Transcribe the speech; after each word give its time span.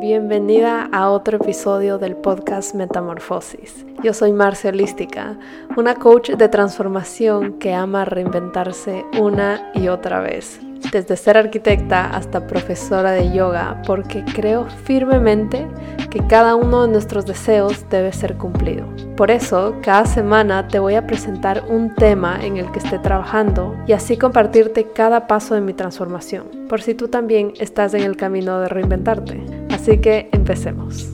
Bienvenida 0.00 0.90
a 0.92 1.08
otro 1.08 1.38
episodio 1.38 1.96
del 1.96 2.16
podcast 2.16 2.74
Metamorfosis. 2.74 3.86
Yo 4.02 4.12
soy 4.12 4.30
Marcia 4.30 4.68
Holística, 4.68 5.38
una 5.74 5.94
coach 5.94 6.32
de 6.32 6.48
transformación 6.50 7.54
que 7.58 7.72
ama 7.72 8.04
reinventarse 8.04 9.06
una 9.18 9.70
y 9.74 9.88
otra 9.88 10.20
vez 10.20 10.60
desde 10.92 11.16
ser 11.16 11.36
arquitecta 11.36 12.10
hasta 12.10 12.46
profesora 12.46 13.12
de 13.12 13.32
yoga, 13.32 13.82
porque 13.86 14.24
creo 14.24 14.66
firmemente 14.84 15.66
que 16.10 16.26
cada 16.26 16.54
uno 16.54 16.82
de 16.82 16.92
nuestros 16.92 17.26
deseos 17.26 17.88
debe 17.90 18.12
ser 18.12 18.36
cumplido. 18.36 18.86
Por 19.16 19.30
eso, 19.30 19.76
cada 19.82 20.06
semana 20.06 20.68
te 20.68 20.78
voy 20.78 20.94
a 20.94 21.06
presentar 21.06 21.64
un 21.68 21.94
tema 21.94 22.38
en 22.44 22.56
el 22.56 22.70
que 22.70 22.78
esté 22.78 22.98
trabajando 22.98 23.76
y 23.86 23.92
así 23.92 24.16
compartirte 24.16 24.92
cada 24.92 25.26
paso 25.26 25.54
de 25.54 25.60
mi 25.60 25.72
transformación, 25.72 26.66
por 26.68 26.82
si 26.82 26.94
tú 26.94 27.08
también 27.08 27.52
estás 27.58 27.94
en 27.94 28.02
el 28.02 28.16
camino 28.16 28.60
de 28.60 28.68
reinventarte. 28.68 29.65
Así 29.86 30.00
que 30.00 30.28
empecemos. 30.32 31.12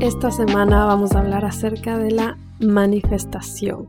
Esta 0.00 0.32
semana 0.32 0.84
vamos 0.84 1.12
a 1.12 1.20
hablar 1.20 1.44
acerca 1.44 1.96
de 1.96 2.10
la 2.10 2.36
manifestación 2.58 3.86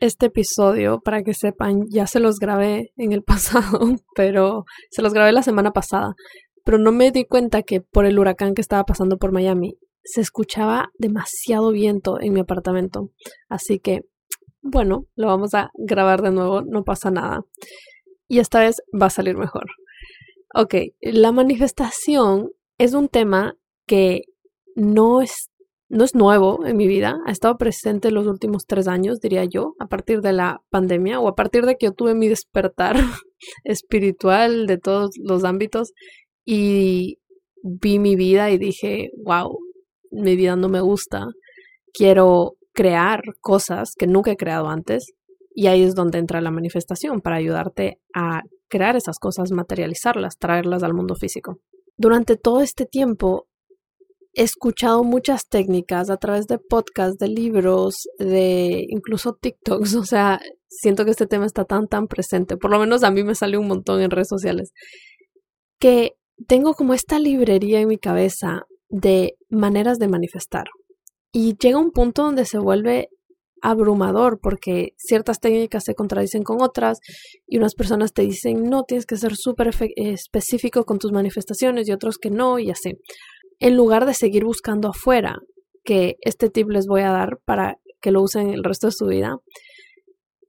este 0.00 0.26
episodio, 0.26 1.00
para 1.00 1.22
que 1.22 1.32
sepan, 1.32 1.86
ya 1.88 2.06
se 2.06 2.20
los 2.20 2.38
grabé 2.38 2.92
en 2.98 3.12
el 3.12 3.22
pasado, 3.24 3.96
pero 4.14 4.66
se 4.90 5.00
los 5.00 5.14
grabé 5.14 5.32
la 5.32 5.42
semana 5.42 5.72
pasada, 5.72 6.14
pero 6.62 6.76
no 6.76 6.92
me 6.92 7.10
di 7.12 7.24
cuenta 7.24 7.62
que 7.62 7.80
por 7.80 8.04
el 8.04 8.18
huracán 8.18 8.52
que 8.52 8.60
estaba 8.60 8.84
pasando 8.84 9.16
por 9.16 9.32
Miami 9.32 9.78
se 10.04 10.20
escuchaba 10.20 10.90
demasiado 10.98 11.72
viento 11.72 12.20
en 12.20 12.34
mi 12.34 12.40
apartamento. 12.40 13.08
Así 13.48 13.78
que, 13.78 14.02
bueno, 14.60 15.06
lo 15.14 15.28
vamos 15.28 15.54
a 15.54 15.70
grabar 15.78 16.20
de 16.20 16.32
nuevo, 16.32 16.60
no 16.60 16.84
pasa 16.84 17.10
nada. 17.10 17.40
Y 18.28 18.38
esta 18.38 18.60
vez 18.60 18.82
va 19.00 19.06
a 19.06 19.10
salir 19.10 19.36
mejor. 19.36 19.66
Ok, 20.54 20.74
la 21.00 21.32
manifestación 21.32 22.50
es 22.78 22.94
un 22.94 23.08
tema 23.08 23.54
que 23.86 24.22
no 24.74 25.22
es 25.22 25.50
no 25.88 26.04
es 26.04 26.14
nuevo 26.14 26.66
en 26.66 26.76
mi 26.76 26.88
vida, 26.88 27.20
ha 27.26 27.30
estado 27.30 27.56
presente 27.58 28.10
los 28.10 28.26
últimos 28.26 28.66
tres 28.66 28.88
años, 28.88 29.20
diría 29.20 29.44
yo, 29.44 29.74
a 29.78 29.86
partir 29.86 30.20
de 30.20 30.32
la 30.32 30.60
pandemia 30.68 31.20
o 31.20 31.28
a 31.28 31.34
partir 31.34 31.64
de 31.64 31.76
que 31.76 31.86
yo 31.86 31.92
tuve 31.92 32.14
mi 32.14 32.28
despertar 32.28 32.96
espiritual 33.64 34.66
de 34.66 34.78
todos 34.78 35.10
los 35.22 35.44
ámbitos 35.44 35.92
y 36.44 37.18
vi 37.62 37.98
mi 37.98 38.16
vida 38.16 38.50
y 38.50 38.58
dije, 38.58 39.10
wow, 39.24 39.58
mi 40.10 40.34
vida 40.34 40.56
no 40.56 40.68
me 40.68 40.80
gusta, 40.80 41.26
quiero 41.92 42.54
crear 42.72 43.22
cosas 43.40 43.94
que 43.96 44.06
nunca 44.06 44.32
he 44.32 44.36
creado 44.36 44.68
antes 44.68 45.12
y 45.56 45.68
ahí 45.68 45.82
es 45.82 45.94
donde 45.94 46.18
entra 46.18 46.42
la 46.42 46.50
manifestación 46.50 47.22
para 47.22 47.36
ayudarte 47.36 47.98
a 48.14 48.42
crear 48.68 48.94
esas 48.94 49.18
cosas, 49.18 49.52
materializarlas, 49.52 50.36
traerlas 50.36 50.82
al 50.82 50.92
mundo 50.92 51.14
físico. 51.14 51.60
Durante 51.96 52.36
todo 52.36 52.60
este 52.60 52.84
tiempo 52.84 53.48
he 54.34 54.42
escuchado 54.42 55.02
muchas 55.02 55.48
técnicas 55.48 56.10
a 56.10 56.18
través 56.18 56.46
de 56.46 56.58
podcasts, 56.58 57.16
de 57.16 57.28
libros, 57.28 58.06
de 58.18 58.84
incluso 58.90 59.32
TikToks. 59.32 59.94
O 59.96 60.04
sea, 60.04 60.40
siento 60.68 61.06
que 61.06 61.12
este 61.12 61.26
tema 61.26 61.46
está 61.46 61.64
tan, 61.64 61.88
tan 61.88 62.06
presente. 62.06 62.58
Por 62.58 62.70
lo 62.70 62.78
menos 62.78 63.02
a 63.02 63.10
mí 63.10 63.24
me 63.24 63.34
sale 63.34 63.56
un 63.56 63.66
montón 63.66 64.02
en 64.02 64.10
redes 64.10 64.28
sociales. 64.28 64.74
Que 65.80 66.12
tengo 66.46 66.74
como 66.74 66.92
esta 66.92 67.18
librería 67.18 67.80
en 67.80 67.88
mi 67.88 67.96
cabeza 67.96 68.66
de 68.90 69.38
maneras 69.48 69.98
de 69.98 70.08
manifestar. 70.08 70.66
Y 71.32 71.56
llega 71.56 71.78
un 71.78 71.92
punto 71.92 72.24
donde 72.24 72.44
se 72.44 72.58
vuelve 72.58 73.08
abrumador 73.62 74.38
porque 74.40 74.94
ciertas 74.96 75.40
técnicas 75.40 75.84
se 75.84 75.94
contradicen 75.94 76.42
con 76.42 76.60
otras 76.60 77.00
y 77.46 77.58
unas 77.58 77.74
personas 77.74 78.12
te 78.12 78.22
dicen 78.22 78.64
no, 78.64 78.84
tienes 78.84 79.06
que 79.06 79.16
ser 79.16 79.36
súper 79.36 79.70
específico 79.96 80.84
con 80.84 80.98
tus 80.98 81.12
manifestaciones 81.12 81.88
y 81.88 81.92
otros 81.92 82.18
que 82.18 82.30
no 82.30 82.58
y 82.58 82.70
así. 82.70 82.98
En 83.58 83.76
lugar 83.76 84.06
de 84.06 84.14
seguir 84.14 84.44
buscando 84.44 84.88
afuera, 84.88 85.38
que 85.84 86.16
este 86.20 86.50
tip 86.50 86.68
les 86.68 86.86
voy 86.86 87.02
a 87.02 87.10
dar 87.10 87.38
para 87.44 87.78
que 88.00 88.10
lo 88.10 88.22
usen 88.22 88.50
el 88.50 88.64
resto 88.64 88.88
de 88.88 88.92
su 88.92 89.06
vida, 89.06 89.38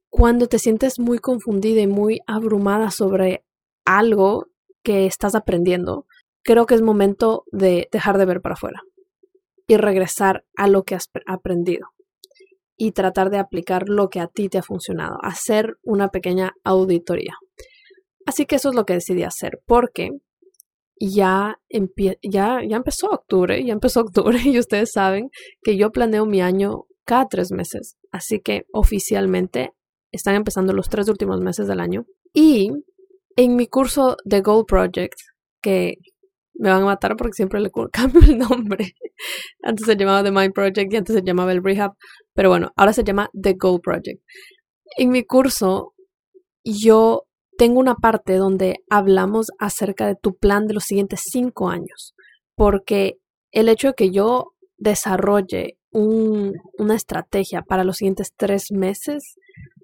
cuando 0.09 0.47
te 0.47 0.59
sientes 0.59 1.00
muy 1.00 1.19
confundida 1.19 1.81
y 1.81 1.88
muy 1.88 2.19
abrumada 2.28 2.91
sobre 2.91 3.46
algo 3.85 4.47
que 4.84 5.06
estás 5.06 5.35
aprendiendo, 5.35 6.06
creo 6.44 6.66
que 6.66 6.75
es 6.75 6.81
momento 6.81 7.44
de 7.51 7.88
dejar 7.91 8.17
de 8.17 8.25
ver 8.25 8.41
para 8.41 8.53
afuera 8.53 8.81
y 9.67 9.78
regresar 9.78 10.46
a 10.56 10.67
lo 10.67 10.84
que 10.84 10.96
has 10.96 11.09
aprendido 11.25 11.88
y 12.77 12.91
tratar 12.91 13.29
de 13.29 13.39
aplicar 13.39 13.89
lo 13.89 14.09
que 14.09 14.19
a 14.19 14.27
ti 14.27 14.49
te 14.49 14.59
ha 14.59 14.63
funcionado, 14.63 15.17
hacer 15.21 15.77
una 15.83 16.09
pequeña 16.09 16.53
auditoría. 16.63 17.33
Así 18.25 18.45
que 18.45 18.55
eso 18.55 18.69
es 18.69 18.75
lo 18.75 18.85
que 18.85 18.93
decidí 18.93 19.23
hacer, 19.23 19.59
porque 19.65 20.11
ya, 20.99 21.59
ya, 22.21 22.61
ya 22.67 22.77
empezó 22.77 23.07
octubre, 23.09 23.63
ya 23.66 23.73
empezó 23.73 24.01
octubre 24.01 24.39
y 24.43 24.59
ustedes 24.59 24.91
saben 24.91 25.29
que 25.63 25.77
yo 25.77 25.91
planeo 25.91 26.25
mi 26.25 26.41
año 26.41 26.83
cada 27.05 27.27
tres 27.27 27.51
meses. 27.51 27.95
Así 28.11 28.39
que 28.39 28.63
oficialmente 28.71 29.71
están 30.11 30.35
empezando 30.35 30.73
los 30.73 30.89
tres 30.89 31.09
últimos 31.09 31.41
meses 31.41 31.67
del 31.67 31.79
año. 31.79 32.05
Y 32.33 32.71
en 33.35 33.55
mi 33.55 33.67
curso 33.67 34.17
de 34.25 34.41
Goal 34.41 34.66
Project, 34.67 35.17
que 35.61 35.95
me 36.59 36.69
van 36.69 36.84
a 36.84 36.85
matar 36.85 37.16
porque 37.16 37.34
siempre 37.34 37.59
le 37.59 37.69
cambio 37.91 38.22
el 38.22 38.38
nombre. 38.38 38.94
Antes 39.63 39.85
se 39.85 39.95
llamaba 39.95 40.23
The 40.23 40.31
Mind 40.31 40.53
Project 40.53 40.94
y 40.94 40.95
antes 40.95 41.16
se 41.16 41.22
llamaba 41.23 41.51
el 41.51 41.63
Rehab. 41.63 41.94
Pero 42.34 42.50
bueno, 42.50 42.72
ahora 42.75 42.94
se 42.94 43.03
llama 43.03 43.29
The 43.40 43.53
Goal 43.53 43.81
Project. 43.81 44.22
En 44.97 45.09
mi 45.09 45.23
curso, 45.23 45.94
yo 46.63 47.23
tengo 47.57 47.79
una 47.79 47.96
parte 47.96 48.35
donde 48.35 48.78
hablamos 48.90 49.47
acerca 49.59 50.07
de 50.07 50.16
tu 50.16 50.38
plan 50.38 50.67
de 50.67 50.75
los 50.75 50.84
siguientes 50.84 51.22
cinco 51.31 51.69
años, 51.69 52.13
porque 52.56 53.17
el 53.51 53.69
hecho 53.69 53.90
de 53.90 53.94
que 53.96 54.12
yo 54.12 54.53
desarrolle 54.78 55.78
una 55.91 56.96
estrategia 56.96 57.63
para 57.63 57.84
los 57.84 57.97
siguientes 57.97 58.31
tres 58.38 58.72
meses 58.72 59.35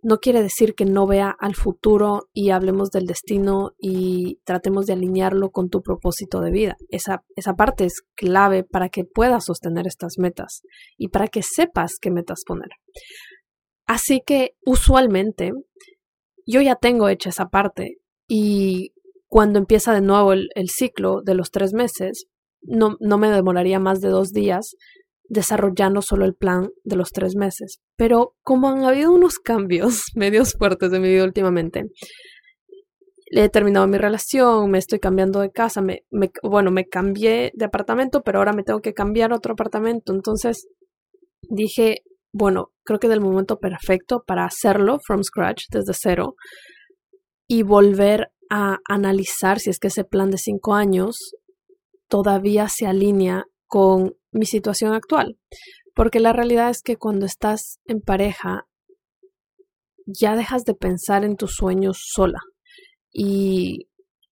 no 0.03 0.19
quiere 0.19 0.43
decir 0.43 0.75
que 0.75 0.85
no 0.85 1.07
vea 1.07 1.33
al 1.39 1.55
futuro 1.55 2.27
y 2.33 2.49
hablemos 2.49 2.91
del 2.91 3.05
destino 3.05 3.71
y 3.77 4.39
tratemos 4.43 4.85
de 4.85 4.93
alinearlo 4.93 5.51
con 5.51 5.69
tu 5.69 5.81
propósito 5.81 6.41
de 6.41 6.51
vida. 6.51 6.75
Esa, 6.89 7.23
esa 7.35 7.55
parte 7.55 7.85
es 7.85 8.03
clave 8.15 8.63
para 8.63 8.89
que 8.89 9.05
puedas 9.05 9.45
sostener 9.45 9.87
estas 9.87 10.17
metas 10.17 10.61
y 10.97 11.07
para 11.07 11.29
que 11.29 11.41
sepas 11.41 11.97
qué 12.01 12.11
metas 12.11 12.43
poner. 12.45 12.69
Así 13.87 14.21
que 14.25 14.55
usualmente 14.65 15.53
yo 16.45 16.61
ya 16.61 16.75
tengo 16.75 17.07
hecha 17.07 17.29
esa 17.29 17.47
parte 17.47 17.97
y 18.27 18.93
cuando 19.27 19.57
empieza 19.57 19.93
de 19.93 20.01
nuevo 20.01 20.33
el, 20.33 20.69
ciclo 20.69 21.21
de 21.21 21.33
los 21.33 21.49
tres 21.49 21.73
meses, 21.73 22.25
no, 22.61 22.97
no 22.99 23.17
me 23.17 23.29
demoraría 23.29 23.79
más 23.79 24.01
de 24.01 24.09
dos 24.09 24.31
días 24.31 24.75
desarrollando 25.29 26.01
solo 26.01 26.25
el 26.25 26.35
plan 26.35 26.69
de 26.83 26.95
los 26.95 27.11
tres 27.11 27.35
meses. 27.35 27.79
Pero 27.95 28.35
como 28.43 28.69
han 28.69 28.83
habido 28.83 29.11
unos 29.11 29.39
cambios 29.39 30.05
medios 30.15 30.53
fuertes 30.53 30.91
de 30.91 30.99
mi 30.99 31.09
vida 31.09 31.23
últimamente, 31.23 31.89
he 33.41 33.49
terminado 33.49 33.87
mi 33.87 33.97
relación, 33.97 34.69
me 34.69 34.77
estoy 34.77 34.99
cambiando 34.99 35.39
de 35.39 35.51
casa, 35.51 35.81
me, 35.81 36.03
bueno, 36.43 36.71
me 36.71 36.85
cambié 36.85 37.51
de 37.55 37.65
apartamento, 37.65 38.21
pero 38.21 38.39
ahora 38.39 38.53
me 38.53 38.63
tengo 38.63 38.81
que 38.81 38.93
cambiar 38.93 39.31
a 39.31 39.37
otro 39.37 39.53
apartamento. 39.53 40.13
Entonces 40.13 40.67
dije, 41.49 42.03
bueno, 42.31 42.71
creo 42.83 42.99
que 42.99 43.07
es 43.07 43.13
el 43.13 43.21
momento 43.21 43.59
perfecto 43.59 44.23
para 44.25 44.45
hacerlo 44.45 44.99
from 44.99 45.23
scratch, 45.23 45.65
desde 45.71 45.93
cero, 45.93 46.35
y 47.47 47.63
volver 47.63 48.31
a 48.49 48.77
analizar 48.87 49.59
si 49.59 49.69
es 49.69 49.79
que 49.79 49.87
ese 49.87 50.03
plan 50.03 50.29
de 50.29 50.37
cinco 50.37 50.75
años 50.75 51.35
todavía 52.07 52.69
se 52.69 52.85
alinea 52.85 53.45
con 53.65 54.13
mi 54.33 54.45
situación 54.45 54.93
actual. 54.93 55.37
Porque 55.95 56.19
la 56.19 56.33
realidad 56.33 56.69
es 56.69 56.81
que 56.81 56.97
cuando 56.97 57.25
estás 57.25 57.79
en 57.85 58.01
pareja, 58.01 58.65
ya 60.05 60.35
dejas 60.35 60.63
de 60.65 60.73
pensar 60.73 61.23
en 61.23 61.35
tus 61.35 61.55
sueños 61.55 61.97
sola. 62.13 62.39
Y 63.11 63.87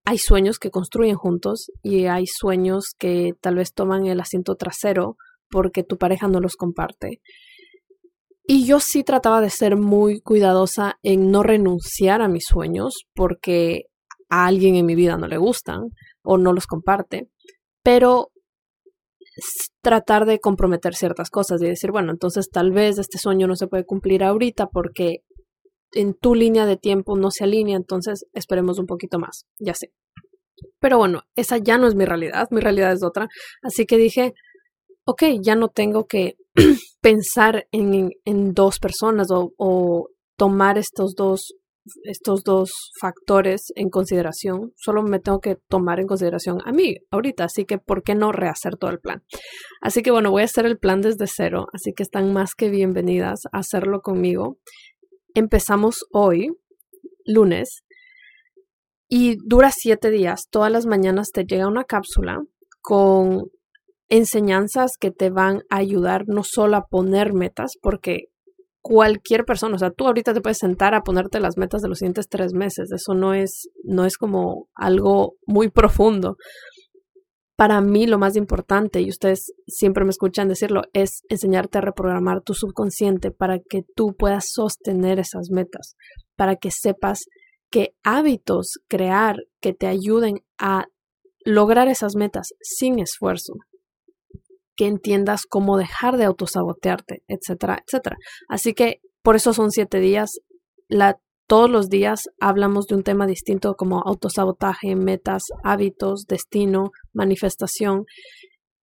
hay 0.06 0.18
sueños 0.18 0.58
que 0.58 0.72
construyen 0.72 1.16
juntos 1.16 1.72
y 1.84 2.06
hay 2.06 2.26
sueños 2.26 2.96
que 2.98 3.34
tal 3.40 3.56
vez 3.56 3.74
toman 3.74 4.08
el 4.08 4.20
asiento 4.20 4.56
trasero 4.56 5.18
porque 5.50 5.84
tu 5.84 5.98
pareja 5.98 6.28
no 6.28 6.40
los 6.40 6.56
comparte. 6.56 7.22
Y 8.44 8.66
yo 8.66 8.80
sí 8.80 9.04
trataba 9.04 9.42
de 9.42 9.52
ser 9.52 9.78
muy 9.78 10.20
cuidadosa 10.22 10.98
en 11.04 11.30
no 11.30 11.44
renunciar 11.44 12.22
a 12.22 12.28
mis 12.28 12.46
sueños 12.46 13.06
porque 13.14 13.86
a 14.30 14.48
alguien 14.48 14.76
en 14.76 14.86
mi 14.86 14.96
vida 14.96 15.18
no 15.18 15.28
le 15.28 15.38
gustan 15.38 15.90
o 16.24 16.38
no 16.38 16.52
los 16.54 16.66
comparte, 16.66 17.30
pero 17.84 18.32
tratar 19.82 20.26
de 20.26 20.40
comprometer 20.40 20.96
ciertas 20.96 21.30
cosas 21.30 21.62
y 21.62 21.68
decir, 21.68 21.92
bueno, 21.92 22.12
entonces 22.12 22.50
tal 22.50 22.72
vez 22.72 22.98
este 22.98 23.18
sueño 23.18 23.48
no 23.48 23.56
se 23.56 23.68
puede 23.68 23.86
cumplir 23.86 24.24
ahorita 24.24 24.68
porque 24.68 25.24
en 25.94 26.14
tu 26.14 26.36
línea 26.36 26.66
de 26.66 26.78
tiempo 26.78 27.18
no 27.18 27.32
se 27.32 27.44
alinea, 27.44 27.78
entonces 27.78 28.26
esperemos 28.34 28.80
un 28.80 28.88
poquito 28.88 29.20
más, 29.20 29.46
ya 29.60 29.74
sé. 29.74 29.92
Pero 30.80 30.98
bueno, 30.98 31.24
esa 31.36 31.58
ya 31.58 31.78
no 31.78 31.88
es 31.88 31.96
mi 31.96 32.06
realidad, 32.06 32.48
mi 32.52 32.62
realidad 32.62 32.94
es 32.94 33.04
otra, 33.04 33.28
así 33.62 33.86
que 33.86 33.98
dije, 33.98 34.34
ok, 35.06 35.24
ya 35.42 35.56
no 35.56 35.70
tengo 35.70 36.06
que 36.06 36.36
pensar 37.02 37.68
en, 37.72 38.12
dos 38.54 38.80
personas 38.80 39.28
o, 39.32 40.08
tomar 40.38 40.80
estos 40.80 41.14
dos 41.14 41.54
estos 42.04 42.44
dos 42.44 42.72
factores 43.00 43.72
en 43.76 43.90
consideración. 43.90 44.74
Solo 44.76 45.04
me 45.04 45.20
tengo 45.20 45.40
que 45.40 45.58
tomar 45.68 46.00
en 46.00 46.08
consideración 46.08 46.60
a 46.66 46.72
mí 46.72 46.98
ahorita, 47.10 47.46
así 47.46 47.66
que 47.66 47.78
¿por 47.78 48.04
qué 48.04 48.16
no 48.16 48.32
rehacer 48.32 48.78
todo 48.78 48.92
el 48.92 49.00
plan? 49.00 49.24
Así 49.82 50.02
que 50.02 50.12
bueno, 50.12 50.32
voy 50.32 50.44
a 50.44 50.46
hacer 50.46 50.66
el 50.66 50.78
plan 50.78 51.02
desde 51.02 51.28
cero, 51.28 51.68
así 51.74 51.94
que 51.94 52.04
están 52.04 52.34
más 52.34 52.56
que 52.56 52.70
bienvenidas 52.70 53.42
a 53.52 53.60
hacerlo 53.60 54.02
conmigo. 54.02 54.58
Empezamos 55.34 56.06
hoy, 56.12 56.52
lunes, 57.26 57.84
y 59.14 59.36
dura 59.46 59.72
siete 59.72 60.10
días. 60.10 60.48
Todas 60.50 60.72
las 60.72 60.86
mañanas 60.86 61.32
te 61.32 61.44
llega 61.44 61.68
una 61.68 61.84
cápsula 61.84 62.42
con 62.80 63.52
enseñanzas 64.08 64.92
que 64.98 65.12
te 65.12 65.30
van 65.30 65.64
a 65.70 65.78
ayudar 65.78 66.24
no 66.28 66.44
solo 66.46 66.78
a 66.78 66.86
poner 66.88 67.34
metas, 67.34 67.74
porque 67.82 68.31
cualquier 68.82 69.46
persona, 69.46 69.76
o 69.76 69.80
sea, 69.80 69.92
tú 69.92 70.08
ahorita 70.08 70.34
te 70.34 70.42
puedes 70.42 70.58
sentar 70.58 70.94
a 70.94 71.04
ponerte 71.04 71.40
las 71.40 71.58
metas 71.58 71.82
de 71.82 71.88
los 71.88 72.00
siguientes 72.00 72.28
tres 72.28 72.54
meses, 72.54 72.92
eso 72.92 73.14
no 73.14 73.34
es, 73.34 73.70
no 73.84 74.06
es 74.06 74.18
como 74.18 74.68
algo 74.76 75.36
muy 75.46 75.70
profundo. 75.70 76.38
Para 77.56 77.80
mí 77.80 78.08
lo 78.08 78.18
más 78.18 78.36
importante, 78.36 79.02
y 79.02 79.10
ustedes 79.10 79.54
siempre 79.68 80.04
me 80.04 80.10
escuchan 80.10 80.48
decirlo, 80.48 80.82
es 80.94 81.22
enseñarte 81.30 81.78
a 81.78 81.82
reprogramar 81.82 82.42
tu 82.42 82.56
subconsciente 82.56 83.30
para 83.30 83.60
que 83.60 83.84
tú 83.96 84.16
puedas 84.18 84.50
sostener 84.52 85.20
esas 85.20 85.52
metas, 85.52 85.96
para 86.36 86.56
que 86.56 86.72
sepas 86.72 87.26
qué 87.70 87.94
hábitos 88.04 88.80
crear 88.88 89.38
que 89.62 89.74
te 89.74 89.86
ayuden 89.86 90.40
a 90.58 90.86
lograr 91.46 91.88
esas 91.88 92.16
metas 92.16 92.50
sin 92.62 93.00
esfuerzo 93.00 93.54
entiendas 94.86 95.46
cómo 95.46 95.78
dejar 95.78 96.18
de 96.18 96.26
autosabotearte, 96.26 97.24
etcétera, 97.28 97.84
etcétera. 97.86 98.18
Así 98.48 98.74
que 98.74 99.02
por 99.22 99.36
eso 99.36 99.54
son 99.54 99.72
siete 99.72 100.00
días. 100.00 100.40
Todos 101.48 101.70
los 101.70 101.90
días 101.90 102.30
hablamos 102.40 102.88
de 102.88 102.96
un 102.96 103.04
tema 103.04 103.28
distinto 103.28 103.76
como 103.76 104.02
autosabotaje, 104.06 104.96
metas, 104.96 105.48
hábitos, 105.64 106.26
destino, 106.26 106.92
manifestación. 107.14 108.06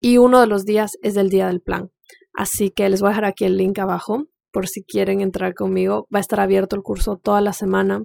Y 0.01 0.19
uno 0.19 0.41
de 0.41 0.47
los 0.47 0.67
días 0.67 0.99
es 1.03 1.17
el 1.17 1.31
día 1.31 1.47
del 1.47 1.63
plan. 1.63 1.91
Así 2.35 2.71
que 2.71 2.89
les 2.91 3.01
voy 3.01 3.09
a 3.09 3.11
dejar 3.13 3.25
aquí 3.25 3.47
el 3.47 3.57
link 3.57 3.79
abajo 3.79 4.27
por 4.53 4.69
si 4.69 4.85
quieren 4.85 5.23
entrar 5.23 5.55
conmigo. 5.55 6.07
Va 6.15 6.19
a 6.19 6.21
estar 6.21 6.41
abierto 6.41 6.77
el 6.77 6.83
curso 6.83 7.17
toda 7.17 7.41
la 7.41 7.55
semana. 7.55 8.03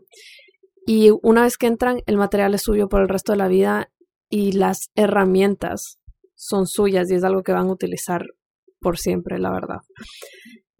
Y 0.86 1.12
una 1.22 1.44
vez 1.44 1.58
que 1.58 1.68
entran, 1.68 2.00
el 2.06 2.16
material 2.16 2.54
es 2.54 2.62
suyo 2.62 2.88
por 2.88 3.02
el 3.02 3.10
resto 3.10 3.34
de 3.34 3.38
la 3.38 3.48
vida 3.48 3.90
y 4.30 4.54
las 4.54 4.92
herramientas 4.96 6.00
son 6.36 6.68
suyas 6.68 7.10
y 7.12 7.16
es 7.16 7.24
algo 7.24 7.44
que 7.44 7.52
van 7.52 7.68
a 7.68 7.72
utilizar 7.72 8.26
por 8.80 8.98
siempre, 8.98 9.40
la 9.40 9.52
verdad. 9.52 9.80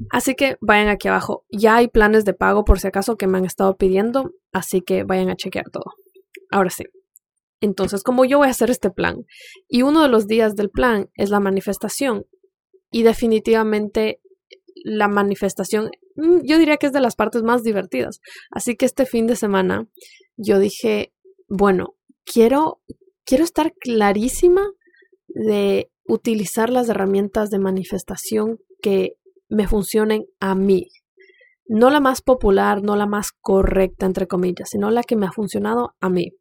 Así 0.10 0.36
que 0.36 0.58
vayan 0.62 0.90
aquí 0.90 1.08
abajo. 1.08 1.46
Ya 1.50 1.78
hay 1.78 1.88
planes 1.88 2.26
de 2.26 2.34
pago 2.34 2.66
por 2.66 2.80
si 2.80 2.88
acaso 2.88 3.16
que 3.16 3.28
me 3.28 3.38
han 3.38 3.46
estado 3.46 3.78
pidiendo, 3.78 4.32
así 4.52 4.82
que 4.82 5.04
vayan 5.04 5.30
a 5.30 5.36
chequear 5.36 5.70
todo. 5.70 5.86
Ahora 6.52 6.70
sí. 6.70 6.84
Entonces, 7.62 8.04
como 8.04 8.26
yo 8.26 8.40
voy 8.40 8.48
a 8.48 8.52
hacer 8.52 8.70
este 8.70 8.90
plan, 8.90 9.26
y 9.70 9.84
uno 9.84 10.02
de 10.02 10.10
los 10.10 10.28
días 10.28 10.56
del 10.56 10.70
plan 10.70 11.10
es 11.16 11.30
la 11.30 11.40
manifestación, 11.40 12.26
y 12.92 13.04
definitivamente 13.04 14.20
la 14.84 15.08
manifestación, 15.08 15.90
mm, 16.16 16.42
yo 16.44 16.58
diría 16.58 16.78
que 16.78 16.88
es 16.88 16.94
de 16.94 17.00
las 17.00 17.16
partes 17.16 17.42
más 17.42 17.64
divertidas. 17.64 18.20
Así 18.52 18.76
que 18.76 18.86
este 18.86 19.06
fin 19.06 19.28
de 19.28 19.36
semana 19.36 19.88
yo 20.36 20.60
dije, 20.60 21.14
bueno, 21.48 21.96
quiero, 22.26 22.82
quiero 23.24 23.44
estar 23.44 23.74
clarísima 23.74 24.70
de 25.34 25.90
utilizar 26.06 26.70
las 26.70 26.90
herramientas 26.90 27.50
de 27.50 27.60
manifestación 27.60 28.60
que 28.82 29.16
me 29.50 29.68
funcionen 29.68 30.26
a 30.40 30.56
mí. 30.56 30.88
No 31.66 31.90
la 31.90 32.00
más 32.00 32.22
popular, 32.22 32.84
no 32.84 32.96
la 32.96 33.06
más 33.06 33.32
correcta, 33.32 34.06
entre 34.06 34.28
comillas, 34.28 34.70
sino 34.70 34.92
la 34.92 35.04
que 35.04 35.16
me 35.16 35.26
ha 35.26 35.32
funcionado 35.32 35.96
a 36.02 36.10
mí. 36.10 36.32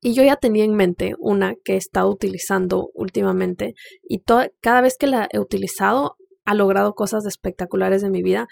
Y 0.00 0.14
yo 0.14 0.22
ya 0.22 0.36
tenía 0.36 0.64
en 0.64 0.74
mente 0.74 1.14
una 1.18 1.54
que 1.64 1.74
he 1.74 1.76
estado 1.76 2.10
utilizando 2.10 2.90
últimamente 2.94 3.74
y 4.08 4.22
cada 4.60 4.80
vez 4.80 4.96
que 4.98 5.06
la 5.06 5.28
he 5.32 5.38
utilizado 5.40 6.16
ha 6.44 6.54
logrado 6.54 6.94
cosas 6.94 7.26
espectaculares 7.26 8.02
en 8.02 8.12
mi 8.12 8.22
vida 8.22 8.46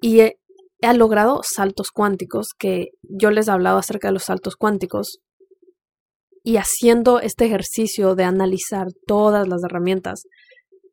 y 0.00 0.20
he, 0.20 0.38
he 0.80 0.94
logrado 0.94 1.40
saltos 1.42 1.90
cuánticos 1.90 2.50
que 2.56 2.90
yo 3.02 3.30
les 3.30 3.48
he 3.48 3.50
hablado 3.50 3.78
acerca 3.78 4.08
de 4.08 4.14
los 4.14 4.24
saltos 4.24 4.56
cuánticos 4.56 5.20
y 6.42 6.56
haciendo 6.56 7.20
este 7.20 7.46
ejercicio 7.46 8.14
de 8.14 8.24
analizar 8.24 8.88
todas 9.06 9.48
las 9.48 9.62
herramientas, 9.64 10.24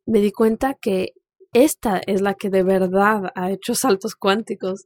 me 0.06 0.20
di 0.20 0.32
cuenta 0.32 0.74
que 0.80 1.10
esta 1.52 2.00
es 2.06 2.20
la 2.20 2.34
que 2.34 2.50
de 2.50 2.62
verdad 2.62 3.30
ha 3.34 3.50
hecho 3.50 3.74
saltos 3.74 4.14
cuánticos. 4.14 4.84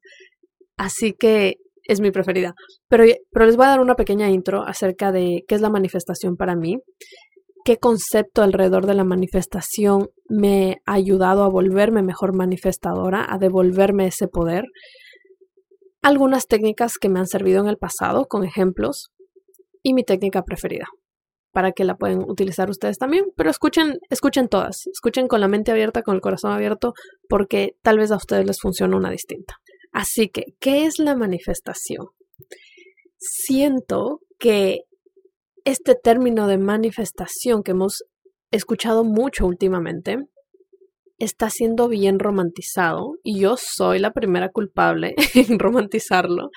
Así 0.77 1.13
que 1.13 1.57
es 1.85 2.01
mi 2.01 2.11
preferida. 2.11 2.55
Pero, 2.89 3.05
pero 3.31 3.47
les 3.47 3.57
voy 3.57 3.67
a 3.67 3.71
dar 3.71 3.81
una 3.81 3.95
pequeña 3.95 4.31
intro 4.31 4.63
acerca 4.67 5.13
de 5.13 5.45
qué 5.47 5.55
es 5.55 5.61
la 5.61 5.71
manifestación 5.71 6.37
para 6.37 6.57
mí, 6.57 6.79
qué 7.65 7.79
concepto 7.79 8.43
alrededor 8.43 8.87
de 8.87 8.95
la 8.95 9.05
manifestación 9.05 10.09
me 10.29 10.79
ha 10.87 10.95
ayudado 10.95 11.45
a 11.45 11.49
volverme 11.49 12.03
mejor 12.03 12.35
manifestadora, 12.35 13.27
a 13.29 13.39
devolverme 13.39 14.07
ese 14.07 14.29
poder. 14.29 14.65
Algunas 16.03 16.47
técnicas 16.47 16.99
que 16.99 17.09
me 17.09 17.19
han 17.19 17.27
servido 17.27 17.61
en 17.61 17.69
el 17.69 17.79
pasado, 17.79 18.27
con 18.27 18.45
ejemplos, 18.45 19.14
y 19.85 19.95
mi 19.95 20.03
técnica 20.03 20.43
preferida 20.43 20.87
para 21.53 21.71
que 21.71 21.85
la 21.85 21.97
pueden 21.97 22.29
utilizar 22.29 22.69
ustedes 22.69 22.99
también, 22.99 23.27
pero 23.37 23.49
escuchen, 23.49 24.01
escuchen 24.11 24.49
todas, 24.49 24.89
escuchen 24.89 25.29
con 25.29 25.41
la 25.41 25.47
mente 25.47 25.71
abierta, 25.71 26.03
con 26.03 26.17
el 26.17 26.21
corazón 26.21 26.51
abierto, 26.51 26.95
porque 27.29 27.77
tal 27.83 27.99
vez 27.99 28.11
a 28.11 28.17
ustedes 28.17 28.45
les 28.45 28.59
funcione 28.61 28.97
una 28.97 29.09
distinta. 29.09 29.55
Así 29.93 30.29
que, 30.29 30.57
¿qué 30.59 30.85
es 30.85 30.99
la 30.99 31.15
manifestación? 31.15 32.09
Siento 33.17 34.19
que 34.41 34.81
este 35.65 35.95
término 35.95 36.49
de 36.49 36.59
manifestación 36.59 37.63
que 37.63 37.71
hemos 37.71 38.03
escuchado 38.51 39.05
mucho 39.05 39.47
últimamente 39.47 40.19
está 41.19 41.51
siendo 41.51 41.87
bien 41.89 42.19
romantizado 42.19 43.13
y 43.23 43.39
yo 43.39 43.57
soy 43.57 44.01
la 44.01 44.13
primera 44.13 44.49
culpable 44.49 45.15
en 45.35 45.61
romantizarlo 45.61 46.51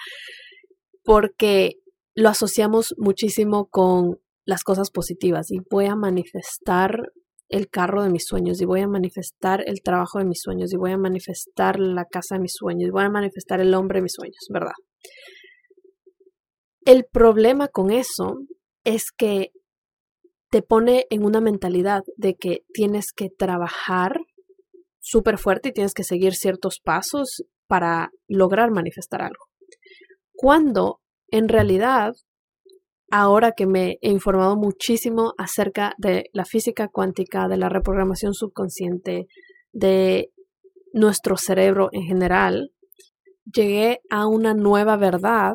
porque 1.04 1.76
lo 2.18 2.30
asociamos 2.30 2.96
muchísimo 2.98 3.68
con 3.68 4.20
las 4.44 4.64
cosas 4.64 4.90
positivas 4.90 5.52
y 5.52 5.60
voy 5.70 5.86
a 5.86 5.96
manifestar 5.96 7.12
el 7.48 7.70
carro 7.70 8.02
de 8.02 8.10
mis 8.10 8.26
sueños 8.26 8.60
y 8.60 8.66
voy 8.66 8.82
a 8.82 8.88
manifestar 8.88 9.64
el 9.68 9.84
trabajo 9.84 10.18
de 10.18 10.26
mis 10.26 10.42
sueños 10.42 10.74
y 10.74 10.78
voy 10.78 10.92
a 10.92 10.98
manifestar 10.98 11.80
la 11.80 12.06
casa 12.06 12.36
de 12.36 12.42
mis 12.42 12.54
sueños 12.54 12.88
y 12.88 12.92
voy 12.92 13.04
a 13.04 13.10
manifestar 13.12 13.62
el 13.62 13.72
hombre 13.76 14.00
de 14.00 14.04
mis 14.04 14.14
sueños, 14.14 14.48
¿verdad? 14.52 14.74
El 16.86 17.06
problema 17.06 17.68
con 17.68 17.92
eso 17.92 18.40
es 18.84 19.12
que 19.16 19.52
te 20.50 20.64
pone 20.64 21.06
en 21.12 21.24
una 21.24 21.40
mentalidad 21.40 22.02
de 22.16 22.34
que 22.34 22.64
tienes 22.74 23.12
que 23.16 23.30
trabajar 23.30 24.22
súper 25.00 25.38
fuerte 25.38 25.70
y 25.70 25.74
tienes 25.74 25.94
que 25.94 26.04
seguir 26.04 26.34
ciertos 26.34 26.80
pasos 26.84 27.44
para 27.68 28.10
lograr 28.28 28.72
manifestar 28.72 29.22
algo. 29.22 29.46
Cuando 30.34 31.00
en 31.30 31.50
realidad, 31.50 32.14
ahora 33.12 33.52
que 33.52 33.66
me 33.66 33.98
he 34.02 34.10
informado 34.12 34.56
muchísimo 34.56 35.34
acerca 35.38 35.94
de 35.98 36.30
la 36.34 36.46
física 36.46 36.88
cuántica, 36.88 37.48
de 37.48 37.58
la 37.58 37.70
reprogramación 37.70 38.34
subconsciente, 38.34 39.28
de 39.72 40.32
nuestro 40.94 41.38
cerebro 41.38 41.90
en 41.92 42.04
general, 42.04 42.72
llegué 43.46 44.02
a 44.10 44.28
una 44.28 44.54
nueva 44.54 44.98
verdad 44.98 45.54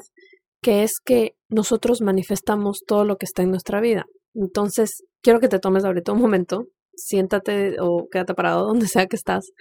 que 0.62 0.82
es 0.82 1.00
que 1.04 1.34
nosotros 1.48 2.00
manifestamos 2.00 2.82
todo 2.86 3.04
lo 3.04 3.16
que 3.16 3.26
está 3.26 3.42
en 3.42 3.50
nuestra 3.50 3.80
vida. 3.80 4.06
Entonces, 4.34 5.04
quiero 5.20 5.40
que 5.40 5.48
te 5.48 5.58
tomes 5.58 5.84
ahorita 5.84 6.12
un 6.12 6.20
momento, 6.20 6.66
siéntate 6.94 7.76
o 7.80 8.08
quédate 8.10 8.34
parado 8.34 8.66
donde 8.68 8.86
sea 8.86 9.06
que 9.06 9.16
estás 9.16 9.52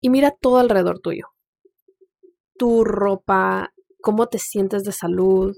y 0.00 0.10
mira 0.10 0.32
todo 0.32 0.58
alrededor 0.58 1.00
tuyo. 1.00 1.26
Tu 2.58 2.84
ropa, 2.84 3.72
cómo 4.02 4.26
te 4.26 4.38
sientes 4.38 4.82
de 4.84 4.92
salud, 4.92 5.56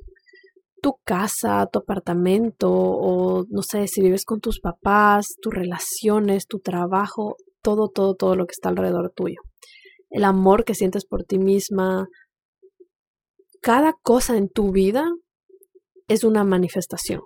tu 0.80 0.98
casa, 1.02 1.66
tu 1.72 1.80
apartamento 1.80 2.70
o 2.70 3.46
no 3.48 3.62
sé 3.62 3.88
si 3.88 4.02
vives 4.02 4.24
con 4.24 4.40
tus 4.40 4.60
papás, 4.60 5.34
tus 5.40 5.52
relaciones, 5.52 6.46
tu 6.46 6.60
trabajo, 6.60 7.36
todo, 7.62 7.88
todo, 7.88 8.14
todo 8.14 8.36
lo 8.36 8.46
que 8.46 8.52
está 8.52 8.68
alrededor 8.68 9.10
tuyo. 9.10 9.40
El 10.10 10.24
amor 10.24 10.64
que 10.64 10.74
sientes 10.74 11.06
por 11.06 11.24
ti 11.24 11.38
misma. 11.38 12.06
Cada 13.62 13.94
cosa 14.02 14.36
en 14.36 14.50
tu 14.50 14.72
vida 14.72 15.10
es 16.06 16.22
una 16.22 16.44
manifestación. 16.44 17.22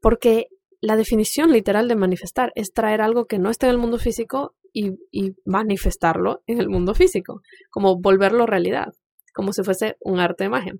Porque 0.00 0.46
la 0.80 0.96
definición 0.96 1.50
literal 1.50 1.88
de 1.88 1.96
manifestar 1.96 2.52
es 2.54 2.72
traer 2.72 3.00
algo 3.00 3.26
que 3.26 3.40
no 3.40 3.50
está 3.50 3.66
en 3.66 3.72
el 3.72 3.78
mundo 3.78 3.98
físico 3.98 4.54
y, 4.72 4.92
y 5.10 5.32
manifestarlo 5.44 6.42
en 6.46 6.60
el 6.60 6.68
mundo 6.68 6.94
físico, 6.94 7.40
como 7.70 7.98
volverlo 8.00 8.46
realidad 8.46 8.92
como 9.38 9.52
si 9.52 9.62
fuese 9.62 9.96
un 10.00 10.18
arte 10.18 10.44
de 10.44 10.50
magia. 10.50 10.74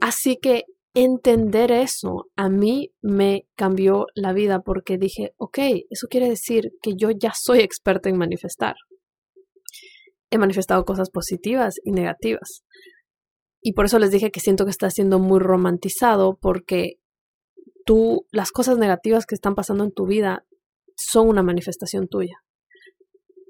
Así 0.00 0.38
que 0.40 0.64
entender 0.94 1.70
eso 1.70 2.30
a 2.34 2.48
mí 2.48 2.94
me 3.02 3.46
cambió 3.56 4.06
la 4.14 4.32
vida 4.32 4.62
porque 4.62 4.96
dije, 4.96 5.34
ok, 5.36 5.58
eso 5.90 6.06
quiere 6.08 6.30
decir 6.30 6.70
que 6.80 6.94
yo 6.96 7.10
ya 7.10 7.34
soy 7.38 7.58
experta 7.58 8.08
en 8.08 8.16
manifestar. 8.16 8.74
He 10.30 10.38
manifestado 10.38 10.86
cosas 10.86 11.10
positivas 11.10 11.74
y 11.84 11.92
negativas. 11.92 12.64
y 13.64 13.74
por 13.74 13.84
eso 13.84 13.98
les 13.98 14.10
dije 14.10 14.30
que 14.30 14.40
siento 14.40 14.64
que 14.64 14.70
está 14.70 14.90
siendo 14.90 15.18
muy 15.18 15.38
romantizado 15.38 16.38
porque 16.40 16.94
tú, 17.84 18.26
las 18.32 18.50
cosas 18.50 18.78
negativas 18.78 19.26
que 19.26 19.34
están 19.34 19.54
pasando 19.54 19.84
en 19.84 19.92
tu 19.92 20.06
vida 20.06 20.46
son 20.96 21.28
una 21.28 21.42
manifestación 21.42 22.08
tuya. 22.08 22.38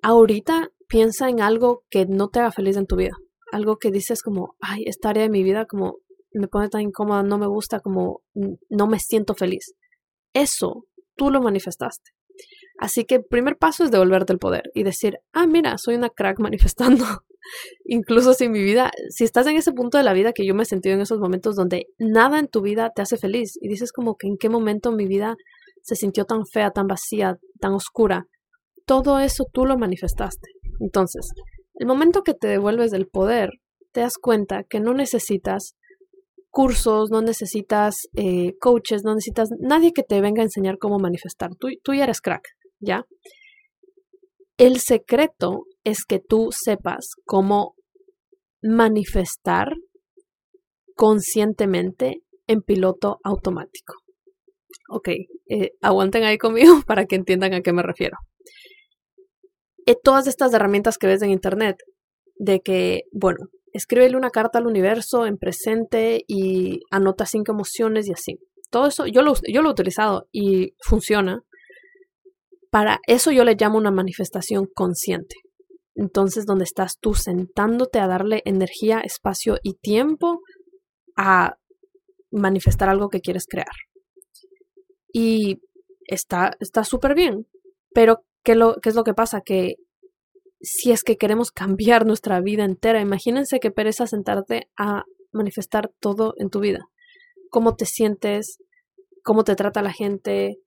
Ahorita 0.03 0.71
piensa 0.89 1.29
en 1.29 1.41
algo 1.41 1.85
que 1.89 2.05
no 2.05 2.31
te 2.31 2.41
haga 2.41 2.51
feliz 2.51 2.77
en 2.77 2.87
tu 2.87 2.97
vida. 2.97 3.17
Algo 3.53 3.77
que 3.77 3.93
dices 3.93 4.23
como, 4.23 4.57
ay, 4.61 4.83
esta 4.87 5.11
área 5.11 5.23
de 5.23 5.29
mi 5.29 5.45
vida 5.45 5.67
como 5.67 5.99
me 6.33 6.49
pone 6.49 6.69
tan 6.69 6.81
incómoda, 6.81 7.23
no 7.23 7.39
me 7.39 7.47
gusta, 7.47 7.81
como 7.81 8.23
no 8.35 8.87
me 8.89 8.99
siento 8.99 9.35
feliz. 9.35 9.75
Eso 10.33 10.87
tú 11.15 11.31
lo 11.31 11.41
manifestaste. 11.41 12.11
Así 12.79 13.05
que 13.05 13.17
el 13.17 13.25
primer 13.25 13.59
paso 13.59 13.85
es 13.85 13.91
devolverte 13.91 14.33
el 14.33 14.39
poder 14.39 14.71
y 14.75 14.83
decir, 14.83 15.19
ah, 15.33 15.47
mira, 15.47 15.79
soy 15.79 15.95
una 15.95 16.09
crack 16.09 16.41
manifestando. 16.41 17.05
Incluso 17.85 18.35
si 18.35 18.49
mi 18.49 18.63
vida, 18.63 18.91
si 19.11 19.25
estás 19.25 19.47
en 19.47 19.57
ese 19.57 19.73
punto 19.73 19.99
de 19.99 20.05
la 20.05 20.13
vida 20.13 20.33
que 20.33 20.47
yo 20.47 20.55
me 20.55 20.63
he 20.63 20.67
sentido 20.67 20.95
en 20.95 21.01
esos 21.01 21.19
momentos 21.19 21.57
donde 21.57 21.87
nada 21.99 22.39
en 22.39 22.49
tu 22.49 22.63
vida 22.63 22.91
te 22.95 23.03
hace 23.03 23.17
feliz 23.17 23.59
y 23.61 23.69
dices 23.69 23.93
como 23.93 24.17
que 24.17 24.29
en 24.29 24.39
qué 24.39 24.49
momento 24.49 24.93
mi 24.93 25.07
vida 25.07 25.37
se 25.83 25.97
sintió 25.97 26.25
tan 26.25 26.47
fea, 26.47 26.71
tan 26.71 26.87
vacía, 26.87 27.39
tan 27.61 27.73
oscura, 27.73 28.27
todo 28.87 29.19
eso 29.19 29.45
tú 29.53 29.67
lo 29.67 29.77
manifestaste. 29.77 30.49
Entonces, 30.81 31.29
el 31.75 31.87
momento 31.87 32.23
que 32.23 32.35
te 32.35 32.49
devuelves 32.49 32.91
del 32.91 33.07
poder, 33.07 33.51
te 33.93 34.01
das 34.01 34.17
cuenta 34.19 34.65
que 34.65 34.81
no 34.81 34.95
necesitas 34.95 35.75
cursos, 36.51 37.11
no 37.11 37.23
necesitas 37.23 38.09
eh, 38.15 38.55
coaches, 38.61 39.05
no 39.05 39.15
necesitas 39.15 39.49
nadie 39.59 39.93
que 39.93 40.03
te 40.03 40.21
venga 40.21 40.43
a 40.43 40.45
enseñar 40.45 40.79
cómo 40.79 40.99
manifestar. 40.99 41.51
Tú, 41.59 41.69
tú 41.83 41.95
ya 41.95 42.05
eres 42.05 42.21
crack, 42.21 42.47
¿ya? 42.79 43.07
El 44.59 44.81
secreto 44.81 45.65
es 45.83 46.05
que 46.05 46.21
tú 46.21 46.51
sepas 46.53 47.15
cómo 47.25 47.75
manifestar 48.63 49.73
conscientemente 50.95 52.23
en 52.47 52.63
piloto 52.63 53.19
automático. 53.25 53.95
Ok, 54.91 55.09
eh, 55.49 55.73
aguanten 55.81 56.25
ahí 56.25 56.39
conmigo 56.39 56.83
para 56.87 57.07
que 57.07 57.17
entiendan 57.17 57.55
a 57.55 57.63
qué 57.63 57.73
me 57.73 57.83
refiero. 57.83 58.19
Eh, 59.87 59.97
todas 60.03 60.27
estas 60.27 60.53
herramientas 60.55 60.99
que 60.99 61.07
ves 61.07 61.23
en 61.23 61.31
internet, 61.31 61.77
de 62.37 62.61
que, 62.61 63.03
bueno, 63.13 63.47
escríbele 63.73 64.17
una 64.17 64.31
carta 64.31 64.59
al 64.59 64.67
universo 64.67 65.27
en 65.27 65.39
presente 65.39 66.25
y 66.27 66.81
anota 66.91 67.27
cinco 67.27 67.53
emociones 67.53 68.09
y 68.09 68.13
así. 68.13 68.39
Todo 68.71 68.87
eso 68.87 69.07
yo 69.07 69.23
lo, 69.23 69.35
yo 69.49 69.63
lo 69.63 69.69
he 69.69 69.73
utilizado 69.73 70.27
y 70.33 70.75
funciona. 70.83 71.43
Para 72.71 73.01
eso 73.07 73.31
yo 73.31 73.45
le 73.45 73.55
llamo 73.55 73.79
una 73.79 73.91
manifestación 73.91 74.67
consciente. 74.75 75.37
Entonces, 75.95 76.47
donde 76.47 76.65
estás 76.65 76.99
tú 76.99 77.15
sentándote 77.15 77.99
a 77.99 78.07
darle 78.07 78.41
energía, 78.47 79.01
espacio 79.01 79.59
y 79.63 79.75
tiempo 79.75 80.41
a 81.17 81.57
manifestar 82.31 82.89
algo 82.89 83.11
que 83.11 83.21
quieres 83.21 83.45
crear. 83.47 83.75
Y 85.13 85.59
está 86.07 86.57
súper 86.85 87.15
bien. 87.15 87.47
Pero, 87.95 88.25
¿qué, 88.43 88.55
lo, 88.55 88.77
¿qué 88.77 88.89
es 88.89 88.95
lo 88.95 89.05
que 89.05 89.15
pasa? 89.15 89.41
Que 89.41 89.77
si 90.63 90.93
es 90.93 91.03
que 91.03 91.17
queremos 91.17 91.51
cambiar 91.51 92.07
nuestra 92.07 92.41
vida 92.41 92.65
entera. 92.65 93.01
Imagínense 93.01 93.61
que 93.61 93.71
pereza 93.71 94.07
sentarte 94.07 94.71
a 94.79 95.05
manifestar 95.33 95.91
todo 96.01 96.35
en 96.39 96.51
tu 96.51 96.61
vida. 96.61 96.87
Cómo 97.51 97.75
te 97.75 97.85
sientes, 97.85 98.59
cómo 99.23 99.45
te 99.45 99.57
trata 99.57 99.83
la 99.83 99.93
gente, 99.93 100.59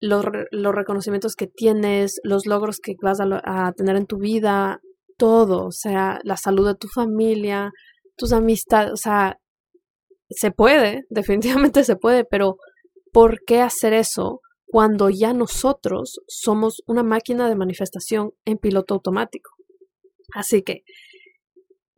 los, 0.00 0.24
los 0.50 0.74
reconocimientos 0.74 1.36
que 1.36 1.46
tienes, 1.46 2.20
los 2.24 2.46
logros 2.46 2.80
que 2.80 2.94
vas 3.00 3.20
a, 3.20 3.26
a, 3.44 3.72
tener 3.72 3.96
en 3.96 4.06
tu 4.06 4.18
vida, 4.18 4.80
todo, 5.16 5.66
o 5.66 5.72
sea, 5.72 6.18
la 6.24 6.36
salud 6.36 6.66
de 6.66 6.74
tu 6.74 6.88
familia, 6.88 7.70
tus 8.16 8.32
amistades, 8.32 8.92
o 8.92 8.96
sea, 8.96 9.38
se 10.30 10.50
puede, 10.50 11.04
definitivamente 11.10 11.84
se 11.84 11.96
puede, 11.96 12.24
pero 12.24 12.56
¿por 13.12 13.40
qué 13.44 13.60
hacer 13.60 13.92
eso 13.92 14.40
cuando 14.70 15.10
ya 15.10 15.32
nosotros 15.32 16.20
somos 16.28 16.82
una 16.86 17.02
máquina 17.02 17.48
de 17.48 17.56
manifestación 17.56 18.32
en 18.44 18.56
piloto 18.58 18.94
automático. 18.94 19.50
Así 20.32 20.62
que 20.62 20.84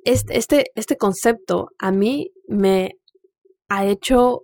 este, 0.05 0.39
este, 0.39 0.65
este 0.75 0.97
concepto 0.97 1.69
a 1.79 1.93
mí 1.93 2.33
me 2.49 2.93
ha 3.69 3.87
hecho 3.87 4.41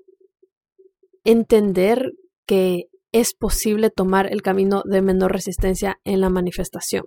entender 1.24 2.12
que 2.46 2.84
es 3.12 3.34
posible 3.34 3.90
tomar 3.90 4.30
el 4.30 4.42
camino 4.42 4.82
de 4.84 5.00
menor 5.00 5.32
resistencia 5.32 5.98
en 6.04 6.20
la 6.20 6.28
manifestación. 6.28 7.04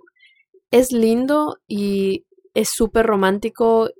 Es 0.70 0.90
lindo 0.90 1.56
y 1.68 2.24
es 2.54 2.70
súper 2.70 3.06
romántico 3.06 3.90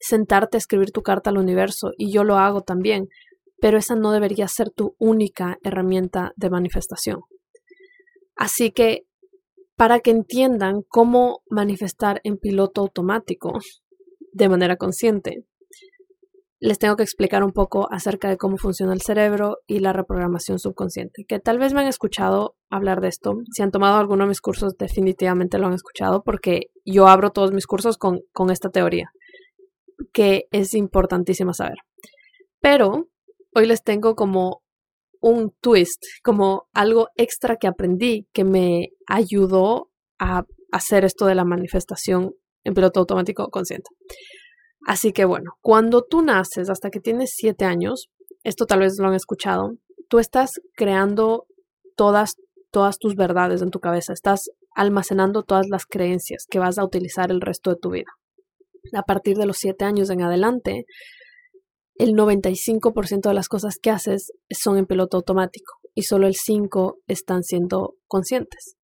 sentarte 0.00 0.56
a 0.56 0.58
escribir 0.58 0.90
tu 0.90 1.02
carta 1.02 1.30
al 1.30 1.38
universo 1.38 1.92
y 1.98 2.12
yo 2.12 2.24
lo 2.24 2.36
hago 2.36 2.62
también, 2.62 3.08
pero 3.64 3.78
esa 3.78 3.96
no 3.96 4.12
debería 4.12 4.46
ser 4.46 4.68
tu 4.68 4.94
única 4.98 5.56
herramienta 5.62 6.34
de 6.36 6.50
manifestación. 6.50 7.22
Así 8.36 8.72
que, 8.72 9.06
para 9.74 10.00
que 10.00 10.10
entiendan 10.10 10.82
cómo 10.86 11.40
manifestar 11.48 12.20
en 12.24 12.36
piloto 12.36 12.82
automático 12.82 13.58
de 14.34 14.50
manera 14.50 14.76
consciente, 14.76 15.46
les 16.60 16.78
tengo 16.78 16.94
que 16.96 17.04
explicar 17.04 17.42
un 17.42 17.52
poco 17.52 17.90
acerca 17.90 18.28
de 18.28 18.36
cómo 18.36 18.58
funciona 18.58 18.92
el 18.92 19.00
cerebro 19.00 19.56
y 19.66 19.78
la 19.78 19.94
reprogramación 19.94 20.58
subconsciente, 20.58 21.24
que 21.26 21.40
tal 21.40 21.58
vez 21.58 21.72
me 21.72 21.80
han 21.80 21.88
escuchado 21.88 22.56
hablar 22.68 23.00
de 23.00 23.08
esto. 23.08 23.32
Si 23.50 23.62
han 23.62 23.70
tomado 23.70 23.96
alguno 23.96 24.24
de 24.24 24.28
mis 24.28 24.42
cursos, 24.42 24.76
definitivamente 24.76 25.56
lo 25.56 25.68
han 25.68 25.72
escuchado 25.72 26.22
porque 26.22 26.66
yo 26.84 27.08
abro 27.08 27.30
todos 27.30 27.50
mis 27.52 27.66
cursos 27.66 27.96
con, 27.96 28.20
con 28.30 28.50
esta 28.50 28.68
teoría, 28.68 29.08
que 30.12 30.48
es 30.50 30.74
importantísima 30.74 31.54
saber. 31.54 31.78
Pero 32.60 33.08
hoy 33.54 33.66
les 33.66 33.82
tengo 33.82 34.14
como 34.14 34.62
un 35.20 35.54
twist, 35.60 36.02
como 36.22 36.68
algo 36.74 37.08
extra 37.16 37.56
que 37.56 37.66
aprendí 37.66 38.26
que 38.32 38.44
me 38.44 38.90
ayudó 39.06 39.90
a 40.18 40.44
hacer 40.70 41.04
esto 41.04 41.26
de 41.26 41.34
la 41.34 41.44
manifestación 41.44 42.34
en 42.64 42.74
piloto 42.74 43.00
automático 43.00 43.48
consciente. 43.48 43.88
Así 44.86 45.12
que 45.12 45.24
bueno, 45.24 45.52
cuando 45.62 46.02
tú 46.02 46.20
naces 46.22 46.68
hasta 46.68 46.90
que 46.90 47.00
tienes 47.00 47.32
siete 47.34 47.64
años, 47.64 48.08
esto 48.42 48.66
tal 48.66 48.80
vez 48.80 48.98
lo 48.98 49.08
han 49.08 49.14
escuchado, 49.14 49.76
tú 50.08 50.18
estás 50.18 50.60
creando 50.74 51.46
todas, 51.96 52.34
todas 52.70 52.98
tus 52.98 53.14
verdades 53.14 53.62
en 53.62 53.70
tu 53.70 53.80
cabeza, 53.80 54.12
estás 54.12 54.50
almacenando 54.74 55.42
todas 55.42 55.68
las 55.68 55.86
creencias 55.86 56.44
que 56.50 56.58
vas 56.58 56.76
a 56.78 56.84
utilizar 56.84 57.30
el 57.30 57.40
resto 57.40 57.70
de 57.70 57.76
tu 57.80 57.90
vida. 57.90 58.10
A 58.92 59.02
partir 59.02 59.38
de 59.38 59.46
los 59.46 59.56
siete 59.56 59.84
años 59.86 60.10
en 60.10 60.20
adelante, 60.20 60.84
el 61.96 62.14
95% 62.14 63.28
de 63.28 63.34
las 63.34 63.48
cosas 63.48 63.76
que 63.80 63.90
haces 63.90 64.32
son 64.50 64.78
en 64.78 64.86
piloto 64.86 65.16
automático 65.16 65.74
y 65.94 66.02
solo 66.02 66.26
el 66.26 66.34
5% 66.34 66.96
están 67.06 67.44
siendo 67.44 67.94
conscientes. 68.06 68.76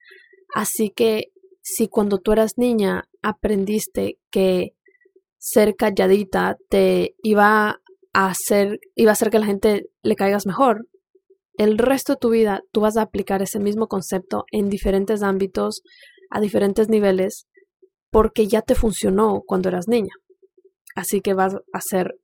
Así 0.54 0.90
que 0.90 1.32
si 1.62 1.88
cuando 1.88 2.18
tú 2.18 2.32
eras 2.32 2.56
niña 2.56 3.08
aprendiste 3.22 4.18
que 4.30 4.74
ser 5.38 5.74
calladita 5.76 6.56
te 6.68 7.14
iba 7.22 7.80
a 8.12 8.26
hacer, 8.26 8.78
iba 8.94 9.10
a 9.10 9.12
hacer 9.12 9.30
que 9.30 9.38
la 9.38 9.46
gente 9.46 9.90
le 10.02 10.16
caigas 10.16 10.46
mejor, 10.46 10.86
el 11.56 11.78
resto 11.78 12.14
de 12.14 12.18
tu 12.18 12.30
vida 12.30 12.62
tú 12.72 12.80
vas 12.80 12.96
a 12.96 13.02
aplicar 13.02 13.42
ese 13.42 13.58
mismo 13.58 13.86
concepto 13.88 14.44
en 14.50 14.68
diferentes 14.68 15.22
ámbitos, 15.22 15.82
a 16.30 16.40
diferentes 16.40 16.88
niveles, 16.88 17.46
porque 18.10 18.46
ya 18.46 18.62
te 18.62 18.74
funcionó 18.74 19.42
cuando 19.46 19.68
eras 19.68 19.88
niña. 19.88 20.14
Así 20.94 21.20
que 21.20 21.34
vas 21.34 21.54
a 21.54 21.60
hacer 21.72 22.14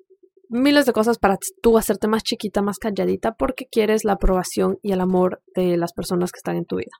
miles 0.48 0.86
de 0.86 0.92
cosas 0.92 1.18
para 1.18 1.38
tú 1.62 1.78
hacerte 1.78 2.08
más 2.08 2.22
chiquita, 2.22 2.62
más 2.62 2.78
calladita, 2.78 3.34
porque 3.34 3.66
quieres 3.70 4.04
la 4.04 4.12
aprobación 4.12 4.78
y 4.82 4.92
el 4.92 5.00
amor 5.00 5.42
de 5.54 5.76
las 5.76 5.92
personas 5.92 6.32
que 6.32 6.38
están 6.38 6.56
en 6.56 6.64
tu 6.64 6.76
vida. 6.76 6.92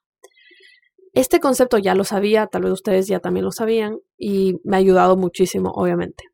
Este 1.13 1.41
concepto 1.41 1.79
ya 1.79 1.95
lo 1.95 2.05
sabía, 2.05 2.47
tal 2.47 2.63
vez 2.63 2.73
ustedes 2.73 3.07
ya 3.07 3.21
también 3.21 3.45
lo 3.45 3.53
sabían, 3.53 3.99
y 4.19 4.57
me 4.65 4.77
ha 4.77 4.81
ayudado 4.81 5.17
muchísimo, 5.17 5.71
obviamente. 5.71 6.25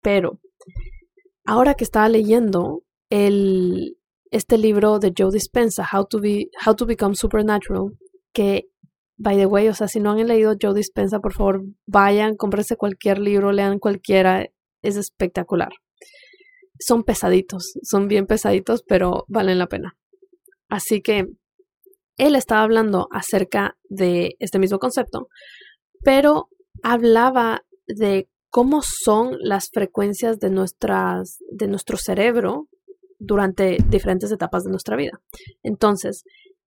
Pero 0.00 0.40
ahora 1.44 1.74
que 1.74 1.84
estaba 1.84 2.08
leyendo 2.08 2.82
el, 3.10 3.98
este 4.30 4.56
libro 4.56 4.98
de 4.98 5.12
Joe 5.16 5.32
Dispensa, 5.32 5.86
How 5.92 6.06
to, 6.06 6.20
Be, 6.20 6.48
How 6.64 6.74
to 6.76 6.86
Become 6.86 7.14
Supernatural, 7.14 7.90
que, 8.32 8.68
by 9.18 9.36
the 9.36 9.46
way, 9.46 9.68
o 9.68 9.74
sea, 9.74 9.88
si 9.88 10.00
no 10.00 10.12
han 10.12 10.26
leído 10.26 10.54
Joe 10.60 10.74
Dispensa, 10.74 11.20
por 11.20 11.34
favor, 11.34 11.62
vayan, 11.86 12.36
cómprense 12.36 12.76
cualquier 12.76 13.18
libro, 13.18 13.52
lean 13.52 13.78
cualquiera, 13.78 14.46
es 14.82 14.96
espectacular 14.96 15.70
son 16.78 17.04
pesaditos, 17.04 17.74
son 17.82 18.08
bien 18.08 18.26
pesaditos, 18.26 18.82
pero 18.86 19.24
valen 19.28 19.58
la 19.58 19.66
pena. 19.66 19.96
Así 20.68 21.00
que 21.00 21.26
él 22.16 22.34
estaba 22.34 22.62
hablando 22.62 23.08
acerca 23.10 23.76
de 23.88 24.36
este 24.38 24.58
mismo 24.58 24.78
concepto, 24.78 25.28
pero 26.02 26.48
hablaba 26.82 27.62
de 27.86 28.28
cómo 28.50 28.80
son 28.82 29.36
las 29.40 29.68
frecuencias 29.70 30.38
de, 30.38 30.50
nuestras, 30.50 31.38
de 31.50 31.68
nuestro 31.68 31.98
cerebro 31.98 32.68
durante 33.18 33.78
diferentes 33.88 34.32
etapas 34.32 34.64
de 34.64 34.70
nuestra 34.70 34.96
vida. 34.96 35.20
Entonces, 35.62 36.24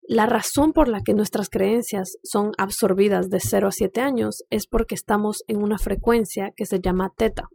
la 0.07 0.25
razón 0.25 0.73
por 0.73 0.87
la 0.87 1.01
que 1.01 1.13
nuestras 1.13 1.49
creencias 1.49 2.17
son 2.23 2.51
absorbidas 2.57 3.29
de 3.29 3.39
0 3.39 3.67
a 3.67 3.71
7 3.71 4.01
años 4.01 4.43
es 4.49 4.65
porque 4.65 4.95
estamos 4.95 5.43
en 5.47 5.61
una 5.61 5.77
frecuencia 5.77 6.51
que 6.55 6.65
se 6.65 6.79
llama 6.79 7.11
teta. 7.15 7.49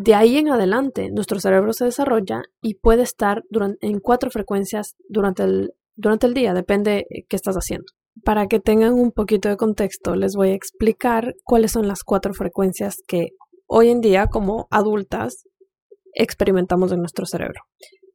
De 0.00 0.14
ahí 0.14 0.38
en 0.38 0.48
adelante 0.48 1.10
nuestro 1.10 1.40
cerebro 1.40 1.72
se 1.72 1.84
desarrolla 1.84 2.44
y 2.62 2.74
puede 2.74 3.02
estar 3.02 3.42
en 3.80 3.98
cuatro 3.98 4.30
frecuencias 4.30 4.94
durante 5.08 5.42
el, 5.42 5.74
durante 5.96 6.28
el 6.28 6.34
día, 6.34 6.54
depende 6.54 7.06
qué 7.28 7.34
estás 7.34 7.56
haciendo. 7.56 7.86
Para 8.22 8.46
que 8.46 8.60
tengan 8.60 8.94
un 8.94 9.10
poquito 9.10 9.48
de 9.48 9.56
contexto, 9.56 10.14
les 10.14 10.36
voy 10.36 10.50
a 10.50 10.54
explicar 10.54 11.34
cuáles 11.42 11.72
son 11.72 11.88
las 11.88 12.04
cuatro 12.04 12.32
frecuencias 12.32 13.02
que 13.08 13.30
hoy 13.66 13.88
en 13.88 14.00
día 14.00 14.28
como 14.28 14.68
adultas 14.70 15.42
experimentamos 16.14 16.92
en 16.92 17.00
nuestro 17.00 17.26
cerebro. 17.26 17.62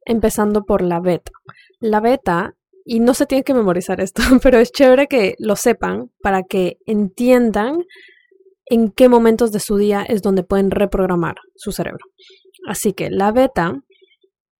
Empezando 0.06 0.62
por 0.62 0.80
la 0.80 1.00
beta. 1.00 1.32
La 1.80 2.00
beta, 2.00 2.54
y 2.86 3.00
no 3.00 3.12
se 3.12 3.26
tiene 3.26 3.44
que 3.44 3.52
memorizar 3.52 4.00
esto, 4.00 4.22
pero 4.42 4.58
es 4.58 4.72
chévere 4.72 5.06
que 5.06 5.34
lo 5.38 5.54
sepan 5.54 6.10
para 6.22 6.44
que 6.44 6.78
entiendan 6.86 7.76
en 8.66 8.90
qué 8.90 9.08
momentos 9.08 9.52
de 9.52 9.60
su 9.60 9.76
día 9.76 10.02
es 10.02 10.22
donde 10.22 10.42
pueden 10.42 10.70
reprogramar 10.70 11.36
su 11.54 11.72
cerebro. 11.72 12.04
Así 12.66 12.92
que 12.92 13.10
la 13.10 13.32
beta 13.32 13.74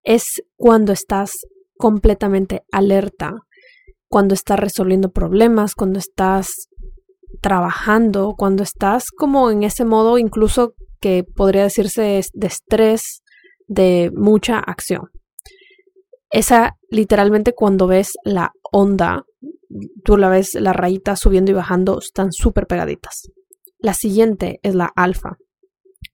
es 0.02 0.42
cuando 0.56 0.92
estás 0.92 1.32
completamente 1.76 2.62
alerta, 2.70 3.32
cuando 4.08 4.34
estás 4.34 4.60
resolviendo 4.60 5.10
problemas, 5.10 5.74
cuando 5.74 5.98
estás 5.98 6.68
trabajando, 7.40 8.34
cuando 8.36 8.62
estás 8.62 9.10
como 9.10 9.50
en 9.50 9.64
ese 9.64 9.84
modo 9.84 10.18
incluso 10.18 10.74
que 11.00 11.24
podría 11.24 11.64
decirse 11.64 12.22
de 12.32 12.46
estrés, 12.46 13.22
de 13.66 14.10
mucha 14.14 14.58
acción. 14.58 15.10
Esa 16.30 16.76
literalmente 16.90 17.52
cuando 17.54 17.86
ves 17.86 18.12
la 18.24 18.52
onda, 18.72 19.24
tú 20.04 20.16
la 20.16 20.28
ves 20.28 20.54
la 20.54 20.72
rayita 20.72 21.16
subiendo 21.16 21.50
y 21.50 21.54
bajando, 21.54 21.98
están 21.98 22.32
súper 22.32 22.66
pegaditas. 22.66 23.30
La 23.78 23.94
siguiente 23.94 24.60
es 24.62 24.74
la 24.74 24.90
alfa. 24.94 25.36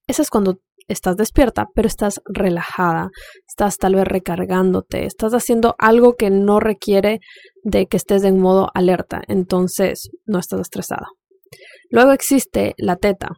Esa 0.07 0.23
es 0.23 0.31
cuando 0.31 0.59
estás 0.88 1.17
despierta, 1.17 1.69
pero 1.75 1.87
estás 1.87 2.21
relajada, 2.25 3.11
estás 3.47 3.79
tal 3.79 3.95
vez 3.95 4.05
recargándote, 4.05 5.07
estás 5.07 5.33
haciendo 5.33 5.76
algo 5.79 6.17
que 6.17 6.31
no 6.31 6.59
requiere 6.59 7.21
de 7.62 7.87
que 7.87 7.97
estés 7.97 8.25
en 8.25 8.38
modo 8.38 8.71
alerta, 8.75 9.23
entonces 9.29 10.11
no 10.26 10.38
estás 10.38 10.61
estresada. 10.61 11.07
Luego 11.90 12.12
existe 12.12 12.75
la 12.76 12.97
teta. 12.97 13.37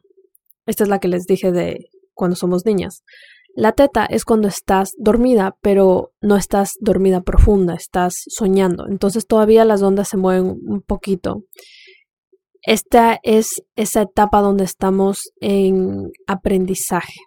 Esta 0.66 0.84
es 0.84 0.88
la 0.88 0.98
que 0.98 1.08
les 1.08 1.26
dije 1.26 1.52
de 1.52 1.88
cuando 2.14 2.36
somos 2.36 2.64
niñas. 2.64 3.02
La 3.54 3.72
teta 3.72 4.06
es 4.06 4.24
cuando 4.24 4.48
estás 4.48 4.92
dormida, 4.96 5.56
pero 5.60 6.12
no 6.22 6.36
estás 6.36 6.72
dormida 6.80 7.20
profunda, 7.20 7.74
estás 7.74 8.22
soñando. 8.28 8.86
Entonces 8.88 9.26
todavía 9.26 9.66
las 9.66 9.82
ondas 9.82 10.08
se 10.08 10.16
mueven 10.16 10.58
un 10.64 10.80
poquito 10.80 11.44
esta 12.62 13.18
es 13.22 13.62
esa 13.76 14.02
etapa 14.02 14.40
donde 14.40 14.64
estamos 14.64 15.32
en 15.40 16.10
aprendizaje. 16.26 17.20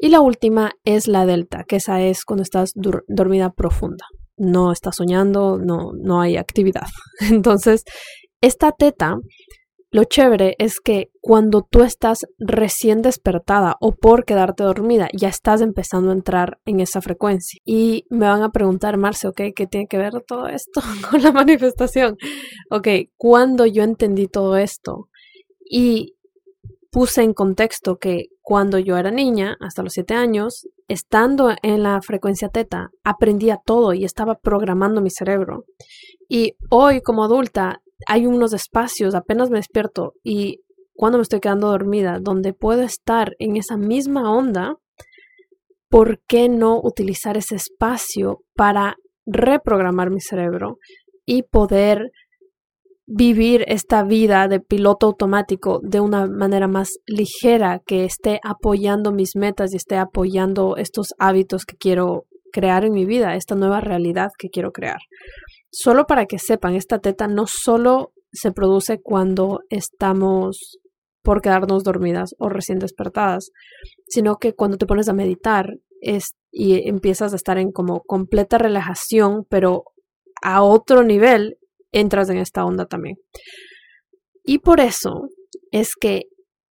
Y 0.00 0.08
la 0.08 0.20
última 0.20 0.72
es 0.84 1.08
la 1.08 1.26
delta, 1.26 1.64
que 1.66 1.76
esa 1.76 2.00
es 2.02 2.24
cuando 2.24 2.42
estás 2.42 2.72
dormida 3.08 3.50
profunda. 3.50 4.06
No 4.36 4.70
estás 4.70 4.96
soñando, 4.96 5.58
no, 5.58 5.90
no 5.92 6.20
hay 6.20 6.36
actividad. 6.36 6.86
Entonces, 7.20 7.84
esta 8.40 8.72
teta 8.72 9.16
lo 9.90 10.04
chévere 10.04 10.54
es 10.58 10.80
que 10.80 11.10
cuando 11.20 11.62
tú 11.62 11.82
estás 11.82 12.26
recién 12.38 13.00
despertada 13.00 13.76
o 13.80 13.94
por 13.94 14.26
quedarte 14.26 14.62
dormida, 14.62 15.08
ya 15.14 15.28
estás 15.28 15.62
empezando 15.62 16.10
a 16.10 16.14
entrar 16.14 16.58
en 16.66 16.80
esa 16.80 17.00
frecuencia. 17.00 17.58
Y 17.64 18.04
me 18.10 18.26
van 18.26 18.42
a 18.42 18.50
preguntar, 18.50 18.98
Marce, 18.98 19.28
ok, 19.28 19.40
¿qué 19.56 19.66
tiene 19.66 19.86
que 19.86 19.96
ver 19.96 20.22
todo 20.26 20.46
esto 20.46 20.82
con 21.10 21.22
la 21.22 21.32
manifestación? 21.32 22.18
Ok, 22.70 22.88
cuando 23.16 23.64
yo 23.64 23.82
entendí 23.82 24.26
todo 24.26 24.58
esto 24.58 25.08
y 25.64 26.16
puse 26.90 27.22
en 27.22 27.32
contexto 27.32 27.96
que 27.96 28.26
cuando 28.42 28.78
yo 28.78 28.96
era 28.98 29.10
niña, 29.10 29.56
hasta 29.60 29.82
los 29.82 29.94
siete 29.94 30.14
años, 30.14 30.66
estando 30.86 31.54
en 31.62 31.82
la 31.82 32.00
frecuencia 32.02 32.48
teta, 32.48 32.90
aprendía 33.04 33.58
todo 33.62 33.94
y 33.94 34.04
estaba 34.04 34.36
programando 34.36 35.00
mi 35.00 35.10
cerebro. 35.10 35.64
Y 36.28 36.56
hoy 36.70 37.00
como 37.00 37.24
adulta 37.24 37.80
hay 38.06 38.26
unos 38.26 38.52
espacios, 38.52 39.14
apenas 39.14 39.50
me 39.50 39.58
despierto 39.58 40.14
y 40.22 40.60
cuando 40.94 41.18
me 41.18 41.22
estoy 41.22 41.40
quedando 41.40 41.68
dormida, 41.68 42.18
donde 42.20 42.52
puedo 42.52 42.82
estar 42.82 43.34
en 43.38 43.56
esa 43.56 43.76
misma 43.76 44.32
onda, 44.32 44.76
¿por 45.88 46.20
qué 46.26 46.48
no 46.48 46.80
utilizar 46.82 47.36
ese 47.36 47.54
espacio 47.54 48.40
para 48.54 48.96
reprogramar 49.24 50.10
mi 50.10 50.20
cerebro 50.20 50.78
y 51.24 51.42
poder 51.42 52.10
vivir 53.06 53.64
esta 53.68 54.02
vida 54.02 54.48
de 54.48 54.60
piloto 54.60 55.06
automático 55.06 55.80
de 55.82 56.00
una 56.00 56.26
manera 56.26 56.68
más 56.68 56.98
ligera 57.06 57.80
que 57.86 58.04
esté 58.04 58.38
apoyando 58.44 59.12
mis 59.12 59.34
metas 59.34 59.72
y 59.72 59.76
esté 59.76 59.96
apoyando 59.96 60.76
estos 60.76 61.14
hábitos 61.18 61.64
que 61.64 61.76
quiero 61.76 62.24
crear 62.52 62.84
en 62.84 62.92
mi 62.92 63.06
vida, 63.06 63.34
esta 63.34 63.54
nueva 63.54 63.80
realidad 63.80 64.30
que 64.38 64.50
quiero 64.50 64.72
crear. 64.72 65.00
Solo 65.70 66.06
para 66.06 66.26
que 66.26 66.38
sepan, 66.38 66.74
esta 66.74 66.98
teta 66.98 67.28
no 67.28 67.46
solo 67.46 68.12
se 68.32 68.52
produce 68.52 69.00
cuando 69.00 69.60
estamos 69.70 70.78
por 71.22 71.42
quedarnos 71.42 71.84
dormidas 71.84 72.34
o 72.38 72.48
recién 72.48 72.78
despertadas, 72.78 73.50
sino 74.06 74.36
que 74.36 74.54
cuando 74.54 74.78
te 74.78 74.86
pones 74.86 75.08
a 75.08 75.12
meditar 75.12 75.74
es, 76.00 76.36
y 76.50 76.88
empiezas 76.88 77.32
a 77.32 77.36
estar 77.36 77.58
en 77.58 77.72
como 77.72 78.00
completa 78.00 78.56
relajación, 78.58 79.44
pero 79.48 79.84
a 80.42 80.62
otro 80.62 81.02
nivel 81.02 81.58
entras 81.92 82.30
en 82.30 82.38
esta 82.38 82.64
onda 82.64 82.86
también. 82.86 83.16
Y 84.44 84.58
por 84.60 84.80
eso 84.80 85.28
es 85.70 85.94
que 85.94 86.24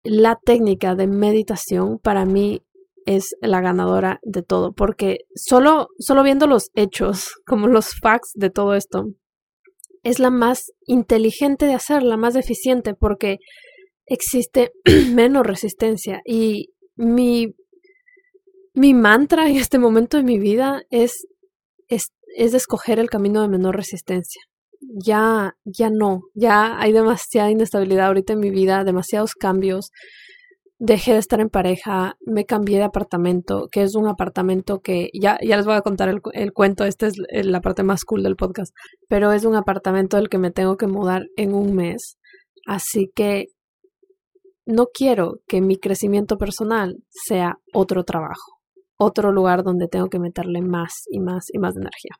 la 0.03 0.39
técnica 0.43 0.95
de 0.95 1.07
meditación 1.07 1.99
para 1.99 2.25
mí 2.25 2.61
es 3.07 3.35
la 3.41 3.61
ganadora 3.61 4.19
de 4.21 4.43
todo, 4.43 4.73
porque 4.73 5.19
solo, 5.33 5.87
solo 5.97 6.23
viendo 6.23 6.45
los 6.45 6.69
hechos, 6.75 7.31
como 7.47 7.67
los 7.67 7.95
facts 7.95 8.31
de 8.35 8.51
todo 8.51 8.75
esto, 8.75 9.05
es 10.03 10.19
la 10.19 10.29
más 10.29 10.71
inteligente 10.85 11.65
de 11.65 11.73
hacer, 11.73 12.03
la 12.03 12.17
más 12.17 12.35
eficiente, 12.35 12.93
porque 12.93 13.37
existe 14.05 14.71
menos 15.13 15.47
resistencia. 15.47 16.21
Y 16.25 16.69
mi, 16.95 17.55
mi 18.73 18.93
mantra 18.93 19.49
en 19.49 19.55
este 19.55 19.79
momento 19.79 20.17
de 20.17 20.23
mi 20.23 20.37
vida 20.37 20.83
es, 20.89 21.25
es, 21.87 22.09
es 22.35 22.53
escoger 22.53 22.99
el 22.99 23.09
camino 23.09 23.41
de 23.41 23.47
menor 23.47 23.75
resistencia. 23.75 24.41
Ya, 24.81 25.55
ya 25.63 25.89
no, 25.89 26.23
ya 26.35 26.79
hay 26.79 26.91
demasiada 26.91 27.49
inestabilidad 27.49 28.07
ahorita 28.07 28.33
en 28.33 28.39
mi 28.39 28.51
vida, 28.51 28.83
demasiados 28.83 29.33
cambios 29.33 29.91
dejé 30.79 31.13
de 31.13 31.19
estar 31.19 31.39
en 31.39 31.49
pareja, 31.49 32.17
me 32.25 32.45
cambié 32.45 32.77
de 32.77 32.83
apartamento, 32.83 33.67
que 33.71 33.81
es 33.81 33.95
un 33.95 34.07
apartamento 34.07 34.79
que 34.79 35.09
ya, 35.13 35.37
ya 35.41 35.57
les 35.57 35.65
voy 35.65 35.75
a 35.75 35.81
contar 35.81 36.09
el, 36.09 36.21
el, 36.33 36.53
cuento, 36.53 36.85
esta 36.85 37.07
es 37.07 37.15
la 37.29 37.61
parte 37.61 37.83
más 37.83 38.05
cool 38.05 38.23
del 38.23 38.35
podcast, 38.35 38.73
pero 39.07 39.31
es 39.31 39.45
un 39.45 39.55
apartamento 39.55 40.17
del 40.17 40.29
que 40.29 40.37
me 40.37 40.51
tengo 40.51 40.77
que 40.77 40.87
mudar 40.87 41.23
en 41.35 41.53
un 41.53 41.75
mes. 41.75 42.17
Así 42.67 43.11
que 43.15 43.47
no 44.65 44.87
quiero 44.93 45.39
que 45.47 45.61
mi 45.61 45.77
crecimiento 45.77 46.37
personal 46.37 46.97
sea 47.09 47.57
otro 47.73 48.03
trabajo, 48.03 48.59
otro 48.97 49.31
lugar 49.31 49.63
donde 49.63 49.87
tengo 49.87 50.09
que 50.09 50.19
meterle 50.19 50.61
más 50.61 51.03
y 51.09 51.19
más 51.19 51.45
y 51.51 51.57
más 51.57 51.75
energía. 51.75 52.17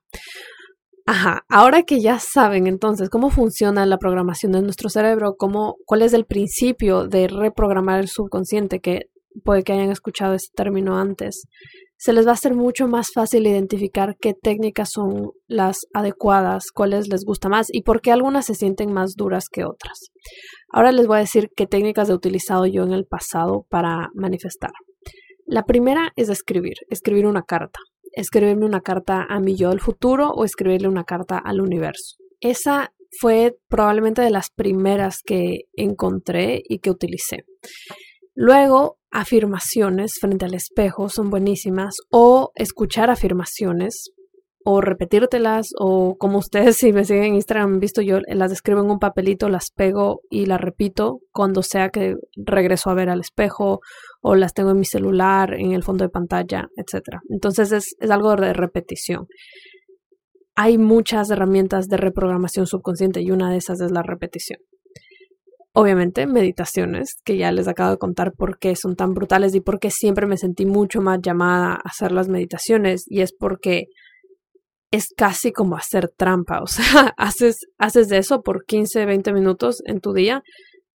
Ajá, 1.09 1.45
ahora 1.47 1.83
que 1.83 2.01
ya 2.01 2.19
saben 2.19 2.67
entonces 2.67 3.09
cómo 3.09 3.29
funciona 3.29 3.85
la 3.85 3.97
programación 3.97 4.51
de 4.51 4.61
nuestro 4.61 4.89
cerebro, 4.89 5.35
cómo, 5.37 5.77
cuál 5.85 6.01
es 6.01 6.11
el 6.11 6.25
principio 6.25 7.07
de 7.07 7.29
reprogramar 7.29 8.01
el 8.01 8.09
subconsciente, 8.09 8.81
que 8.81 9.03
puede 9.41 9.63
que 9.63 9.71
hayan 9.71 9.89
escuchado 9.89 10.33
ese 10.33 10.49
término 10.53 10.99
antes, 10.99 11.45
se 11.95 12.11
les 12.11 12.27
va 12.27 12.31
a 12.31 12.33
hacer 12.33 12.55
mucho 12.55 12.89
más 12.89 13.13
fácil 13.13 13.47
identificar 13.47 14.17
qué 14.19 14.33
técnicas 14.33 14.91
son 14.91 15.31
las 15.47 15.79
adecuadas, 15.93 16.71
cuáles 16.73 17.07
les 17.07 17.23
gusta 17.23 17.47
más 17.47 17.67
y 17.71 17.83
por 17.83 18.01
qué 18.01 18.11
algunas 18.11 18.45
se 18.45 18.55
sienten 18.55 18.91
más 18.91 19.15
duras 19.15 19.45
que 19.49 19.63
otras. 19.63 20.09
Ahora 20.73 20.91
les 20.91 21.07
voy 21.07 21.19
a 21.19 21.21
decir 21.21 21.47
qué 21.55 21.67
técnicas 21.67 22.09
he 22.09 22.13
utilizado 22.13 22.65
yo 22.65 22.83
en 22.83 22.91
el 22.91 23.05
pasado 23.05 23.65
para 23.69 24.09
manifestar. 24.13 24.71
La 25.45 25.63
primera 25.63 26.11
es 26.17 26.27
escribir, 26.27 26.75
escribir 26.89 27.27
una 27.27 27.43
carta 27.43 27.79
escribirme 28.17 28.65
una 28.65 28.81
carta 28.81 29.25
a 29.29 29.39
mi 29.39 29.55
yo 29.55 29.69
del 29.69 29.79
futuro 29.79 30.31
o 30.31 30.43
escribirle 30.43 30.87
una 30.87 31.03
carta 31.03 31.37
al 31.37 31.61
universo. 31.61 32.17
Esa 32.41 32.93
fue 33.19 33.57
probablemente 33.67 34.23
de 34.23 34.31
las 34.31 34.49
primeras 34.49 35.19
que 35.23 35.65
encontré 35.73 36.63
y 36.67 36.79
que 36.79 36.89
utilicé. 36.89 37.45
Luego, 38.33 38.97
afirmaciones 39.11 40.15
frente 40.19 40.45
al 40.45 40.55
espejo 40.55 41.09
son 41.09 41.29
buenísimas 41.29 41.97
o 42.09 42.51
escuchar 42.55 43.09
afirmaciones 43.09 44.11
o 44.69 44.81
repetírtelas 44.81 45.69
o 45.79 46.17
como 46.17 46.39
ustedes 46.39 46.75
si 46.77 46.91
me 46.91 47.05
siguen 47.05 47.23
en 47.23 47.35
Instagram 47.35 47.75
han 47.75 47.79
visto 47.79 48.01
yo 48.01 48.19
las 48.27 48.51
escribo 48.51 48.81
en 48.81 48.91
un 48.91 48.99
papelito, 48.99 49.47
las 49.47 49.71
pego 49.71 50.19
y 50.29 50.45
las 50.45 50.59
repito 50.59 51.19
cuando 51.31 51.63
sea 51.63 51.87
que 51.87 52.15
regreso 52.35 52.89
a 52.89 52.93
ver 52.93 53.09
al 53.09 53.21
espejo 53.21 53.79
o 54.21 54.35
las 54.35 54.53
tengo 54.53 54.71
en 54.71 54.79
mi 54.79 54.83
celular, 54.83 55.53
en 55.53 55.71
el 55.71 55.83
fondo 55.83 56.03
de 56.03 56.09
pantalla, 56.09 56.67
etc. 56.75 57.19
Entonces 57.29 57.71
es, 57.71 57.95
es 57.97 58.11
algo 58.11 58.35
de 58.35 58.51
repetición. 58.51 59.27
Hay 60.55 60.77
muchas 60.77 61.29
herramientas 61.29 61.87
de 61.87 61.95
reprogramación 61.95 62.67
subconsciente 62.67 63.21
y 63.21 63.31
una 63.31 63.49
de 63.49 63.57
esas 63.57 63.79
es 63.79 63.91
la 63.91 64.03
repetición. 64.03 64.59
obviamente, 65.71 66.25
meditaciones, 66.27 67.21
que 67.23 67.37
ya 67.37 67.51
les 67.53 67.69
acabo 67.69 67.91
de 67.91 67.97
contar 67.97 68.33
por 68.33 68.57
qué 68.57 68.75
son 68.75 68.95
tan 68.97 69.13
brutales 69.13 69.55
y 69.55 69.61
por 69.61 69.79
qué 69.79 69.91
siempre 69.91 70.25
me 70.25 70.35
sentí 70.35 70.65
mucho 70.65 70.99
más 70.99 71.19
llamada 71.21 71.75
a 71.75 71.81
hacer 71.85 72.11
las 72.11 72.27
meditaciones. 72.27 73.05
Y 73.07 73.21
es 73.21 73.31
porque 73.31 73.85
es 74.91 75.09
casi 75.15 75.51
como 75.51 75.75
hacer 75.75 76.09
trampa. 76.15 76.61
O 76.61 76.67
sea, 76.67 77.13
haces, 77.17 77.67
haces 77.77 78.11
eso 78.11 78.41
por 78.41 78.65
15, 78.65 79.05
20 79.05 79.33
minutos 79.33 79.81
en 79.85 79.99
tu 79.99 80.13
día 80.13 80.43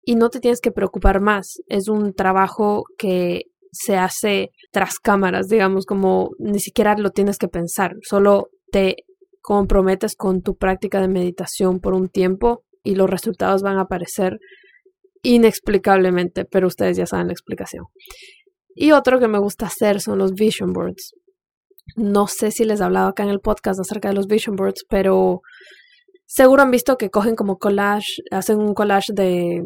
y 0.05 0.17
no 0.17 0.31
te 0.31 0.41
tienes 0.41 0.61
que 0.61 0.73
preocupar 0.73 1.21
más. 1.21 1.61
Es 1.67 1.89
un 1.89 2.15
trabajo 2.15 2.85
que 2.99 3.43
se 3.73 3.97
hace 3.97 4.51
tras 4.73 4.99
cámaras, 4.99 5.49
digamos, 5.49 5.87
como 5.87 6.31
ni 6.39 6.59
siquiera 6.59 6.97
lo 6.97 7.11
tienes 7.11 7.39
que 7.39 7.49
pensar, 7.49 7.93
solo 8.03 8.49
te 8.73 8.97
comprometes 9.43 10.17
con 10.17 10.43
tu 10.43 10.57
práctica 10.57 11.01
de 11.01 11.09
meditación 11.09 11.81
por 11.81 11.95
un 11.95 12.09
tiempo 12.09 12.63
y 12.83 12.95
los 12.95 13.09
resultados 13.09 13.63
van 13.63 13.79
a 13.79 13.83
aparecer 13.83 14.39
inexplicablemente, 15.23 16.45
pero 16.45 16.67
ustedes 16.67 16.97
ya 16.97 17.07
saben 17.07 17.29
la 17.29 17.33
explicación. 17.33 17.87
Y 18.75 18.93
otro 18.93 19.19
que 19.19 19.29
me 19.29 19.39
gusta 19.39 19.67
hacer 19.67 20.01
son 20.01 20.19
los 20.19 20.33
vision 20.33 20.73
boards. 20.73 21.15
No 21.97 22.27
sé 22.27 22.51
si 22.51 22.65
les 22.65 22.81
he 22.81 22.85
hablado 22.85 23.09
acá 23.09 23.23
en 23.23 23.31
el 23.31 23.41
podcast 23.41 23.81
acerca 23.81 24.09
de 24.09 24.15
los 24.15 24.27
vision 24.27 24.57
boards, 24.57 24.85
pero 24.89 25.43
seguro 26.27 26.63
han 26.63 26.71
visto 26.71 26.97
que 26.97 27.11
cogen 27.11 27.37
como 27.37 27.59
collage, 27.59 28.23
hacen 28.31 28.59
un 28.59 28.75
collage 28.75 29.13
de, 29.13 29.65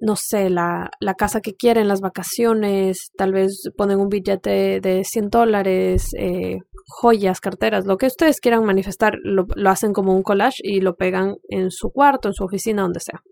no 0.00 0.16
sé, 0.16 0.50
la, 0.50 0.90
la 1.00 1.14
casa 1.14 1.40
que 1.40 1.54
quieren, 1.54 1.88
las 1.88 2.00
vacaciones, 2.00 3.10
tal 3.16 3.32
vez 3.32 3.70
ponen 3.76 4.00
un 4.00 4.08
billete 4.08 4.80
de 4.80 5.04
100 5.04 5.30
dólares, 5.30 6.10
eh, 6.18 6.58
joyas, 6.86 7.40
carteras, 7.40 7.86
lo 7.86 7.96
que 7.96 8.06
ustedes 8.06 8.40
quieran 8.40 8.64
manifestar, 8.64 9.16
lo, 9.22 9.46
lo 9.54 9.70
hacen 9.70 9.92
como 9.92 10.14
un 10.14 10.22
collage 10.22 10.58
y 10.62 10.80
lo 10.80 10.96
pegan 10.96 11.36
en 11.48 11.70
su 11.70 11.90
cuarto, 11.90 12.28
en 12.28 12.34
su 12.34 12.44
oficina, 12.44 12.82
donde 12.82 13.00
sea. 13.00 13.22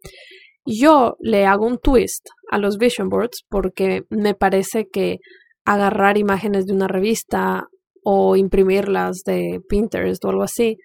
Yo 0.64 1.16
le 1.20 1.44
hago 1.46 1.66
un 1.66 1.78
twist 1.78 2.26
a 2.50 2.58
los 2.58 2.78
vision 2.78 3.08
boards 3.08 3.44
porque 3.48 4.04
me 4.10 4.34
parece 4.34 4.88
que 4.88 5.18
agarrar 5.64 6.18
imágenes 6.18 6.66
de 6.66 6.72
una 6.72 6.88
revista 6.88 7.68
o 8.02 8.36
imprimirlas 8.36 9.22
de 9.24 9.60
Pinterest 9.68 10.24
o 10.24 10.28
algo 10.28 10.42
así, 10.42 10.78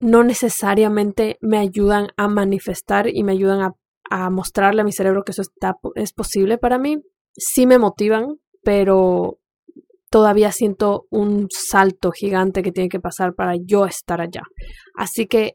no 0.00 0.24
necesariamente 0.24 1.38
me 1.40 1.58
ayudan 1.58 2.08
a 2.16 2.28
manifestar 2.28 3.08
y 3.08 3.22
me 3.22 3.32
ayudan 3.32 3.72
a, 4.10 4.30
mostrarle 4.30 4.82
a 4.82 4.84
mi 4.84 4.92
cerebro 4.92 5.22
que 5.24 5.32
eso 5.32 5.40
está, 5.40 5.76
es 5.94 6.12
posible 6.12 6.58
para 6.58 6.76
mí. 6.76 6.98
Sí 7.34 7.66
me 7.66 7.78
motivan, 7.78 8.36
pero 8.62 9.38
todavía 10.10 10.52
siento 10.52 11.06
un 11.08 11.46
salto 11.50 12.10
gigante 12.10 12.62
que 12.62 12.72
tiene 12.72 12.90
que 12.90 13.00
pasar 13.00 13.34
para 13.34 13.54
yo 13.56 13.86
estar 13.86 14.20
allá. 14.20 14.42
Así 14.94 15.26
que 15.26 15.54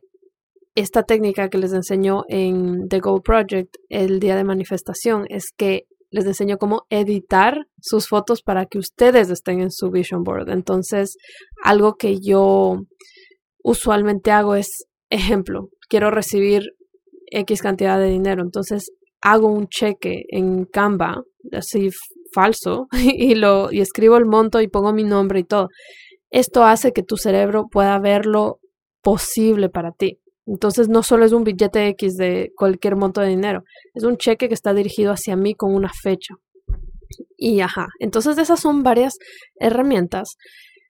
esta 0.74 1.04
técnica 1.04 1.50
que 1.50 1.58
les 1.58 1.74
enseño 1.74 2.24
en 2.30 2.88
The 2.88 3.00
Goal 3.00 3.22
Project 3.22 3.76
el 3.89 4.20
día 4.20 4.36
de 4.36 4.43
manifestación 4.43 5.26
es 5.30 5.52
que 5.56 5.86
les 6.10 6.26
enseño 6.26 6.58
cómo 6.58 6.86
editar 6.89 7.67
sus 7.82 8.08
fotos 8.08 8.41
para 8.41 8.65
que 8.65 8.80
ustedes 8.80 9.30
estén 9.30 9.62
en 9.62 9.72
su 9.72 9.89
vision 9.89 10.24
board. 10.24 10.50
Entonces, 10.50 11.17
algo 11.63 11.96
que 11.96 12.20
yo 12.20 12.82
usualmente 13.63 14.32
hago 14.32 14.56
es, 14.56 14.86
ejemplo, 15.10 15.70
quiero 15.89 16.12
recibir 16.12 16.72
X 17.32 17.62
cantidad 17.62 18.00
de 18.00 18.10
dinero. 18.10 18.41
Entonces, 18.41 18.91
hago 19.22 19.48
un 19.48 19.67
cheque 19.67 20.24
en 20.30 20.65
Canva, 20.65 21.24
así 21.52 21.89
falso, 22.34 22.88
y, 22.91 23.36
lo, 23.36 23.72
y 23.72 23.82
escribo 23.82 24.17
el 24.17 24.26
monto 24.26 24.62
y 24.62 24.67
pongo 24.67 24.93
mi 24.93 25.04
nombre 25.04 25.39
y 25.39 25.43
todo. 25.43 25.70
Esto 26.30 26.63
hace 26.63 26.91
que 26.91 27.04
tu 27.04 27.17
cerebro 27.17 27.67
pueda 27.70 27.98
ver 28.00 28.26
lo 28.26 28.60
posible 29.02 29.70
para 29.70 29.91
ti. 29.91 30.20
Entonces 30.48 30.88
no 30.88 31.04
solo 31.04 31.26
es 31.26 31.34
un 31.34 31.44
billete 31.44 31.88
X 31.90 32.16
de 32.16 32.52
cualquier 32.56 32.96
monto 32.96 33.22
de 33.22 33.28
dinero, 33.28 33.64
es 33.94 34.04
un 34.04 34.18
cheque 34.18 34.48
que 34.48 34.54
está 34.54 34.74
dirigido 34.74 35.12
hacia 35.12 35.36
mí 35.36 35.54
con 35.54 35.76
una 35.76 35.92
fecha. 35.94 36.36
Y 37.38 37.60
ajá, 37.60 37.88
entonces 38.00 38.38
esas 38.38 38.60
son 38.60 38.82
varias 38.82 39.18
herramientas. 39.60 40.38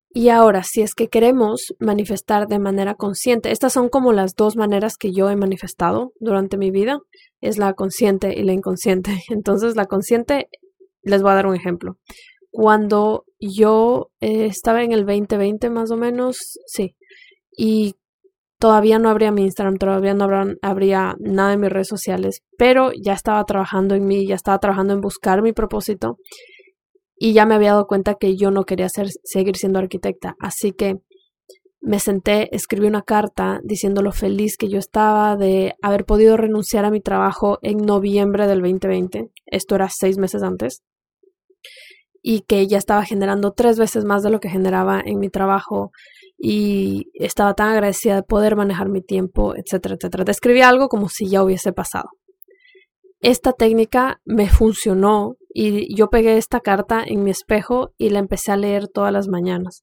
Y 0.10 0.30
ahora, 0.30 0.64
si 0.64 0.82
es 0.82 0.96
que 0.96 1.10
queremos 1.10 1.76
manifestar 1.80 2.48
de 2.48 2.60
manera 2.60 2.96
consciente, 2.96 3.52
estas 3.52 3.74
son 3.74 3.90
como 3.90 4.14
las 4.14 4.36
dos 4.36 4.56
maneras 4.56 4.98
que 4.98 5.12
yo 5.12 5.30
he 5.30 5.36
manifestado 5.36 6.14
durante 6.20 6.58
mi 6.58 6.72
vida, 6.72 7.00
es 7.42 7.58
la 7.58 7.74
consciente 7.74 8.34
y 8.38 8.44
la 8.44 8.54
inconsciente. 8.54 9.12
Entonces 9.30 9.76
la 9.76 9.86
consciente, 9.86 10.50
les 11.02 11.22
voy 11.22 11.32
a 11.32 11.36
dar 11.36 11.48
un 11.48 11.56
ejemplo. 11.56 11.98
Cuando 12.52 13.26
yo 13.40 14.10
eh, 14.22 14.46
estaba 14.46 14.84
en 14.84 14.92
el 14.92 15.06
2020 15.06 15.70
más 15.70 15.92
o 15.92 15.98
menos, 15.98 16.58
sí, 16.66 16.96
y 17.56 17.96
todavía 18.60 19.00
no 19.00 19.10
habría 19.10 19.32
mi 19.32 19.44
Instagram, 19.44 19.78
todavía 19.78 20.14
no 20.14 20.28
habría 20.62 21.16
nada 21.20 21.54
en 21.54 21.62
mis 21.62 21.70
redes 21.70 21.88
sociales, 21.88 22.42
pero 22.58 22.92
ya 22.94 23.14
estaba 23.14 23.44
trabajando 23.46 23.96
en 23.96 24.06
mí, 24.06 24.28
ya 24.28 24.36
estaba 24.36 24.60
trabajando 24.60 24.94
en 24.94 25.02
buscar 25.02 25.42
mi 25.42 25.54
propósito 25.54 26.18
y 27.18 27.34
ya 27.34 27.46
me 27.46 27.56
había 27.56 27.72
dado 27.72 27.88
cuenta 27.88 28.16
que 28.16 28.36
yo 28.36 28.52
no 28.52 28.64
quería 28.64 28.90
ser, 28.90 29.08
seguir 29.24 29.58
siendo 29.58 29.80
arquitecta. 29.80 30.36
Así 30.40 30.72
que 30.72 31.00
me 31.82 32.00
senté, 32.00 32.54
escribí 32.56 32.88
una 32.88 33.02
carta 33.02 33.60
diciendo 33.64 34.02
lo 34.02 34.12
feliz 34.12 34.58
que 34.58 34.70
yo 34.70 34.78
estaba 34.78 35.36
de 35.36 35.76
haber 35.82 36.06
podido 36.06 36.38
renunciar 36.38 36.86
a 36.86 36.92
mi 36.92 37.02
trabajo 37.02 37.60
en 37.62 37.78
noviembre 37.78 38.48
del 38.48 38.62
2020. 38.62 39.30
Esto 39.46 39.76
era 39.76 39.90
seis 39.90 40.18
meses 40.18 40.44
antes. 40.44 40.84
Y 42.22 42.42
que 42.42 42.68
ya 42.68 42.78
estaba 42.78 43.06
generando 43.06 43.54
tres 43.54 43.80
veces 43.80 44.04
más 44.04 44.22
de 44.22 44.32
lo 44.32 44.40
que 44.40 44.50
generaba 44.50 45.02
en 45.04 45.20
mi 45.20 45.30
trabajo 45.30 45.92
y 46.38 47.10
estaba 47.14 47.54
tan 47.56 47.70
agradecida 47.70 48.16
de 48.16 48.24
poder 48.24 48.56
manejar 48.56 48.90
mi 48.90 49.02
tiempo, 49.02 49.56
etcétera, 49.56 49.96
etcétera. 49.96 50.24
Describí 50.24 50.62
algo 50.62 50.88
como 50.88 51.10
si 51.10 51.28
ya 51.28 51.44
hubiese 51.44 51.74
pasado. 51.74 52.10
Esta 53.20 53.54
técnica 53.54 54.22
me 54.26 54.48
funcionó 54.48 55.36
y 55.50 55.96
yo 55.96 56.10
pegué 56.10 56.38
esta 56.38 56.60
carta 56.60 57.04
en 57.04 57.24
mi 57.24 57.32
espejo 57.32 57.92
y 57.98 58.10
la 58.10 58.20
empecé 58.20 58.52
a 58.52 58.58
leer 58.58 58.88
todas 58.88 59.12
las 59.12 59.28
mañanas. 59.28 59.82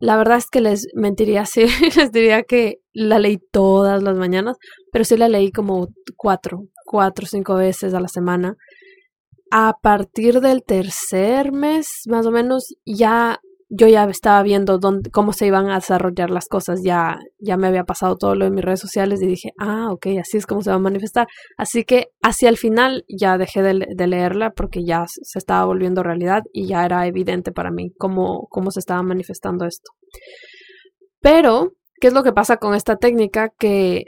La 0.00 0.16
verdad 0.16 0.38
es 0.38 0.46
que 0.46 0.60
les 0.60 0.88
mentiría 0.94 1.46
si 1.46 1.66
les 1.96 2.10
diría 2.10 2.42
que 2.42 2.78
la 2.92 3.20
leí 3.20 3.38
todas 3.52 4.02
las 4.02 4.16
mañanas, 4.16 4.56
pero 4.92 5.04
sí 5.04 5.16
la 5.16 5.28
leí 5.28 5.52
como 5.52 5.88
cuatro, 6.16 6.64
cuatro 6.84 7.26
cinco 7.26 7.54
veces 7.54 7.94
a 7.94 8.00
la 8.00 8.08
semana. 8.08 8.56
A 9.50 9.74
partir 9.80 10.40
del 10.40 10.62
tercer 10.64 11.52
mes, 11.52 12.02
más 12.06 12.26
o 12.26 12.30
menos, 12.30 12.74
ya 12.84 13.40
yo 13.70 13.86
ya 13.86 14.04
estaba 14.04 14.42
viendo 14.42 14.78
dónde, 14.78 15.10
cómo 15.10 15.32
se 15.32 15.46
iban 15.46 15.68
a 15.68 15.74
desarrollar 15.76 16.30
las 16.30 16.48
cosas, 16.48 16.80
ya, 16.82 17.18
ya 17.38 17.58
me 17.58 17.66
había 17.66 17.84
pasado 17.84 18.16
todo 18.16 18.34
lo 18.34 18.46
de 18.46 18.50
mis 18.50 18.64
redes 18.64 18.80
sociales 18.80 19.20
y 19.20 19.26
dije, 19.26 19.52
ah, 19.58 19.88
ok, 19.92 20.06
así 20.20 20.38
es 20.38 20.46
como 20.46 20.62
se 20.62 20.70
va 20.70 20.76
a 20.76 20.80
manifestar. 20.80 21.26
Así 21.58 21.84
que 21.84 22.08
hacia 22.22 22.48
el 22.48 22.56
final 22.56 23.04
ya 23.08 23.36
dejé 23.36 23.62
de, 23.62 24.06
leerla 24.06 24.50
porque 24.52 24.84
ya 24.84 25.04
se 25.06 25.38
estaba 25.38 25.66
volviendo 25.66 26.02
realidad 26.02 26.44
y 26.52 26.66
ya 26.66 26.84
era 26.86 27.06
evidente 27.06 27.52
para 27.52 27.70
mí 27.70 27.92
cómo, 27.98 28.46
cómo 28.48 28.70
se 28.70 28.80
estaba 28.80 29.02
manifestando 29.02 29.66
esto. 29.66 29.92
Pero, 31.20 31.72
¿qué 32.00 32.06
es 32.08 32.14
lo 32.14 32.22
que 32.22 32.32
pasa 32.32 32.56
con 32.56 32.74
esta 32.74 32.96
técnica? 32.96 33.50
Que 33.58 34.06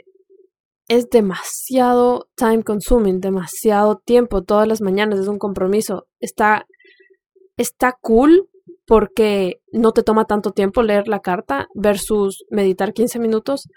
es 0.87 1.07
demasiado 1.09 2.29
time 2.35 2.63
consuming, 2.63 3.19
demasiado 3.19 4.01
tiempo, 4.03 4.43
todas 4.43 4.67
las 4.67 4.81
mañanas 4.81 5.19
es 5.19 5.27
un 5.27 5.37
compromiso. 5.37 6.07
Está, 6.19 6.65
está 7.57 7.95
cool 8.01 8.47
porque 8.91 9.61
no 9.71 9.93
te 9.93 10.03
toma 10.03 10.25
tanto 10.25 10.51
tiempo 10.51 10.83
leer 10.83 11.07
la 11.07 11.21
carta 11.21 11.69
versus 11.73 12.43
meditar 12.49 12.91
15 12.91 13.19
minutos, 13.19 13.69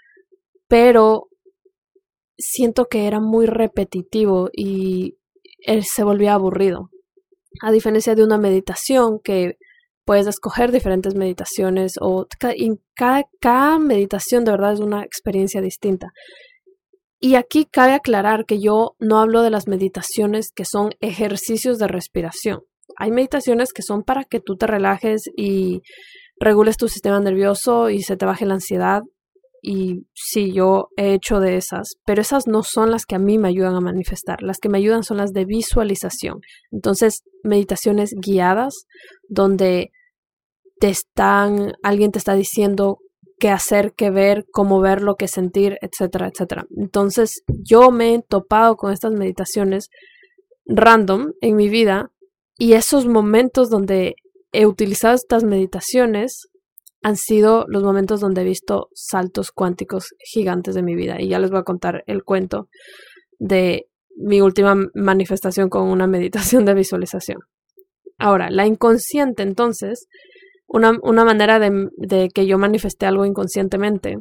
pero 0.67 1.29
siento 2.37 2.87
que 2.87 3.07
era 3.07 3.21
muy 3.21 3.45
repetitivo 3.45 4.49
y 4.51 5.15
se 5.83 6.03
volvía 6.03 6.33
aburrido. 6.33 6.89
A 7.61 7.71
diferencia 7.71 8.13
de 8.13 8.25
una 8.25 8.37
meditación 8.37 9.21
que 9.23 9.55
puedes 10.03 10.27
escoger 10.27 10.73
diferentes 10.73 11.15
meditaciones 11.15 11.93
o 12.01 12.27
cada, 12.37 13.23
cada 13.39 13.79
meditación 13.79 14.43
de 14.43 14.51
verdad 14.51 14.73
es 14.73 14.81
una 14.81 15.03
experiencia 15.03 15.61
distinta. 15.61 16.11
Y 17.21 17.35
aquí 17.35 17.63
cabe 17.71 17.93
aclarar 17.93 18.45
que 18.45 18.59
yo 18.59 18.97
no 18.99 19.19
hablo 19.19 19.43
de 19.43 19.49
las 19.49 19.69
meditaciones 19.69 20.51
que 20.53 20.65
son 20.65 20.89
ejercicios 20.99 21.79
de 21.79 21.87
respiración 21.87 22.63
hay 22.97 23.11
meditaciones 23.11 23.73
que 23.73 23.81
son 23.81 24.03
para 24.03 24.23
que 24.23 24.39
tú 24.39 24.55
te 24.55 24.67
relajes 24.67 25.23
y 25.35 25.81
regules 26.39 26.77
tu 26.77 26.87
sistema 26.87 27.19
nervioso 27.19 27.89
y 27.89 28.01
se 28.01 28.17
te 28.17 28.25
baje 28.25 28.45
la 28.45 28.55
ansiedad. 28.55 29.01
Y 29.61 30.05
sí, 30.13 30.53
yo 30.53 30.89
he 30.95 31.13
hecho 31.13 31.39
de 31.39 31.57
esas, 31.57 31.95
pero 32.05 32.21
esas 32.21 32.45
no 32.45 32.61
son 32.61 32.91
las 32.91 33.05
que 33.05 33.15
a 33.15 33.19
mí 33.19 33.39
me 33.39 33.47
ayudan 33.47 33.73
a 33.75 33.81
manifestar. 33.81 34.43
Las 34.43 34.59
que 34.59 34.69
me 34.69 34.77
ayudan 34.77 35.03
son 35.03 35.17
las 35.17 35.31
de 35.31 35.45
visualización. 35.45 36.41
Entonces, 36.71 37.23
meditaciones 37.43 38.11
guiadas 38.15 38.85
donde 39.27 39.89
te 40.79 40.89
están, 40.89 41.73
alguien 41.81 42.11
te 42.11 42.19
está 42.19 42.35
diciendo 42.35 42.99
qué 43.39 43.49
hacer, 43.49 43.93
qué 43.97 44.11
ver, 44.11 44.45
cómo 44.51 44.79
verlo, 44.81 45.15
qué 45.15 45.27
sentir, 45.27 45.77
etcétera, 45.81 46.27
etcétera. 46.27 46.65
Entonces, 46.77 47.41
yo 47.47 47.89
me 47.89 48.13
he 48.13 48.21
topado 48.21 48.75
con 48.75 48.93
estas 48.93 49.13
meditaciones 49.13 49.89
random 50.67 51.31
en 51.41 51.55
mi 51.55 51.69
vida 51.69 52.11
y 52.57 52.73
esos 52.73 53.05
momentos 53.05 53.69
donde 53.69 54.15
he 54.51 54.65
utilizado 54.65 55.15
estas 55.15 55.43
meditaciones 55.43 56.47
han 57.05 57.17
sido 57.17 57.65
los 57.67 57.83
momentos 57.83 58.19
donde 58.19 58.41
he 58.41 58.45
visto 58.45 58.89
saltos 58.93 59.51
cuánticos 59.51 60.15
gigantes 60.17 60.73
de 60.73 60.81
mi 60.81 60.95
vida. 60.95 61.21
Y 61.21 61.27
ya 61.27 61.37
les 61.37 61.51
voy 61.51 61.59
a 61.59 61.63
contar 61.63 62.03
el 62.07 62.23
cuento 62.23 62.67
de 63.37 63.85
mi 64.15 64.41
última 64.41 64.75
manifestación 64.95 65.69
con 65.69 65.89
una 65.89 66.07
meditación 66.15 66.65
de 66.65 66.73
visualización. 66.73 67.41
Ahora, 68.17 68.49
la 68.49 68.65
inconsciente, 68.65 69.43
entonces, 69.43 70.07
una, 70.65 70.97
una 71.03 71.25
manera 71.25 71.59
de, 71.59 71.89
de 71.97 72.29
que 72.33 72.47
yo 72.47 72.57
manifesté 72.57 73.05
algo 73.05 73.25
inconscientemente 73.25 74.17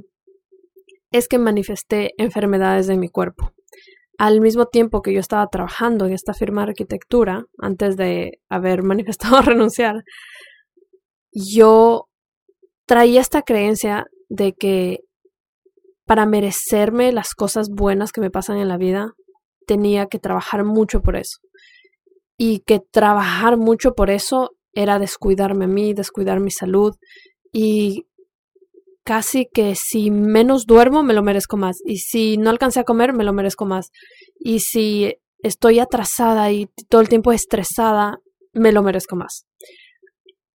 es 1.11 1.29
que 1.29 1.39
manifesté 1.39 2.11
enfermedades 2.19 2.89
de 2.89 2.99
mi 2.99 3.09
cuerpo. 3.09 3.54
Al 4.19 4.41
mismo 4.41 4.67
tiempo 4.67 5.03
que 5.03 5.13
yo 5.13 5.21
estaba 5.21 5.47
trabajando 5.49 6.07
en 6.07 6.13
esta 6.13 6.35
firma 6.35 6.63
de 6.63 6.71
arquitectura, 6.71 7.47
antes 7.59 7.97
de 7.97 8.41
haber 8.49 8.83
manifestado 8.85 9.41
renunciar, 9.43 10.03
yo 11.33 12.09
traía 12.87 13.21
esta 13.21 13.43
creencia 13.43 14.07
de 14.29 14.53
que 14.53 15.01
para 16.07 16.27
merecerme 16.27 17.13
las 17.13 17.35
cosas 17.35 17.71
buenas 17.71 18.13
que 18.13 18.21
me 18.21 18.31
pasan 18.31 18.59
en 18.59 18.69
la 18.69 18.77
vida, 18.77 19.13
tenía 19.67 20.07
que 20.07 20.19
trabajar 20.19 20.65
mucho 20.65 21.01
por 21.01 21.17
eso. 21.17 21.39
Y 22.37 22.61
que 22.61 22.81
trabajar 22.81 23.57
mucho 23.57 23.95
por 23.95 24.11
eso 24.11 24.51
era 24.75 24.99
descuidarme 24.99 25.65
a 25.65 25.69
mí, 25.69 25.95
descuidar 25.95 26.41
mi 26.41 26.51
salud 26.51 26.95
y 27.53 28.07
casi 29.05 29.47
que 29.53 29.75
si 29.75 30.11
menos 30.11 30.67
duermo 30.67 31.03
me 31.03 31.15
lo 31.15 31.23
merezco 31.23 31.57
más 31.57 31.79
y 31.85 31.99
si 31.99 32.37
no 32.39 32.51
alcancé 32.51 32.81
a 32.81 32.85
comer 32.85 33.13
me 33.13 33.25
lo 33.25 33.33
merezco 33.33 33.67
más 33.67 33.91
y 34.39 34.61
si 34.61 35.15
estoy 35.43 35.79
atrasada 35.79 36.51
y 36.51 36.69
todo 36.89 37.03
el 37.03 37.09
tiempo 37.09 37.33
estresada 37.33 38.19
me 38.53 38.73
lo 38.73 38.83
merezco 38.83 39.15
más. 39.17 39.47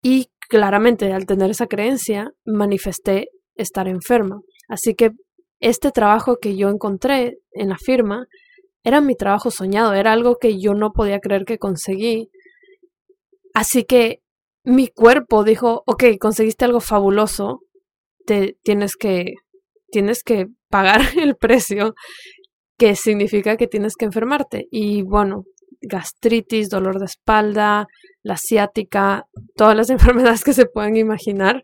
Y 0.01 0.29
claramente 0.49 1.13
al 1.13 1.25
tener 1.25 1.51
esa 1.51 1.67
creencia 1.67 2.31
manifesté 2.45 3.29
estar 3.55 3.88
enferma. 3.88 4.41
Así 4.67 4.95
que 4.95 5.12
este 5.59 5.91
trabajo 5.91 6.38
que 6.38 6.55
yo 6.55 6.69
encontré 6.69 7.38
en 7.51 7.69
la 7.69 7.77
firma 7.77 8.25
era 8.83 9.01
mi 9.01 9.15
trabajo 9.15 9.51
soñado, 9.51 9.93
era 9.93 10.13
algo 10.13 10.38
que 10.38 10.59
yo 10.59 10.73
no 10.73 10.91
podía 10.91 11.19
creer 11.19 11.45
que 11.45 11.59
conseguí. 11.59 12.29
Así 13.53 13.83
que 13.83 14.21
mi 14.63 14.88
cuerpo 14.88 15.43
dijo, 15.43 15.83
ok, 15.85 16.03
conseguiste 16.19 16.65
algo 16.65 16.79
fabuloso, 16.79 17.62
tienes 18.63 18.95
que, 18.95 19.33
tienes 19.91 20.23
que 20.23 20.47
pagar 20.69 21.01
el 21.17 21.35
precio, 21.35 21.93
que 22.77 22.95
significa 22.95 23.57
que 23.57 23.67
tienes 23.67 23.95
que 23.95 24.05
enfermarte. 24.05 24.67
Y 24.71 25.01
bueno, 25.03 25.43
gastritis, 25.81 26.69
dolor 26.69 26.99
de 26.99 27.05
espalda, 27.05 27.87
la 28.23 28.37
ciática, 28.37 29.25
todas 29.55 29.75
las 29.75 29.89
enfermedades 29.89 30.43
que 30.43 30.53
se 30.53 30.65
pueden 30.65 30.97
imaginar, 30.97 31.63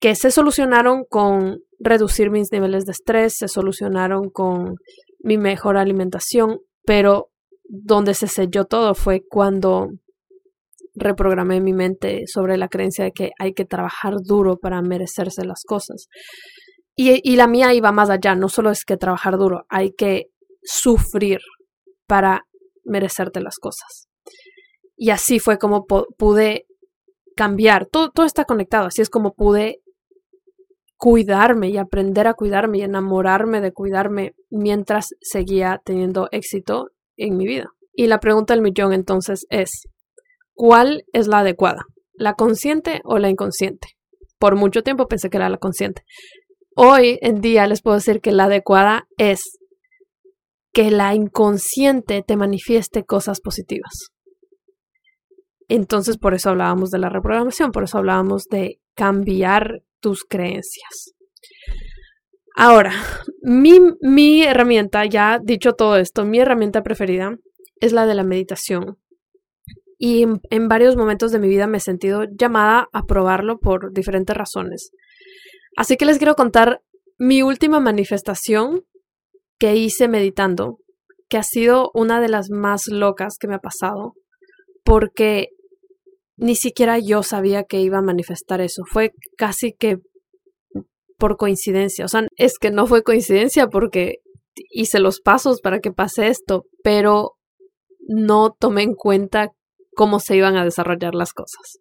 que 0.00 0.14
se 0.14 0.30
solucionaron 0.30 1.04
con 1.08 1.60
reducir 1.78 2.30
mis 2.30 2.52
niveles 2.52 2.84
de 2.84 2.92
estrés, 2.92 3.36
se 3.36 3.48
solucionaron 3.48 4.30
con 4.30 4.76
mi 5.20 5.38
mejor 5.38 5.76
alimentación, 5.76 6.60
pero 6.84 7.30
donde 7.64 8.14
se 8.14 8.26
selló 8.26 8.64
todo 8.64 8.94
fue 8.94 9.22
cuando 9.28 9.90
reprogramé 10.94 11.60
mi 11.60 11.72
mente 11.72 12.24
sobre 12.26 12.56
la 12.56 12.68
creencia 12.68 13.04
de 13.04 13.12
que 13.12 13.30
hay 13.38 13.54
que 13.54 13.64
trabajar 13.64 14.16
duro 14.22 14.56
para 14.58 14.82
merecerse 14.82 15.44
las 15.44 15.64
cosas. 15.64 16.08
Y, 16.94 17.36
la 17.36 17.46
mía 17.46 17.72
iba 17.72 17.90
más 17.90 18.10
allá, 18.10 18.34
no 18.34 18.48
solo 18.48 18.70
es 18.70 18.84
que 18.84 18.98
trabajar 18.98 19.38
duro, 19.38 19.64
hay 19.70 19.92
que 19.92 20.26
sufrir 20.62 21.40
para 22.06 22.46
merecerte 22.84 23.40
las 23.40 23.58
cosas. 23.58 24.08
Y 24.96 25.10
así 25.10 25.38
fue 25.38 25.58
como 25.58 25.86
pude 25.86 26.66
cambiar, 27.34 27.86
todo 27.86 28.26
está 28.26 28.44
conectado, 28.44 28.86
así 28.86 29.00
es 29.00 29.08
como 29.08 29.32
pude 29.32 29.80
cuidarme 30.98 31.70
y 31.70 31.78
aprender 31.78 32.28
a 32.28 32.34
cuidarme 32.34 32.78
y 32.78 32.82
enamorarme 32.82 33.60
de 33.60 33.72
cuidarme 33.72 34.34
mientras 34.50 35.08
seguía 35.20 35.80
teniendo 35.84 36.28
éxito 36.30 36.90
en 37.16 37.36
mi 37.36 37.46
vida. 37.46 37.70
Y 37.94 38.06
la 38.06 38.20
pregunta 38.20 38.54
del 38.54 38.62
millón 38.62 38.92
entonces 38.92 39.46
es, 39.50 39.88
¿cuál 40.54 41.04
es 41.12 41.26
la 41.26 41.40
adecuada? 41.40 41.84
¿La 42.14 42.34
consciente 42.34 43.00
o 43.04 43.18
la 43.18 43.30
inconsciente? 43.30 43.88
Por 44.38 44.56
mucho 44.56 44.82
tiempo 44.82 45.06
pensé 45.06 45.30
que 45.30 45.36
era 45.36 45.48
la 45.48 45.58
consciente. 45.58 46.02
Hoy 46.74 47.18
en 47.22 47.40
día 47.40 47.66
les 47.66 47.82
puedo 47.82 47.96
decir 47.96 48.20
que 48.20 48.32
la 48.32 48.44
adecuada 48.44 49.06
es 49.18 49.58
que 50.72 50.90
la 50.90 51.14
inconsciente 51.14 52.22
te 52.26 52.36
manifieste 52.36 53.04
cosas 53.04 53.40
positivas. 53.40 53.92
Entonces, 55.68 56.18
por 56.18 56.34
eso 56.34 56.50
hablábamos 56.50 56.90
de 56.90 56.98
la 56.98 57.08
reprogramación, 57.08 57.72
por 57.72 57.84
eso 57.84 57.98
hablábamos 57.98 58.44
de 58.44 58.80
cambiar 58.94 59.82
tus 60.00 60.24
creencias. 60.24 61.14
Ahora, 62.54 62.92
mi, 63.42 63.80
mi 64.00 64.42
herramienta, 64.42 65.06
ya 65.06 65.38
dicho 65.42 65.72
todo 65.72 65.96
esto, 65.96 66.24
mi 66.24 66.40
herramienta 66.40 66.82
preferida 66.82 67.36
es 67.80 67.92
la 67.92 68.06
de 68.06 68.14
la 68.14 68.24
meditación. 68.24 68.98
Y 70.04 70.24
en, 70.50 70.66
varios 70.66 70.96
momentos 70.96 71.30
de 71.30 71.38
mi 71.38 71.46
vida 71.46 71.68
me 71.68 71.78
he 71.78 71.80
sentido 71.80 72.24
llamada 72.24 72.88
a 72.92 73.06
probarlo 73.06 73.60
por 73.60 73.92
diferentes 73.92 74.36
razones. 74.36 74.90
Así 75.76 75.96
que 75.96 76.06
les 76.06 76.18
quiero 76.18 76.34
contar 76.34 76.82
mi 77.18 77.42
última 77.42 77.78
manifestación 77.78 78.82
que 79.60 79.76
hice 79.76 80.08
meditando, 80.08 80.78
que 81.28 81.36
ha 81.36 81.44
sido 81.44 81.92
una 81.94 82.20
de 82.20 82.28
las 82.28 82.50
más 82.50 82.88
locas 82.88 83.38
que 83.38 83.46
me 83.46 83.54
ha 83.54 83.60
pasado, 83.60 84.14
porque 84.82 85.50
ni 86.36 86.56
siquiera 86.56 86.98
yo 86.98 87.22
sabía 87.22 87.62
que 87.62 87.80
iba 87.80 87.98
a 87.98 88.02
manifestar 88.02 88.60
eso. 88.60 88.82
Fue 88.84 89.12
casi 89.36 89.72
que 89.72 89.98
por 91.16 91.36
coincidencia. 91.36 92.06
O 92.06 92.08
sea, 92.08 92.26
es 92.34 92.58
que 92.58 92.72
no 92.72 92.88
fue 92.88 93.04
coincidencia 93.04 93.68
porque 93.68 94.16
hice 94.56 94.98
los 94.98 95.20
pasos 95.20 95.60
para 95.60 95.78
que 95.78 95.92
pase 95.92 96.26
esto, 96.26 96.64
pero 96.82 97.36
no 98.00 98.50
tomé 98.58 98.82
en 98.82 98.94
cuenta 98.94 99.52
cómo 99.94 100.20
se 100.20 100.36
iban 100.36 100.56
a 100.56 100.64
desarrollar 100.64 101.14
las 101.14 101.32
cosas. 101.32 101.78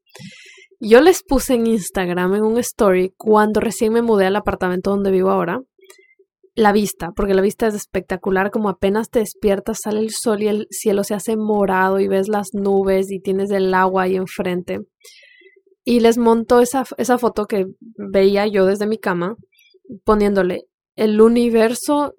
Yo 0.79 1.01
les 1.01 1.23
puse 1.23 1.53
en 1.53 1.67
Instagram 1.67 2.35
en 2.35 2.43
un 2.43 2.57
story 2.57 3.13
cuando 3.15 3.59
recién 3.59 3.93
me 3.93 4.01
mudé 4.01 4.25
al 4.25 4.35
apartamento 4.35 4.89
donde 4.89 5.11
vivo 5.11 5.29
ahora 5.29 5.61
la 6.55 6.73
vista, 6.73 7.11
porque 7.15 7.33
la 7.33 7.41
vista 7.41 7.67
es 7.67 7.75
espectacular, 7.75 8.51
como 8.51 8.69
apenas 8.69 9.09
te 9.09 9.19
despiertas, 9.19 9.81
sale 9.81 9.99
el 9.99 10.11
sol 10.11 10.41
y 10.41 10.47
el 10.47 10.67
cielo 10.69 11.03
se 11.03 11.13
hace 11.13 11.37
morado 11.37 11.99
y 11.99 12.07
ves 12.07 12.27
las 12.27 12.53
nubes 12.53 13.09
y 13.11 13.19
tienes 13.19 13.51
el 13.51 13.73
agua 13.73 14.03
ahí 14.03 14.15
enfrente. 14.15 14.79
Y 15.83 16.01
les 16.01 16.17
monto 16.17 16.59
esa, 16.59 16.85
esa 16.97 17.17
foto 17.17 17.45
que 17.45 17.65
veía 17.95 18.47
yo 18.47 18.65
desde 18.65 18.85
mi 18.85 18.97
cama, 18.97 19.35
poniéndole, 20.03 20.63
el 20.95 21.21
universo, 21.21 22.13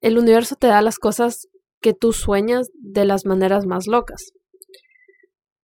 el 0.00 0.18
universo 0.18 0.56
te 0.56 0.66
da 0.66 0.82
las 0.82 0.98
cosas 0.98 1.46
que 1.80 1.94
tú 1.94 2.12
sueñas 2.12 2.68
de 2.74 3.04
las 3.04 3.24
maneras 3.26 3.64
más 3.64 3.86
locas. 3.86 4.32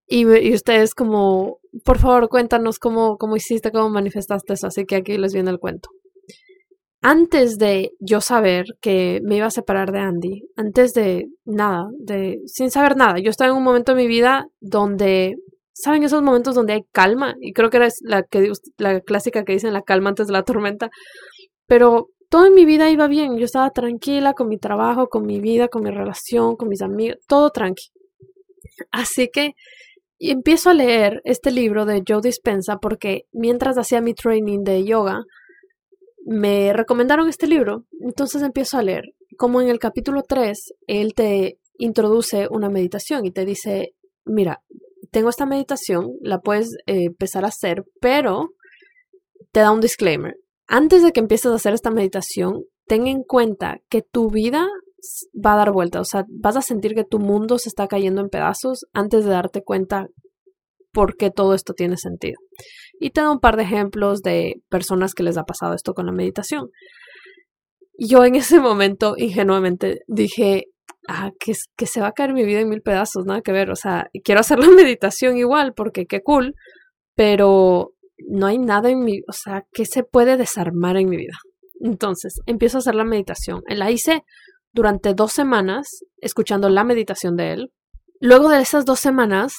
Y, 0.09 0.23
y 0.23 0.55
ustedes 0.55 0.94
como, 0.94 1.59
por 1.85 1.99
favor, 1.99 2.29
cuéntanos 2.29 2.79
cómo, 2.79 3.18
cómo 3.18 3.37
hiciste, 3.37 3.71
cómo 3.71 3.90
manifestaste 3.90 4.55
eso. 4.55 4.68
Así 4.68 4.87
que 4.87 4.97
aquí 4.97 5.18
les 5.18 5.35
viene 5.35 5.51
el 5.51 5.59
cuento 5.59 5.90
antes 7.01 7.59
de 7.59 7.92
yo 8.01 8.21
saber 8.21 8.66
que 8.81 9.21
me 9.23 9.37
iba 9.37 9.47
a 9.47 9.51
separar 9.51 9.92
de 9.92 10.01
Andy, 10.01 10.42
antes 10.57 10.94
de 10.94 11.29
nada, 11.44 11.88
de 11.99 12.40
sin 12.47 12.71
saber 12.71 12.97
nada, 12.97 13.18
yo 13.18 13.31
estaba 13.31 13.51
en 13.51 13.57
un 13.57 13.62
momento 13.62 13.94
de 13.94 14.03
mi 14.03 14.09
vida 14.09 14.49
donde, 14.61 15.37
¿saben 15.73 16.03
esos 16.03 16.23
momentos 16.23 16.55
donde 16.55 16.73
hay 16.73 16.83
calma? 16.90 17.37
Y 17.40 17.53
creo 17.53 17.71
que 17.71 17.77
era 17.77 17.88
la, 18.03 18.25
que, 18.25 18.53
la 18.79 19.01
clásica 19.01 19.44
que 19.44 19.53
dicen 19.53 19.73
la 19.73 19.83
calma 19.83 20.11
antes 20.11 20.27
de 20.27 20.33
la 20.33 20.42
tormenta, 20.42 20.90
pero 21.66 22.09
todo 22.29 22.47
en 22.47 22.55
mi 22.55 22.64
vida 22.64 22.90
iba 22.90 23.07
bien, 23.07 23.38
yo 23.38 23.44
estaba 23.44 23.71
tranquila 23.71 24.35
con 24.35 24.49
mi 24.49 24.59
trabajo, 24.59 25.09
con 25.09 25.25
mi 25.25 25.40
vida, 25.40 25.68
con 25.68 25.85
mi 25.85 25.90
relación, 25.90 26.57
con 26.57 26.68
mis 26.68 26.83
amigos, 26.83 27.18
todo 27.29 27.51
tranqui. 27.51 27.90
Así 28.90 29.29
que 29.33 29.55
empiezo 30.19 30.71
a 30.71 30.75
leer 30.75 31.21
este 31.25 31.51
libro 31.51 31.85
de 31.87 32.03
Joe 32.07 32.21
Dispensa 32.23 32.79
porque 32.79 33.27
mientras 33.33 33.79
hacía 33.79 34.01
mi 34.01 34.15
training 34.15 34.65
de 34.65 34.85
yoga, 34.85 35.23
me 36.25 36.73
recomendaron 36.73 37.29
este 37.29 37.47
libro, 37.47 37.85
entonces 38.01 38.43
empiezo 38.43 38.77
a 38.77 38.83
leer. 38.83 39.05
Como 39.37 39.61
en 39.61 39.69
el 39.69 39.79
capítulo 39.79 40.23
3, 40.23 40.75
él 40.87 41.15
te 41.15 41.59
introduce 41.79 42.49
una 42.51 42.69
meditación 42.69 43.25
y 43.25 43.31
te 43.31 43.45
dice, 43.45 43.95
mira, 44.25 44.63
tengo 45.11 45.31
esta 45.31 45.47
meditación, 45.47 46.13
la 46.21 46.41
puedes 46.41 46.75
eh, 46.87 47.05
empezar 47.05 47.45
a 47.45 47.49
hacer, 47.49 47.85
pero 48.01 48.51
te 49.53 49.61
da 49.61 49.71
un 49.71 49.81
disclaimer. 49.81 50.37
Antes 50.67 51.03
de 51.03 51.13
que 51.13 51.21
empieces 51.21 51.51
a 51.51 51.55
hacer 51.55 51.73
esta 51.73 51.91
meditación, 51.91 52.65
ten 52.87 53.07
en 53.07 53.23
cuenta 53.23 53.81
que 53.89 54.03
tu 54.03 54.31
vida 54.31 54.69
va 55.35 55.55
a 55.55 55.57
dar 55.57 55.73
vuelta, 55.73 56.01
o 56.01 56.05
sea, 56.05 56.25
vas 56.29 56.57
a 56.57 56.63
sentir 56.63 56.95
que 56.95 57.05
tu 57.05 57.19
mundo 57.19 57.59
se 57.59 57.69
está 57.69 57.87
cayendo 57.87 58.21
en 58.21 58.29
pedazos 58.29 58.87
antes 58.93 59.25
de 59.25 59.31
darte 59.31 59.63
cuenta 59.63 60.09
por 60.93 61.17
qué 61.17 61.31
todo 61.31 61.55
esto 61.55 61.75
tiene 61.75 61.97
sentido 61.97 62.39
y 62.99 63.11
te 63.11 63.21
da 63.21 63.31
un 63.31 63.41
par 63.41 63.57
de 63.57 63.63
ejemplos 63.63 64.23
de 64.23 64.61
personas 64.69 65.15
que 65.15 65.23
les 65.23 65.37
ha 65.37 65.45
pasado 65.45 65.75
esto 65.75 65.95
con 65.95 66.07
la 66.07 66.13
meditación. 66.13 66.71
Yo 67.99 68.25
en 68.25 68.35
ese 68.35 68.61
momento 68.61 69.15
ingenuamente 69.17 70.01
dije, 70.07 70.67
ah, 71.09 71.31
que, 71.39 71.53
que 71.77 71.87
se 71.87 72.01
va 72.01 72.09
a 72.09 72.13
caer 72.13 72.33
mi 72.33 72.45
vida 72.45 72.61
en 72.61 72.69
mil 72.69 72.83
pedazos, 72.83 73.25
nada 73.27 73.41
que 73.43 73.53
ver, 73.53 73.71
o 73.71 73.77
sea, 73.77 74.09
quiero 74.25 74.41
hacer 74.41 74.59
la 74.59 74.69
meditación 74.71 75.37
igual 75.37 75.75
porque 75.75 76.07
qué 76.07 76.23
cool, 76.23 76.55
pero 77.15 77.93
no 78.29 78.47
hay 78.47 78.59
nada 78.59 78.91
en 78.91 79.01
mi, 79.01 79.21
o 79.29 79.33
sea, 79.33 79.65
que 79.73 79.85
se 79.85 80.05
puede 80.05 80.37
desarmar 80.37 80.97
en 80.97 81.09
mi 81.09 81.17
vida. 81.17 81.39
Entonces, 81.81 82.41
empiezo 82.47 82.79
a 82.79 82.81
hacer 82.81 82.95
la 82.95 83.05
meditación. 83.05 83.63
La 83.69 83.91
hice 83.91 84.25
durante 84.79 85.12
dos 85.12 85.33
semanas 85.33 86.05
escuchando 86.19 86.69
la 86.69 86.85
meditación 86.85 87.35
de 87.35 87.53
él. 87.53 87.73
Luego 88.21 88.49
de 88.49 88.61
esas 88.61 88.85
dos 88.85 89.01
semanas, 89.01 89.55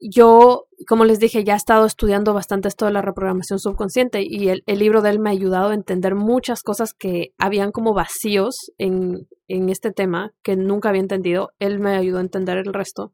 yo, 0.00 0.64
como 0.88 1.04
les 1.04 1.20
dije, 1.20 1.44
ya 1.44 1.54
he 1.54 1.56
estado 1.56 1.86
estudiando 1.86 2.34
bastante 2.34 2.66
esto 2.66 2.86
de 2.86 2.92
la 2.92 3.02
reprogramación 3.02 3.60
subconsciente 3.60 4.24
y 4.28 4.48
el, 4.48 4.64
libro 4.66 5.00
de 5.00 5.10
él 5.10 5.20
me 5.20 5.30
ha 5.30 5.32
ayudado 5.32 5.70
a 5.70 5.74
entender 5.74 6.16
muchas 6.16 6.64
cosas 6.64 6.92
que 6.92 7.28
habían 7.38 7.70
como 7.70 7.94
vacíos 7.94 8.72
en, 8.78 9.28
en 9.46 9.68
este 9.68 9.92
tema 9.92 10.32
que 10.42 10.56
nunca 10.56 10.88
había 10.88 11.02
entendido. 11.02 11.50
Él 11.60 11.78
me 11.78 11.94
ayudó 11.94 12.18
a 12.18 12.22
entender 12.22 12.58
el 12.58 12.74
resto. 12.74 13.12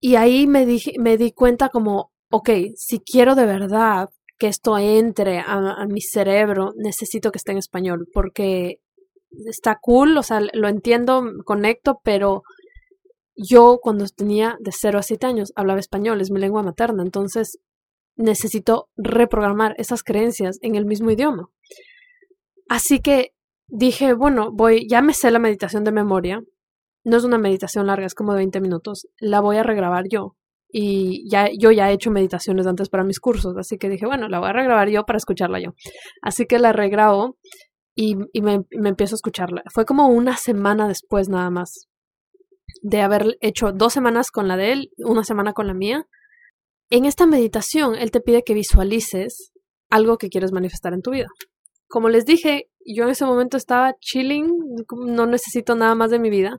Y 0.00 0.16
ahí 0.16 0.48
me, 0.48 0.66
dije, 0.66 0.94
me 0.98 1.16
di 1.16 1.30
cuenta 1.30 1.68
como, 1.68 2.10
ok, 2.28 2.50
si 2.74 2.98
quiero 2.98 3.36
de 3.36 3.46
verdad 3.46 4.08
que 4.36 4.48
esto 4.48 4.76
entre 4.78 5.38
a, 5.38 5.76
a, 5.78 5.86
mi 5.86 6.00
cerebro, 6.00 6.72
necesito 6.76 7.30
que 7.30 7.38
esté 7.38 7.52
en 7.52 7.58
español, 7.58 8.08
porque 8.12 8.80
está 9.46 9.78
cool, 9.80 10.16
o 10.16 10.22
sea, 10.22 10.40
lo 10.52 10.68
entiendo, 10.68 11.24
conecto, 11.44 12.00
pero 12.02 12.42
yo 13.36 13.78
cuando 13.82 14.06
tenía 14.06 14.56
de 14.60 14.72
0 14.72 14.98
a 14.98 15.02
7 15.02 15.26
años 15.26 15.52
hablaba 15.56 15.80
español, 15.80 16.20
es 16.20 16.30
mi 16.30 16.40
lengua 16.40 16.62
materna, 16.62 17.02
entonces 17.02 17.58
necesito 18.16 18.88
reprogramar 18.96 19.74
esas 19.78 20.02
creencias 20.02 20.58
en 20.62 20.76
el 20.76 20.86
mismo 20.86 21.10
idioma. 21.10 21.48
Así 22.68 23.00
que 23.00 23.32
dije, 23.66 24.14
bueno, 24.14 24.50
voy, 24.52 24.86
ya 24.88 25.02
me 25.02 25.14
sé 25.14 25.30
la 25.30 25.38
meditación 25.38 25.84
de 25.84 25.92
memoria, 25.92 26.42
no 27.04 27.16
es 27.16 27.24
una 27.24 27.38
meditación 27.38 27.86
larga, 27.86 28.06
es 28.06 28.14
como 28.14 28.32
de 28.32 28.38
20 28.38 28.60
minutos, 28.60 29.08
la 29.18 29.40
voy 29.40 29.56
a 29.56 29.62
regrabar 29.62 30.04
yo. 30.08 30.36
Y 30.76 31.28
ya, 31.30 31.50
yo 31.56 31.70
ya 31.70 31.90
he 31.90 31.94
hecho 31.94 32.10
meditaciones 32.10 32.66
antes 32.66 32.88
para 32.88 33.04
mis 33.04 33.20
cursos, 33.20 33.56
así 33.56 33.78
que 33.78 33.88
dije, 33.88 34.06
bueno, 34.06 34.28
la 34.28 34.40
voy 34.40 34.48
a 34.48 34.54
regrabar 34.54 34.88
yo 34.88 35.04
para 35.04 35.18
escucharla 35.18 35.60
yo. 35.60 35.74
Así 36.20 36.46
que 36.46 36.58
la 36.58 36.72
regrabo 36.72 37.36
y, 37.94 38.16
me, 38.16 38.64
me 38.70 38.88
empiezo 38.88 39.14
a 39.14 39.16
escucharla. 39.16 39.62
Fue 39.72 39.84
como 39.84 40.08
una 40.08 40.36
semana 40.36 40.88
después 40.88 41.28
nada 41.28 41.50
más 41.50 41.88
de 42.82 43.00
haber 43.00 43.36
hecho 43.40 43.72
dos 43.72 43.92
semanas 43.92 44.30
con 44.30 44.48
la 44.48 44.56
de 44.56 44.72
él, 44.72 44.90
una 44.98 45.24
semana 45.24 45.52
con 45.52 45.66
la 45.66 45.74
mía. 45.74 46.06
En 46.90 47.04
esta 47.04 47.26
meditación, 47.26 47.94
él 47.94 48.10
te 48.10 48.20
pide 48.20 48.42
que 48.42 48.54
visualices 48.54 49.52
algo 49.90 50.18
que 50.18 50.28
quieres 50.28 50.52
manifestar 50.52 50.92
en 50.92 51.02
tu 51.02 51.12
vida. 51.12 51.28
Como 51.88 52.08
les 52.08 52.24
dije, 52.24 52.68
yo 52.84 53.04
en 53.04 53.10
ese 53.10 53.24
momento 53.24 53.56
estaba 53.56 53.94
chilling, 54.00 54.50
no 55.06 55.26
necesito 55.26 55.76
nada 55.76 55.94
más 55.94 56.10
de 56.10 56.18
mi 56.18 56.30
vida. 56.30 56.58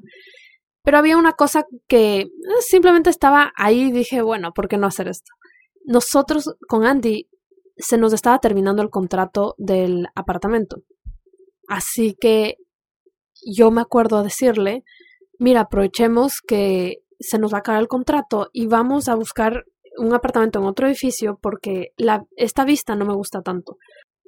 Pero 0.84 0.98
había 1.00 1.17
una 1.17 1.34
cosa 1.34 1.65
que 1.88 2.21
eh, 2.21 2.28
simplemente 2.62 3.10
estaba 3.10 3.52
ahí 3.58 3.88
y 3.88 3.91
dije, 3.91 4.21
bueno, 4.21 4.52
¿por 4.54 4.67
qué 4.67 4.78
no 4.78 4.88
hacer 4.88 5.08
esto? 5.08 5.32
Nosotros 5.84 6.56
con 6.67 6.86
Andy 6.86 7.28
se 7.78 7.98
nos 7.98 8.13
estaba 8.13 8.39
terminando 8.39 8.82
el 8.82 8.89
contrato 8.89 9.56
del 9.58 10.08
apartamento. 10.15 10.78
Así 11.67 12.15
que 12.19 12.58
yo 13.45 13.71
me 13.71 13.82
acuerdo 13.82 14.23
decirle, 14.23 14.84
mira, 15.39 15.62
aprovechemos 15.62 16.41
que 16.41 16.99
se 17.19 17.39
nos 17.39 17.54
va 17.54 17.58
a 17.58 17.60
acabar 17.60 17.82
el 17.82 17.88
contrato 17.88 18.49
y 18.51 18.67
vamos 18.67 19.08
a 19.08 19.15
buscar 19.15 19.65
un 19.97 20.13
apartamento 20.13 20.60
en 20.60 20.65
otro 20.65 20.88
edificio 20.88 21.39
porque 21.41 21.93
esta 22.36 22.65
vista 22.65 22.95
no 22.95 23.06
me 23.06 23.13
gusta 23.13 23.41
tanto. 23.41 23.78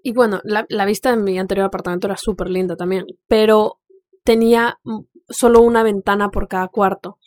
Y 0.01 0.13
bueno, 0.13 0.39
la, 0.43 0.65
la 0.69 0.85
vista 0.85 1.11
de 1.11 1.21
mi 1.21 1.37
anterior 1.37 1.65
apartamento 1.65 2.07
era 2.07 2.17
súper 2.17 2.49
linda 2.49 2.75
también, 2.75 3.05
pero 3.27 3.79
tenía 4.23 4.79
solo 5.29 5.61
una 5.61 5.83
ventana 5.83 6.29
por 6.29 6.47
cada 6.47 6.67
cuarto. 6.67 7.17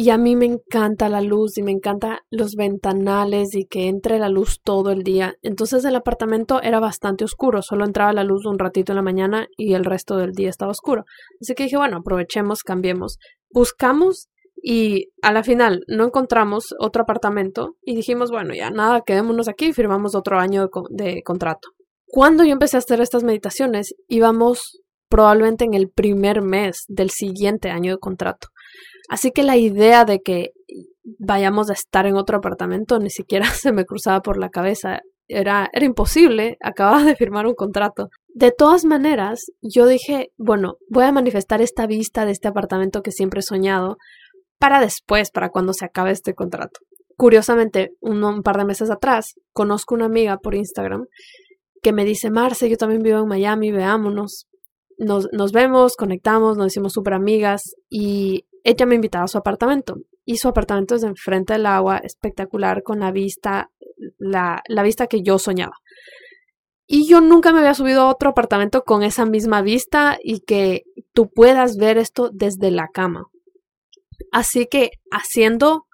Y 0.00 0.10
a 0.10 0.16
mí 0.16 0.36
me 0.36 0.46
encanta 0.46 1.08
la 1.08 1.20
luz 1.20 1.58
y 1.58 1.62
me 1.64 1.72
encanta 1.72 2.20
los 2.30 2.54
ventanales 2.54 3.56
y 3.56 3.64
que 3.64 3.88
entre 3.88 4.20
la 4.20 4.28
luz 4.28 4.60
todo 4.62 4.92
el 4.92 5.02
día. 5.02 5.34
Entonces 5.42 5.84
el 5.84 5.96
apartamento 5.96 6.62
era 6.62 6.78
bastante 6.78 7.24
oscuro, 7.24 7.62
solo 7.62 7.84
entraba 7.84 8.12
la 8.12 8.22
luz 8.22 8.46
un 8.46 8.60
ratito 8.60 8.92
en 8.92 8.96
la 8.96 9.02
mañana 9.02 9.48
y 9.56 9.74
el 9.74 9.84
resto 9.84 10.16
del 10.16 10.34
día 10.34 10.50
estaba 10.50 10.70
oscuro. 10.70 11.04
Así 11.40 11.56
que 11.56 11.64
dije, 11.64 11.76
bueno, 11.76 11.96
aprovechemos, 11.96 12.62
cambiemos. 12.62 13.18
Buscamos 13.50 14.28
y 14.54 15.08
a 15.20 15.32
la 15.32 15.42
final 15.42 15.82
no 15.88 16.04
encontramos 16.04 16.76
otro 16.78 17.02
apartamento 17.02 17.74
y 17.82 17.96
dijimos, 17.96 18.30
bueno, 18.30 18.54
ya 18.54 18.70
nada, 18.70 19.00
quedémonos 19.04 19.48
aquí 19.48 19.70
y 19.70 19.72
firmamos 19.72 20.14
otro 20.14 20.38
año 20.38 20.62
de, 20.62 20.68
de 21.06 21.22
contrato. 21.24 21.70
Cuando 22.06 22.44
yo 22.44 22.52
empecé 22.52 22.76
a 22.76 22.78
hacer 22.78 23.00
estas 23.00 23.24
meditaciones, 23.24 23.96
íbamos 24.06 24.80
probablemente 25.08 25.64
en 25.64 25.74
el 25.74 25.90
primer 25.90 26.40
mes 26.40 26.84
del 26.86 27.10
siguiente 27.10 27.70
año 27.70 27.90
de 27.90 27.98
contrato. 27.98 28.46
Así 29.08 29.30
que 29.32 29.42
la 29.42 29.56
idea 29.56 30.04
de 30.04 30.20
que 30.20 30.52
vayamos 31.18 31.70
a 31.70 31.72
estar 31.72 32.06
en 32.06 32.16
otro 32.16 32.36
apartamento 32.38 32.98
ni 32.98 33.10
siquiera 33.10 33.46
se 33.52 33.72
me 33.72 33.84
cruzaba 33.84 34.20
por 34.20 34.38
la 34.38 34.50
cabeza. 34.50 35.00
Era, 35.30 35.68
era 35.74 35.84
imposible, 35.84 36.56
acababa 36.62 37.04
de 37.04 37.14
firmar 37.14 37.46
un 37.46 37.54
contrato. 37.54 38.08
De 38.28 38.50
todas 38.50 38.86
maneras, 38.86 39.50
yo 39.60 39.86
dije, 39.86 40.30
bueno, 40.38 40.76
voy 40.88 41.04
a 41.04 41.12
manifestar 41.12 41.60
esta 41.60 41.86
vista 41.86 42.24
de 42.24 42.32
este 42.32 42.48
apartamento 42.48 43.02
que 43.02 43.12
siempre 43.12 43.40
he 43.40 43.42
soñado 43.42 43.96
para 44.58 44.80
después, 44.80 45.30
para 45.30 45.50
cuando 45.50 45.74
se 45.74 45.84
acabe 45.84 46.12
este 46.12 46.34
contrato. 46.34 46.80
Curiosamente, 47.16 47.90
un, 48.00 48.42
par 48.42 48.56
de 48.56 48.64
meses 48.64 48.90
atrás, 48.90 49.34
conozco 49.52 49.94
una 49.94 50.06
amiga 50.06 50.38
por 50.38 50.54
Instagram 50.54 51.04
que 51.82 51.92
me 51.92 52.04
dice, 52.04 52.30
Marce, 52.30 52.70
yo 52.70 52.76
también 52.76 53.02
vivo 53.02 53.18
en 53.18 53.28
Miami, 53.28 53.70
veámonos. 53.70 54.46
Nos, 54.96 55.28
nos 55.32 55.52
vemos, 55.52 55.94
conectamos, 55.94 56.56
nos 56.56 56.68
hicimos 56.68 56.92
súper 56.92 57.14
amigas 57.14 57.74
y 57.90 58.46
ella 58.68 58.84
me 58.84 58.96
invitaba 58.96 59.24
a 59.24 59.28
su 59.28 59.38
apartamento 59.38 59.96
y 60.26 60.36
su 60.36 60.46
apartamento 60.48 60.94
es 60.94 61.02
enfrente 61.02 61.54
del 61.54 61.64
agua, 61.64 61.96
espectacular, 61.98 62.82
con 62.82 63.00
la 63.00 63.10
vista, 63.10 63.70
la, 64.18 64.62
la 64.68 64.82
vista 64.82 65.06
que 65.06 65.22
yo 65.22 65.38
soñaba. 65.38 65.76
Y 66.86 67.08
yo 67.08 67.22
nunca 67.22 67.50
me 67.50 67.60
había 67.60 67.72
subido 67.72 68.02
a 68.02 68.10
otro 68.10 68.28
apartamento 68.28 68.82
con 68.82 69.02
esa 69.02 69.24
misma 69.24 69.62
vista 69.62 70.18
y 70.22 70.40
que 70.40 70.82
tú 71.14 71.30
puedas 71.30 71.78
ver 71.78 71.96
esto 71.96 72.28
desde 72.30 72.70
la 72.70 72.88
cama. 72.88 73.24
Así 74.32 74.66
que 74.66 74.90
haciendo 75.10 75.86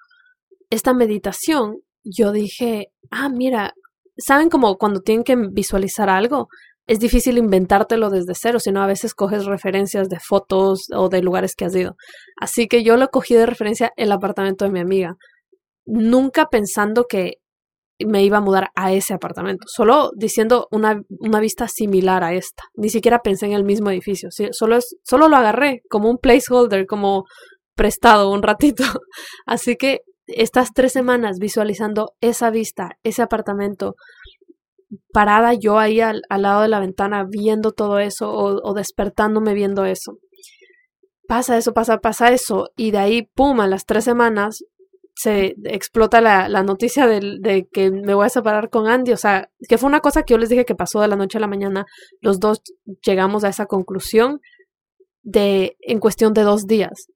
esta 0.69 0.95
meditación, 0.95 1.79
yo 2.03 2.33
dije, 2.33 2.89
ah, 3.13 3.29
mira, 3.29 3.75
¿saben 4.17 4.49
como 4.51 4.79
cuando 4.79 5.01
tienen 5.01 5.23
que 5.23 5.37
visualizar 5.37 6.11
algo? 6.11 6.49
Es 6.87 6.99
difícil 6.99 7.39
inventártelo 7.39 8.11
desde 8.11 8.35
cero, 8.35 8.61
sino 8.61 8.83
a 8.83 8.87
veces 8.87 9.15
coges 9.15 9.47
referencias 9.47 10.09
de 10.09 10.21
fotos 10.21 10.89
o 10.95 11.09
de 11.09 11.23
lugares 11.23 11.55
que 11.57 11.65
has 11.65 11.75
ido. 11.75 11.97
Así 12.41 12.69
que 12.69 12.83
yo 12.83 12.97
lo 12.97 13.09
cogí 13.09 13.35
de 13.35 13.47
referencia 13.47 13.93
el 13.97 14.13
apartamento 14.13 14.65
de 14.65 14.71
mi 14.71 14.81
amiga, 14.81 15.17
nunca 15.87 16.47
pensando 16.47 17.05
que 17.05 17.35
me 18.05 18.25
iba 18.25 18.39
a 18.39 18.41
mudar 18.41 18.71
a 18.75 18.93
ese 18.93 19.15
apartamento, 19.15 19.67
solo 19.69 20.11
diciendo 20.17 20.67
una, 20.73 21.01
una 21.21 21.41
vista 21.41 21.69
similar 21.69 22.25
a 22.25 22.35
esta. 22.35 22.65
Ni 22.75 22.89
siquiera 22.89 23.21
pensé 23.21 23.47
en 23.47 23.53
el 23.53 23.65
mismo 23.65 23.91
edificio, 23.91 24.31
solo, 24.51 24.77
es, 24.77 24.97
solo 25.05 25.29
lo 25.29 25.37
agarré 25.37 25.83
como 25.89 26.11
un 26.11 26.19
placeholder, 26.19 26.87
como 26.87 27.25
prestado 27.75 28.31
un 28.31 28.43
ratito. 28.43 28.85
Así 29.47 29.77
que 29.77 30.01
estas 30.27 30.73
tres 30.73 30.93
semanas 30.93 31.39
visualizando 31.39 32.13
esa 32.21 32.51
vista, 32.51 32.93
ese 33.03 33.23
apartamento, 33.23 33.95
parada 35.13 35.55
yo 35.55 35.79
ahí 35.79 36.01
al, 36.01 36.23
lado 36.29 36.63
de 36.63 36.69
la 36.69 36.81
ventana 36.81 37.25
viendo 37.29 37.73
todo 37.73 37.99
eso 37.99 38.33
o, 38.33 38.75
despertándome 38.75 39.55
viendo 39.55 39.85
eso. 39.85 40.19
Pasa 41.27 41.57
eso, 41.57 41.73
pasa, 41.73 41.99
pasa 41.99 42.33
eso 42.33 42.71
y 42.77 42.91
de 42.91 42.99
ahí, 42.99 43.23
pum, 43.35 43.61
a 43.61 43.67
las 43.67 43.87
tres 43.87 44.05
semanas 44.05 44.59
se 45.17 45.55
explota 45.65 46.21
la, 46.21 46.49
la 46.49 46.63
noticia 46.63 47.07
de, 47.07 47.39
de, 47.41 47.69
que 47.73 47.91
me 47.91 48.15
voy 48.15 48.27
a 48.27 48.31
separar 48.31 48.69
con 48.69 48.89
Andy. 48.89 49.13
O 49.13 49.17
sea, 49.17 49.49
que 49.69 49.79
fue 49.79 49.89
una 49.89 50.01
cosa 50.01 50.23
que 50.23 50.35
yo 50.35 50.39
les 50.39 50.49
dije 50.49 50.65
que 50.65 50.75
pasó 50.75 51.01
de 51.01 51.09
la 51.09 51.17
noche 51.17 51.39
a 51.39 51.41
la 51.41 51.47
mañana. 51.47 51.87
Los 52.21 52.41
dos 52.41 52.63
llegamos 53.07 53.45
a 53.45 53.49
esa 53.49 53.67
conclusión 53.67 54.41
de 55.23 55.77
en 55.81 56.01
cuestión 56.01 56.35
de 56.35 56.43
dos 56.43 56.67
días. 56.67 57.07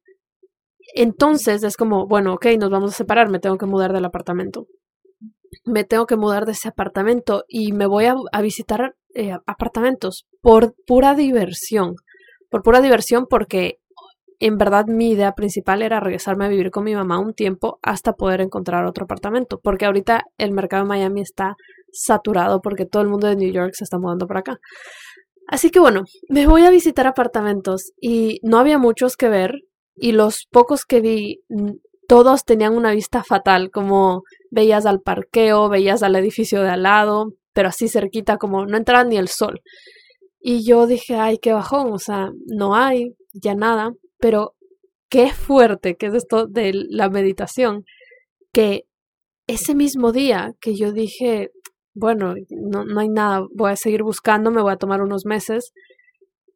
Entonces 0.95 1.64
es 1.64 1.77
como, 1.77 2.07
bueno, 2.07 2.35
ok, 2.35 2.47
nos 2.59 2.71
vamos 2.71 2.93
a 2.93 2.97
separar, 2.97 3.29
me 3.29 3.41
tengo 3.41 3.59
que 3.59 3.67
mudar 3.67 3.93
del 3.93 4.05
apartamento 4.05 4.67
me 5.65 5.85
tengo 5.85 6.07
que 6.07 6.17
mudar 6.17 6.47
de 6.47 6.53
ese 6.53 6.69
apartamento 6.69 7.45
y 7.49 7.73
me 7.73 7.87
voy 7.87 8.07
a, 8.07 8.41
visitar 8.41 8.95
eh, 9.15 9.37
apartamentos 9.47 10.27
por 10.41 10.75
pura 10.87 11.15
diversión. 11.15 11.97
Por 12.51 12.63
pura 12.63 12.81
diversión 12.81 13.27
porque 13.29 13.79
en 14.40 14.57
verdad 14.57 14.87
mi 14.87 15.11
idea 15.11 15.33
principal 15.33 15.83
era 15.83 16.01
regresarme 16.01 16.44
a 16.44 16.49
vivir 16.49 16.71
con 16.71 16.85
mi 16.85 16.94
mamá 16.94 17.19
un 17.19 17.35
tiempo 17.35 17.79
hasta 17.83 18.13
poder 18.13 18.40
encontrar 18.40 18.85
otro 18.87 19.05
apartamento. 19.05 19.61
Porque 19.61 19.87
ahorita 19.87 20.25
el 20.38 20.53
mercado 20.53 20.85
de 20.85 20.88
Miami 20.88 21.23
está 21.23 21.57
saturado 21.92 22.61
porque 22.61 22.87
todo 22.87 23.03
el 23.03 23.09
mundo 23.09 23.27
de 23.27 23.37
New 23.37 23.53
York 23.53 23.73
se 23.75 23.85
está 23.85 23.99
mudando 23.99 24.27
por 24.27 24.38
acá. 24.38 24.59
Así 25.46 25.71
que 25.71 25.81
bueno, 25.81 26.05
me 26.29 26.46
voy 26.46 26.65
a 26.65 26.71
visitar 26.71 27.07
apartamentos 27.07 27.92
y 28.01 28.38
no 28.42 28.59
había 28.59 28.79
muchos 28.79 29.17
que 29.17 29.29
ver 29.29 29.63
y 29.96 30.13
los 30.13 30.46
pocos 30.51 30.85
que 30.85 31.01
vi 31.01 31.40
todos 32.09 32.46
tenían 32.46 32.75
una 32.75 32.92
vista 32.92 33.23
fatal, 33.23 33.71
como 33.71 34.23
veías 34.50 34.87
al 34.87 35.02
parqueo, 35.02 35.69
veías 35.69 36.02
al 36.02 36.17
edificio 36.17 36.63
de 36.63 36.71
al 36.71 36.85
lado, 36.85 37.35
pero 37.52 37.69
así 37.69 37.87
cerquita 37.87 38.38
como 38.38 38.65
no 38.65 38.79
entraba 38.79 39.04
ni 39.04 39.19
el 39.19 39.29
sol. 39.29 39.61
Y 40.40 40.65
yo 40.65 40.87
dije, 40.87 41.17
ay, 41.17 41.37
qué 41.37 41.52
bajón, 41.52 41.92
o 41.92 41.98
sea, 41.98 42.31
no 42.46 42.75
hay 42.75 43.15
ya 43.35 43.54
nada, 43.54 43.92
pero 44.19 44.54
qué 45.11 45.31
fuerte 45.33 45.96
que 45.96 46.06
es 46.06 46.15
esto 46.15 46.46
de 46.46 46.73
la 46.88 47.11
meditación, 47.11 47.85
que 48.52 48.87
ese 49.46 49.75
mismo 49.75 50.11
día 50.11 50.54
que 50.63 50.75
yo 50.77 50.92
dije, 50.92 51.50
bueno, 51.92 52.37
no, 52.48 52.87
no 52.87 53.00
hay 53.00 53.11
nada, 53.11 53.46
voy 53.54 53.73
a 53.73 53.77
seguir 53.77 54.02
buscando, 54.02 54.50
me 54.50 54.63
voy 54.63 54.73
a 54.73 54.79
tomar 54.79 55.02
unos 55.02 55.27
meses, 55.27 55.73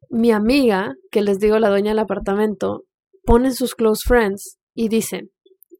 mi 0.09 0.31
amiga, 0.31 0.95
que 1.11 1.21
les 1.21 1.39
digo 1.39 1.59
la 1.59 1.69
dueña 1.69 1.91
del 1.91 1.99
apartamento, 1.99 2.85
pone 3.23 3.51
sus 3.51 3.75
close 3.75 4.01
friends 4.03 4.57
y 4.73 4.89
dice, 4.89 5.29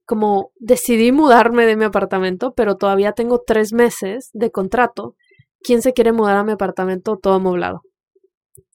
como 0.06 0.52
decidí 0.56 1.12
mudarme 1.12 1.66
de 1.66 1.76
mi 1.76 1.86
apartamento, 1.86 2.54
pero 2.54 2.76
todavía 2.76 3.14
tengo 3.14 3.42
tres 3.46 3.74
meses 3.74 4.30
de 4.34 4.52
contrato, 4.52 5.16
¿quién 5.62 5.82
se 5.82 5.94
quiere 5.94 6.12
mudar 6.12 6.38
a 6.38 6.44
mi 6.44 6.52
apartamento 6.52 7.18
todo 7.18 7.34
amoblado? 7.34 7.82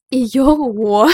Y 0.09 0.29
yo, 0.29 0.55
¿what? 0.55 1.11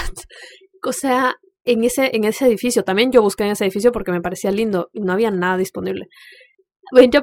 O 0.84 0.94
sea, 0.94 1.36
en 1.66 1.84
ese, 1.84 2.16
en 2.16 2.24
ese 2.24 2.46
edificio, 2.46 2.84
también 2.84 3.12
yo 3.12 3.22
busqué 3.22 3.44
en 3.44 3.52
ese 3.52 3.66
edificio 3.66 3.92
porque 3.92 4.12
me 4.12 4.22
parecía 4.22 4.52
lindo 4.52 4.90
y 4.94 5.02
no 5.02 5.14
había 5.14 5.32
nada 5.32 5.58
disponible. 5.58 6.08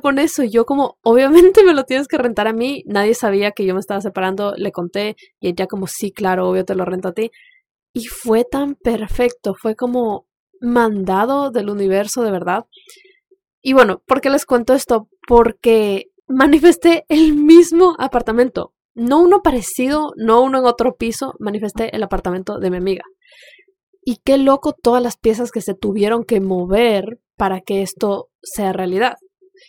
con 0.02 0.18
eso, 0.18 0.42
y 0.42 0.50
yo 0.50 0.66
como, 0.66 0.98
obviamente 1.02 1.64
me 1.64 1.74
lo 1.74 1.84
tienes 1.84 2.08
que 2.08 2.18
rentar 2.18 2.48
a 2.48 2.52
mí, 2.52 2.82
nadie 2.86 3.14
sabía 3.14 3.52
que 3.52 3.64
yo 3.64 3.74
me 3.74 3.80
estaba 3.80 4.00
separando, 4.00 4.54
le 4.56 4.72
conté 4.72 5.16
y 5.40 5.48
ella 5.48 5.66
como, 5.66 5.86
sí, 5.86 6.12
claro, 6.12 6.48
obvio 6.48 6.64
te 6.64 6.74
lo 6.74 6.84
rento 6.84 7.08
a 7.08 7.12
ti. 7.12 7.30
Y 7.94 8.06
fue 8.06 8.44
tan 8.44 8.74
perfecto, 8.74 9.54
fue 9.54 9.76
como 9.76 10.26
mandado 10.62 11.50
del 11.50 11.68
universo 11.68 12.22
de 12.22 12.30
verdad. 12.30 12.64
Y 13.60 13.74
bueno, 13.74 14.02
¿por 14.06 14.20
qué 14.20 14.30
les 14.30 14.46
cuento 14.46 14.72
esto? 14.72 15.08
Porque 15.28 16.10
manifesté 16.26 17.04
el 17.08 17.34
mismo 17.34 17.94
apartamento, 17.98 18.72
no 18.94 19.20
uno 19.20 19.42
parecido, 19.42 20.12
no 20.16 20.42
uno 20.42 20.58
en 20.58 20.64
otro 20.64 20.96
piso, 20.96 21.34
manifesté 21.38 21.94
el 21.94 22.02
apartamento 22.02 22.58
de 22.58 22.70
mi 22.70 22.78
amiga. 22.78 23.04
Y 24.04 24.16
qué 24.24 24.38
loco 24.38 24.72
todas 24.72 25.02
las 25.02 25.16
piezas 25.16 25.50
que 25.50 25.60
se 25.60 25.74
tuvieron 25.74 26.24
que 26.24 26.40
mover 26.40 27.20
para 27.36 27.60
que 27.60 27.82
esto 27.82 28.28
sea 28.42 28.72
realidad. 28.72 29.14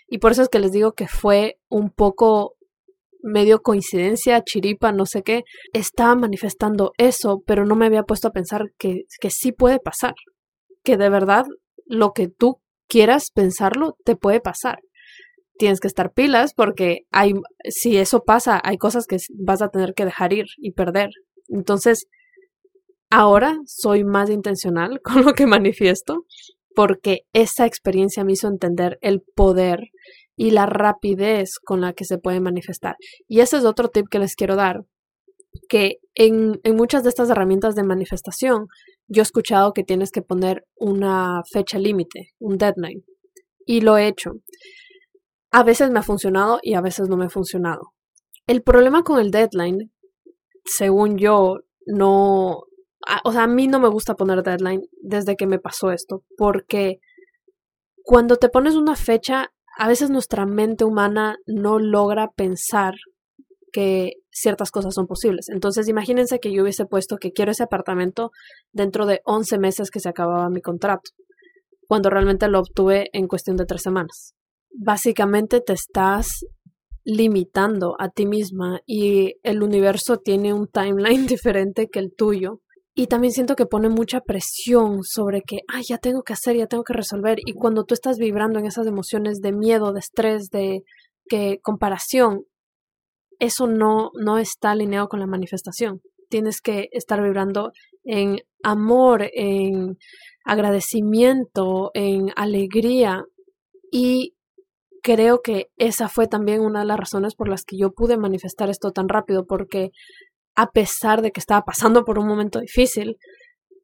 Y 0.08 0.18
por 0.18 0.32
eso 0.32 0.42
es 0.42 0.50
que 0.50 0.60
les 0.60 0.72
digo 0.72 0.94
que 0.94 1.08
fue 1.08 1.60
un 1.70 1.90
poco 1.92 2.56
medio 3.22 3.62
coincidencia, 3.62 4.44
chiripa, 4.44 4.92
no 4.92 5.06
sé 5.06 5.24
qué. 5.24 5.44
Estaba 5.72 6.16
manifestando 6.16 6.92
eso, 6.98 7.42
pero 7.46 7.66
no 7.66 7.76
me 7.76 7.86
había 7.86 8.04
puesto 8.04 8.28
a 8.28 8.32
pensar 8.32 8.74
que, 8.78 9.04
que 9.20 9.30
sí 9.30 9.52
puede 9.52 9.80
pasar. 9.80 10.16
Que 10.84 10.98
de 10.98 11.10
verdad 11.10 11.46
lo 11.86 12.14
que 12.14 12.28
tú 12.28 12.62
quieras 12.88 13.32
pensarlo 13.32 13.98
te 14.04 14.16
puede 14.16 14.40
pasar. 14.40 14.80
Tienes 15.58 15.80
que 15.80 15.88
estar 15.88 16.14
pilas 16.14 16.54
porque 16.54 17.02
hay, 17.12 17.34
si 17.70 17.98
eso 17.98 18.24
pasa, 18.24 18.60
hay 18.64 18.78
cosas 18.78 19.06
que 19.06 19.18
vas 19.34 19.62
a 19.62 19.70
tener 19.70 19.94
que 19.94 20.06
dejar 20.06 20.34
ir 20.34 20.46
y 20.58 20.72
perder. 20.72 21.12
Entonces, 21.48 22.08
Ahora 23.16 23.60
soy 23.68 24.04
más 24.04 24.32
intencional 24.32 25.00
con 25.04 25.24
lo 25.24 25.34
que 25.34 25.46
manifiesto 25.46 26.26
porque 26.76 27.28
esa 27.32 27.68
experiencia 27.68 28.24
me 28.24 28.34
hizo 28.34 28.48
entender 28.48 28.98
el 29.02 29.22
poder 29.22 29.90
y 30.36 30.50
la 30.50 30.66
rapidez 30.66 31.60
con 31.64 31.80
la 31.80 31.94
que 31.94 32.06
se 32.06 32.18
puede 32.18 32.40
manifestar. 32.40 32.96
Y 33.28 33.42
ese 33.42 33.58
es 33.58 33.66
otro 33.66 33.90
tip 33.90 34.08
que 34.10 34.18
les 34.18 34.36
quiero 34.36 34.56
dar, 34.56 34.86
que 35.70 36.00
en, 36.16 36.60
en, 36.64 36.76
muchas 36.76 37.04
de 37.04 37.10
estas 37.10 37.30
herramientas 37.30 37.76
de 37.76 37.84
manifestación, 37.84 38.66
yo 39.14 39.22
he 39.22 39.24
escuchado 39.24 39.74
que 39.74 39.84
tienes 39.84 40.12
que 40.12 40.22
poner 40.22 40.66
una 40.76 41.42
fecha 41.52 41.78
límite, 41.78 42.34
un 42.40 42.58
deadline, 42.58 43.04
y 43.66 43.82
lo 43.82 43.98
he 43.98 44.08
hecho. 44.08 44.32
A 45.52 45.64
veces 45.64 45.92
me 45.92 46.00
ha 46.00 46.04
funcionado 46.04 46.60
y 46.62 46.74
a 46.74 46.82
veces 46.82 47.08
no 47.10 47.16
me 47.16 47.26
ha 47.26 47.30
funcionado. 47.30 47.94
El 48.48 48.64
problema 48.64 49.04
con 49.04 49.20
el 49.20 49.32
deadline, 49.32 49.92
según 50.66 51.18
yo, 51.18 51.60
no, 51.86 52.64
o 53.24 53.32
sea, 53.32 53.44
a 53.44 53.48
mí 53.48 53.68
no 53.68 53.80
me 53.80 53.90
gusta 53.90 54.16
poner 54.16 54.44
deadline 54.44 54.82
desde 55.02 55.36
que 55.36 55.48
me 55.48 55.60
pasó 55.60 55.92
esto, 55.92 56.24
porque 56.38 57.00
cuando 58.04 58.38
te 58.38 58.50
pones 58.50 58.76
una 58.76 58.96
fecha, 58.96 59.54
a 59.78 59.88
veces 59.88 60.10
nuestra 60.10 60.46
mente 60.46 60.84
humana 60.84 61.38
no 61.46 61.80
logra 61.80 62.32
pensar 62.32 62.96
que 63.74 64.14
ciertas 64.32 64.72
cosas 64.72 64.94
son 64.94 65.08
posibles. 65.08 65.50
Entonces, 65.50 65.90
imagínense 65.90 66.40
que 66.40 66.54
yo 66.54 66.62
hubiese 66.62 66.86
puesto 66.86 67.18
que 67.18 67.32
quiero 67.32 67.52
ese 67.52 67.64
apartamento 67.64 68.32
dentro 68.72 69.06
de 69.06 69.20
11 69.26 69.58
meses 69.58 69.90
que 69.90 70.00
se 70.00 70.08
acababa 70.08 70.50
mi 70.50 70.62
contrato, 70.62 71.10
cuando 71.88 72.10
realmente 72.10 72.48
lo 72.48 72.60
obtuve 72.60 73.10
en 73.12 73.28
cuestión 73.28 73.58
de 73.58 73.66
tres 73.66 73.82
semanas. 73.82 74.36
Básicamente 74.72 75.60
te 75.60 75.74
estás 75.74 76.46
limitando 77.04 77.96
a 78.00 78.10
ti 78.10 78.26
misma 78.26 78.80
y 78.86 79.34
el 79.44 79.62
universo 79.62 80.18
tiene 80.18 80.54
un 80.54 80.68
timeline 80.68 81.26
diferente 81.28 81.90
que 81.90 82.00
el 82.00 82.14
tuyo 82.16 82.62
y 82.96 83.08
también 83.08 83.34
siento 83.34 83.56
que 83.56 83.66
pone 83.66 83.90
mucha 83.90 84.22
presión 84.22 85.04
sobre 85.04 85.42
que, 85.42 85.62
ay, 85.68 85.82
ya 85.90 85.98
tengo 85.98 86.22
que 86.22 86.34
hacer, 86.34 86.56
ya 86.56 86.68
tengo 86.68 86.84
que 86.84 86.94
resolver. 86.94 87.40
Y 87.44 87.54
cuando 87.54 87.86
tú 87.86 87.96
estás 87.96 88.20
vibrando 88.20 88.60
en 88.60 88.68
esas 88.68 88.86
emociones 88.86 89.40
de 89.42 89.52
miedo, 89.52 89.94
de 89.94 90.00
estrés, 90.00 90.50
de 90.50 90.84
que 91.28 91.58
comparación, 91.64 92.44
eso 93.44 93.68
no, 93.68 94.12
no 94.14 94.38
está 94.38 94.72
alineado 94.72 95.10
con 95.10 95.20
la 95.20 95.28
manifestación. 95.28 96.02
Tienes 96.30 96.62
que 96.62 96.88
estar 96.94 97.22
vibrando 97.22 97.74
en 98.04 98.40
amor, 98.64 99.30
en 99.34 99.98
agradecimiento, 100.46 101.92
en 101.94 102.32
alegría. 102.38 103.26
Y 103.92 104.34
creo 105.02 105.42
que 105.42 105.68
esa 105.76 106.08
fue 106.08 106.28
también 106.28 106.62
una 106.62 106.80
de 106.80 106.86
las 106.86 106.98
razones 106.98 107.36
por 107.36 107.50
las 107.50 107.66
que 107.66 107.78
yo 107.78 107.92
pude 107.92 108.18
manifestar 108.18 108.70
esto 108.70 108.92
tan 108.92 109.10
rápido, 109.10 109.46
porque 109.46 109.92
a 110.56 110.72
pesar 110.72 111.22
de 111.22 111.32
que 111.32 111.42
estaba 111.42 111.66
pasando 111.66 112.06
por 112.06 112.20
un 112.20 112.28
momento 112.28 112.62
difícil, 112.62 113.18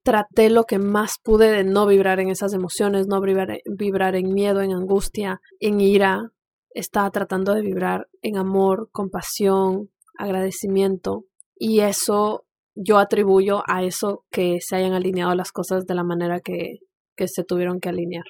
traté 0.03 0.49
lo 0.49 0.63
que 0.63 0.79
más 0.79 1.17
pude 1.21 1.51
de 1.51 1.65
no 1.65 1.85
vibrar 1.85 2.21
en 2.21 2.29
esas 2.29 2.53
emociones, 2.53 3.07
no 3.07 3.19
vibrar, 3.19 4.15
en 4.15 4.33
miedo, 4.33 4.61
en 4.61 4.71
angustia, 4.71 5.41
en 5.59 5.81
ira. 5.81 6.31
Estaba 6.71 7.09
tratando 7.11 7.53
de 7.53 7.61
vibrar 7.61 8.07
en 8.21 8.37
amor, 8.37 8.89
compasión, 8.91 9.89
agradecimiento. 10.17 11.25
Y 11.55 11.81
eso 11.81 12.45
yo 12.75 12.97
atribuyo 12.97 13.63
a 13.67 13.83
eso 13.83 14.25
que 14.31 14.59
se 14.61 14.75
hayan 14.75 14.93
alineado 14.93 15.35
las 15.35 15.51
cosas 15.51 15.85
de 15.85 15.95
la 15.95 16.03
manera 16.03 16.39
que, 16.39 16.79
que 17.15 17.27
se 17.27 17.43
tuvieron 17.43 17.79
que 17.79 17.89
alinear. 17.89 18.25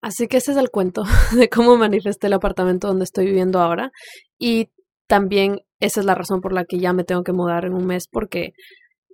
Así 0.00 0.28
que 0.28 0.38
ese 0.38 0.52
es 0.52 0.58
el 0.58 0.70
cuento 0.70 1.04
de 1.36 1.48
cómo 1.48 1.76
manifesté 1.76 2.26
el 2.26 2.34
apartamento 2.34 2.88
donde 2.88 3.04
estoy 3.04 3.26
viviendo 3.26 3.60
ahora. 3.60 3.92
Y 4.38 4.70
también 5.06 5.60
esa 5.80 6.00
es 6.00 6.06
la 6.06 6.14
razón 6.14 6.40
por 6.40 6.52
la 6.52 6.64
que 6.64 6.78
ya 6.78 6.92
me 6.92 7.04
tengo 7.04 7.22
que 7.22 7.32
mudar 7.32 7.64
en 7.64 7.74
un 7.74 7.86
mes 7.86 8.08
porque 8.08 8.52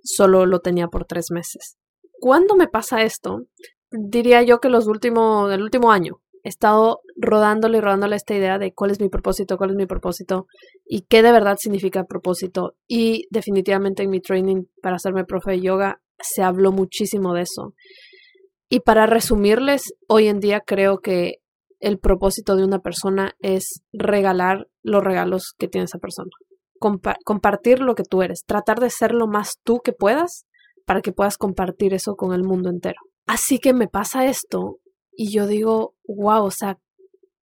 solo 0.03 0.45
lo 0.45 0.59
tenía 0.59 0.87
por 0.87 1.05
tres 1.05 1.31
meses. 1.31 1.77
¿Cuándo 2.19 2.55
me 2.55 2.67
pasa 2.67 3.03
esto? 3.03 3.45
Diría 3.91 4.41
yo 4.43 4.59
que 4.59 4.69
los 4.69 4.87
últimos, 4.87 5.51
el 5.51 5.61
último 5.61 5.91
año 5.91 6.21
estado 6.43 7.01
rodándole 7.15 7.77
y 7.77 7.81
rodándole 7.81 8.15
esta 8.15 8.35
idea 8.35 8.57
de 8.57 8.73
cuál 8.73 8.91
es 8.91 8.99
mi 8.99 9.09
propósito, 9.09 9.57
cuál 9.57 9.71
es 9.71 9.75
mi 9.75 9.85
propósito 9.85 10.47
y 10.85 11.01
qué 11.01 11.21
de 11.21 11.31
verdad 11.31 11.57
significa 11.57 12.03
propósito. 12.05 12.75
Y 12.87 13.27
definitivamente 13.29 14.03
en 14.03 14.09
mi 14.09 14.21
training 14.21 14.63
para 14.81 14.95
hacerme 14.95 15.25
profe 15.25 15.51
de 15.51 15.61
yoga 15.61 16.01
se 16.19 16.43
habló 16.43 16.71
muchísimo 16.71 17.33
de 17.33 17.41
eso. 17.41 17.73
Y 18.69 18.81
para 18.81 19.05
resumirles, 19.05 19.93
hoy 20.07 20.27
en 20.27 20.39
día 20.39 20.61
creo 20.65 20.99
que 20.99 21.35
el 21.79 21.99
propósito 21.99 22.55
de 22.55 22.63
una 22.63 22.79
persona 22.79 23.33
es 23.39 23.81
regalar 23.91 24.67
los 24.83 25.03
regalos 25.03 25.53
que 25.57 25.67
tiene 25.67 25.85
esa 25.85 25.99
persona. 25.99 26.29
compartir 27.25 27.79
lo 27.79 27.93
que 27.95 28.03
tú 28.03 28.23
eres, 28.23 28.43
tratar 28.45 28.79
de 28.79 28.89
ser 28.89 29.11
lo 29.11 29.27
más 29.27 29.59
tú 29.63 29.81
que 29.83 29.93
puedas 29.93 30.45
para 30.85 31.01
que 31.01 31.11
puedas 31.11 31.37
compartir 31.37 31.93
eso 31.93 32.15
con 32.15 32.33
el 32.33 32.43
mundo 32.43 32.69
entero. 32.69 32.99
Así 33.27 33.59
que 33.59 33.73
me 33.73 33.87
pasa 33.87 34.25
esto 34.25 34.77
y 35.13 35.31
yo 35.31 35.47
digo, 35.47 35.95
wow, 36.07 36.43
o 36.43 36.51
sea, 36.51 36.79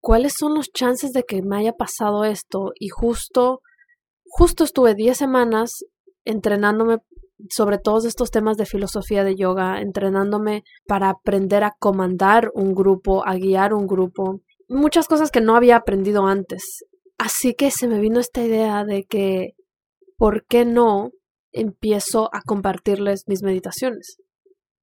¿cuáles 0.02 0.34
son 0.38 0.54
los 0.54 0.72
chances 0.72 1.12
de 1.14 1.24
que 1.24 1.42
me 1.42 1.58
haya 1.58 1.74
pasado 1.74 2.24
esto? 2.24 2.72
Y 2.80 2.90
justo, 2.90 3.62
justo 4.26 4.64
estuve 4.64 4.96
10 4.96 5.18
semanas 5.18 5.86
entrenándome 6.26 7.00
sobre 7.50 7.78
todos 7.78 8.06
estos 8.06 8.32
temas 8.32 8.58
de 8.58 8.66
filosofía 8.66 9.24
de 9.24 9.36
yoga, 9.36 9.80
entrenándome 9.82 10.64
para 10.88 11.10
aprender 11.10 11.64
a 11.64 11.76
comandar 11.80 12.52
un 12.54 12.76
grupo, 12.76 13.26
a 13.26 13.36
guiar 13.36 13.74
un 13.74 13.88
grupo, 13.88 14.42
muchas 14.68 15.08
cosas 15.08 15.32
que 15.32 15.42
no 15.42 15.56
había 15.56 15.78
aprendido 15.78 16.26
antes. 16.28 16.86
Así 17.18 17.54
que 17.54 17.72
se 17.72 17.88
me 17.88 18.00
vino 18.00 18.20
esta 18.20 18.44
idea 18.44 18.84
de 18.84 19.04
que, 19.04 19.54
¿por 20.18 20.46
qué 20.46 20.66
no 20.66 21.12
empiezo 21.52 22.30
a 22.34 22.42
compartirles 22.42 23.24
mis 23.28 23.42
meditaciones? 23.42 24.18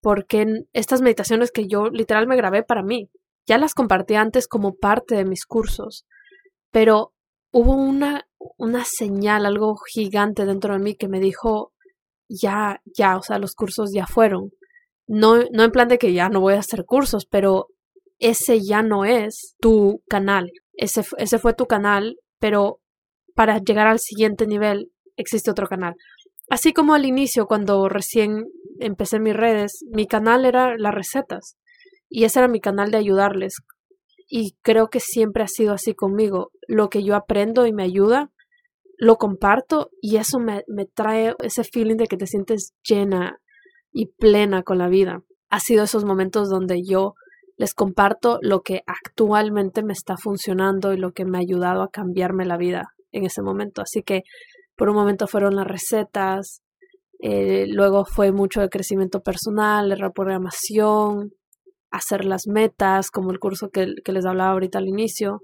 Porque 0.00 0.46
estas 0.72 1.02
meditaciones 1.02 1.50
que 1.50 1.66
yo 1.66 1.88
literal 1.88 2.26
me 2.26 2.36
grabé 2.36 2.62
para 2.62 2.82
mí, 2.82 3.10
ya 3.46 3.58
las 3.58 3.74
compartí 3.74 4.14
antes 4.14 4.48
como 4.48 4.74
parte 4.74 5.14
de 5.14 5.24
mis 5.24 5.46
cursos, 5.46 6.04
pero 6.70 7.12
hubo 7.52 7.74
una, 7.74 8.26
una 8.58 8.84
señal, 8.84 9.46
algo 9.46 9.76
gigante 9.92 10.44
dentro 10.44 10.74
de 10.74 10.80
mí 10.80 10.94
que 10.94 11.08
me 11.08 11.20
dijo, 11.20 11.72
ya, 12.28 12.80
ya, 12.84 13.16
o 13.16 13.22
sea, 13.22 13.38
los 13.38 13.54
cursos 13.54 13.90
ya 13.94 14.06
fueron. 14.06 14.50
No, 15.06 15.36
no 15.52 15.64
en 15.64 15.70
plan 15.70 15.88
de 15.88 15.98
que 15.98 16.12
ya 16.12 16.28
no 16.28 16.40
voy 16.40 16.54
a 16.54 16.58
hacer 16.58 16.84
cursos, 16.84 17.26
pero 17.26 17.68
ese 18.18 18.60
ya 18.60 18.82
no 18.82 19.04
es 19.04 19.54
tu 19.60 20.02
canal. 20.08 20.50
Ese, 20.74 21.04
ese 21.18 21.38
fue 21.38 21.54
tu 21.54 21.66
canal, 21.66 22.18
pero 22.40 22.80
para 23.34 23.58
llegar 23.58 23.86
al 23.86 24.00
siguiente 24.00 24.46
nivel 24.46 24.90
existe 25.16 25.50
otro 25.50 25.68
canal. 25.68 25.94
Así 26.48 26.72
como 26.72 26.94
al 26.94 27.04
inicio, 27.04 27.46
cuando 27.46 27.88
recién 27.88 28.46
empecé 28.78 29.18
mis 29.18 29.34
redes, 29.34 29.84
mi 29.90 30.06
canal 30.06 30.44
era 30.44 30.76
las 30.76 30.94
recetas 30.94 31.56
y 32.08 32.24
ese 32.24 32.38
era 32.38 32.48
mi 32.48 32.60
canal 32.60 32.90
de 32.90 32.98
ayudarles. 32.98 33.56
Y 34.28 34.56
creo 34.62 34.88
que 34.88 35.00
siempre 35.00 35.42
ha 35.42 35.48
sido 35.48 35.72
así 35.72 35.94
conmigo. 35.94 36.50
Lo 36.68 36.88
que 36.88 37.02
yo 37.02 37.14
aprendo 37.14 37.66
y 37.66 37.72
me 37.72 37.84
ayuda, 37.84 38.30
lo 38.98 39.16
comparto 39.16 39.90
y 40.00 40.16
eso 40.16 40.38
me, 40.38 40.62
me 40.68 40.86
trae 40.86 41.34
ese 41.42 41.64
feeling 41.64 41.96
de 41.96 42.06
que 42.06 42.16
te 42.16 42.26
sientes 42.26 42.72
llena 42.88 43.40
y 43.92 44.06
plena 44.06 44.62
con 44.62 44.78
la 44.78 44.88
vida. 44.88 45.22
Ha 45.50 45.60
sido 45.60 45.84
esos 45.84 46.04
momentos 46.04 46.48
donde 46.48 46.82
yo 46.84 47.14
les 47.56 47.74
comparto 47.74 48.38
lo 48.42 48.60
que 48.62 48.82
actualmente 48.86 49.82
me 49.82 49.92
está 49.92 50.16
funcionando 50.16 50.92
y 50.92 50.98
lo 50.98 51.12
que 51.12 51.24
me 51.24 51.38
ha 51.38 51.40
ayudado 51.40 51.82
a 51.82 51.90
cambiarme 51.90 52.44
la 52.44 52.56
vida 52.56 52.94
en 53.12 53.24
ese 53.24 53.42
momento. 53.42 53.80
Así 53.80 54.02
que 54.02 54.22
por 54.76 54.88
un 54.88 54.96
momento 54.96 55.26
fueron 55.26 55.56
las 55.56 55.66
recetas, 55.66 56.62
eh, 57.20 57.66
luego 57.68 58.04
fue 58.04 58.32
mucho 58.32 58.60
de 58.60 58.68
crecimiento 58.68 59.22
personal, 59.22 59.88
de 59.88 59.96
reprogramación, 59.96 61.32
hacer 61.90 62.24
las 62.24 62.46
metas, 62.46 63.10
como 63.10 63.30
el 63.30 63.38
curso 63.38 63.70
que, 63.70 63.94
que 64.04 64.12
les 64.12 64.26
hablaba 64.26 64.50
ahorita 64.50 64.78
al 64.78 64.88
inicio, 64.88 65.40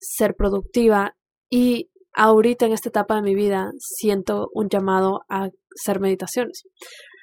ser 0.00 0.34
productiva 0.34 1.14
y 1.48 1.90
ahorita 2.14 2.66
en 2.66 2.72
esta 2.72 2.88
etapa 2.88 3.14
de 3.14 3.22
mi 3.22 3.34
vida 3.34 3.70
siento 3.78 4.48
un 4.52 4.68
llamado 4.68 5.20
a 5.28 5.48
hacer 5.78 6.00
meditaciones. 6.00 6.64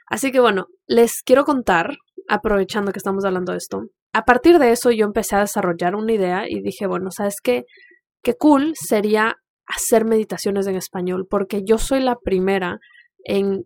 Así 0.07 0.31
que 0.31 0.39
bueno, 0.39 0.67
les 0.87 1.21
quiero 1.21 1.43
contar, 1.45 1.97
aprovechando 2.27 2.91
que 2.91 2.99
estamos 2.99 3.25
hablando 3.25 3.51
de 3.51 3.57
esto, 3.57 3.81
a 4.13 4.23
partir 4.23 4.57
de 4.57 4.71
eso 4.71 4.91
yo 4.91 5.05
empecé 5.05 5.35
a 5.35 5.41
desarrollar 5.41 5.95
una 5.95 6.13
idea 6.13 6.49
y 6.49 6.61
dije, 6.61 6.87
bueno, 6.87 7.11
¿sabes 7.11 7.35
qué? 7.43 7.65
Qué 8.23 8.33
cool 8.33 8.73
sería 8.75 9.35
hacer 9.69 10.03
meditaciones 10.03 10.67
en 10.67 10.75
español, 10.75 11.27
porque 11.29 11.63
yo 11.63 11.77
soy 11.77 12.01
la 12.01 12.17
primera 12.17 12.79
en 13.23 13.65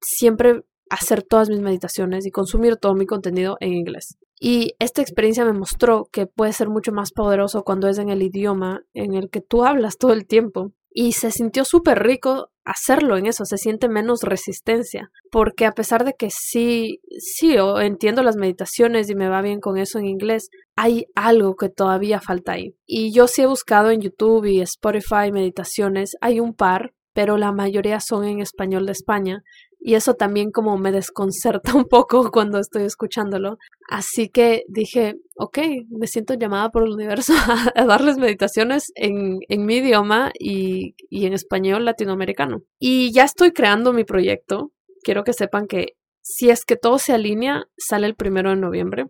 siempre 0.00 0.62
hacer 0.88 1.22
todas 1.22 1.50
mis 1.50 1.60
meditaciones 1.60 2.24
y 2.24 2.30
consumir 2.30 2.76
todo 2.76 2.94
mi 2.94 3.04
contenido 3.04 3.56
en 3.60 3.74
inglés. 3.74 4.16
Y 4.40 4.74
esta 4.78 5.02
experiencia 5.02 5.44
me 5.44 5.52
mostró 5.52 6.08
que 6.12 6.26
puede 6.26 6.52
ser 6.52 6.68
mucho 6.68 6.92
más 6.92 7.12
poderoso 7.12 7.64
cuando 7.64 7.88
es 7.88 7.98
en 7.98 8.08
el 8.08 8.22
idioma 8.22 8.82
en 8.94 9.14
el 9.14 9.28
que 9.30 9.40
tú 9.40 9.64
hablas 9.64 9.98
todo 9.98 10.12
el 10.12 10.26
tiempo. 10.26 10.72
Y 11.00 11.12
se 11.12 11.30
sintió 11.30 11.64
súper 11.64 12.02
rico 12.02 12.50
hacerlo 12.64 13.16
en 13.16 13.26
eso, 13.26 13.44
se 13.44 13.56
siente 13.56 13.88
menos 13.88 14.24
resistencia, 14.24 15.12
porque 15.30 15.64
a 15.64 15.70
pesar 15.70 16.04
de 16.04 16.14
que 16.14 16.28
sí, 16.28 16.98
sí, 17.20 17.54
entiendo 17.80 18.24
las 18.24 18.34
meditaciones 18.34 19.08
y 19.08 19.14
me 19.14 19.28
va 19.28 19.40
bien 19.40 19.60
con 19.60 19.78
eso 19.78 20.00
en 20.00 20.06
inglés, 20.06 20.50
hay 20.74 21.06
algo 21.14 21.54
que 21.54 21.68
todavía 21.68 22.20
falta 22.20 22.54
ahí. 22.54 22.74
Y 22.84 23.12
yo 23.14 23.28
sí 23.28 23.42
he 23.42 23.46
buscado 23.46 23.92
en 23.92 24.00
YouTube 24.00 24.46
y 24.46 24.60
Spotify 24.60 25.30
meditaciones, 25.30 26.16
hay 26.20 26.40
un 26.40 26.52
par, 26.52 26.94
pero 27.12 27.36
la 27.36 27.52
mayoría 27.52 28.00
son 28.00 28.24
en 28.24 28.40
español 28.40 28.84
de 28.84 28.92
España 28.92 29.44
y 29.80 29.94
eso 29.94 30.14
también 30.14 30.50
como 30.50 30.76
me 30.76 30.92
desconcerta 30.92 31.72
un 31.76 31.84
poco 31.84 32.30
cuando 32.30 32.58
estoy 32.58 32.84
escuchándolo. 32.84 33.58
Así 33.88 34.28
que 34.28 34.64
dije, 34.68 35.14
ok, 35.36 35.58
me 35.88 36.06
siento 36.06 36.34
llamada 36.34 36.70
por 36.70 36.82
el 36.82 36.92
universo 36.92 37.32
a, 37.74 37.84
darles 37.84 38.18
meditaciones 38.18 38.92
en, 38.94 39.38
en 39.48 39.64
mi 39.66 39.76
idioma 39.76 40.30
y, 40.38 40.94
y 41.08 41.26
en 41.26 41.32
español 41.32 41.84
latinoamericano. 41.84 42.62
Y 42.78 43.12
ya 43.12 43.24
estoy 43.24 43.52
creando 43.52 43.92
mi 43.92 44.04
proyecto. 44.04 44.72
Quiero 45.02 45.24
que 45.24 45.32
sepan 45.32 45.66
que 45.66 45.94
si 46.22 46.50
es 46.50 46.64
que 46.64 46.76
todo 46.76 46.98
se 46.98 47.14
alinea, 47.14 47.64
sale 47.78 48.06
el 48.06 48.14
primero 48.14 48.50
de 48.50 48.56
noviembre. 48.56 49.06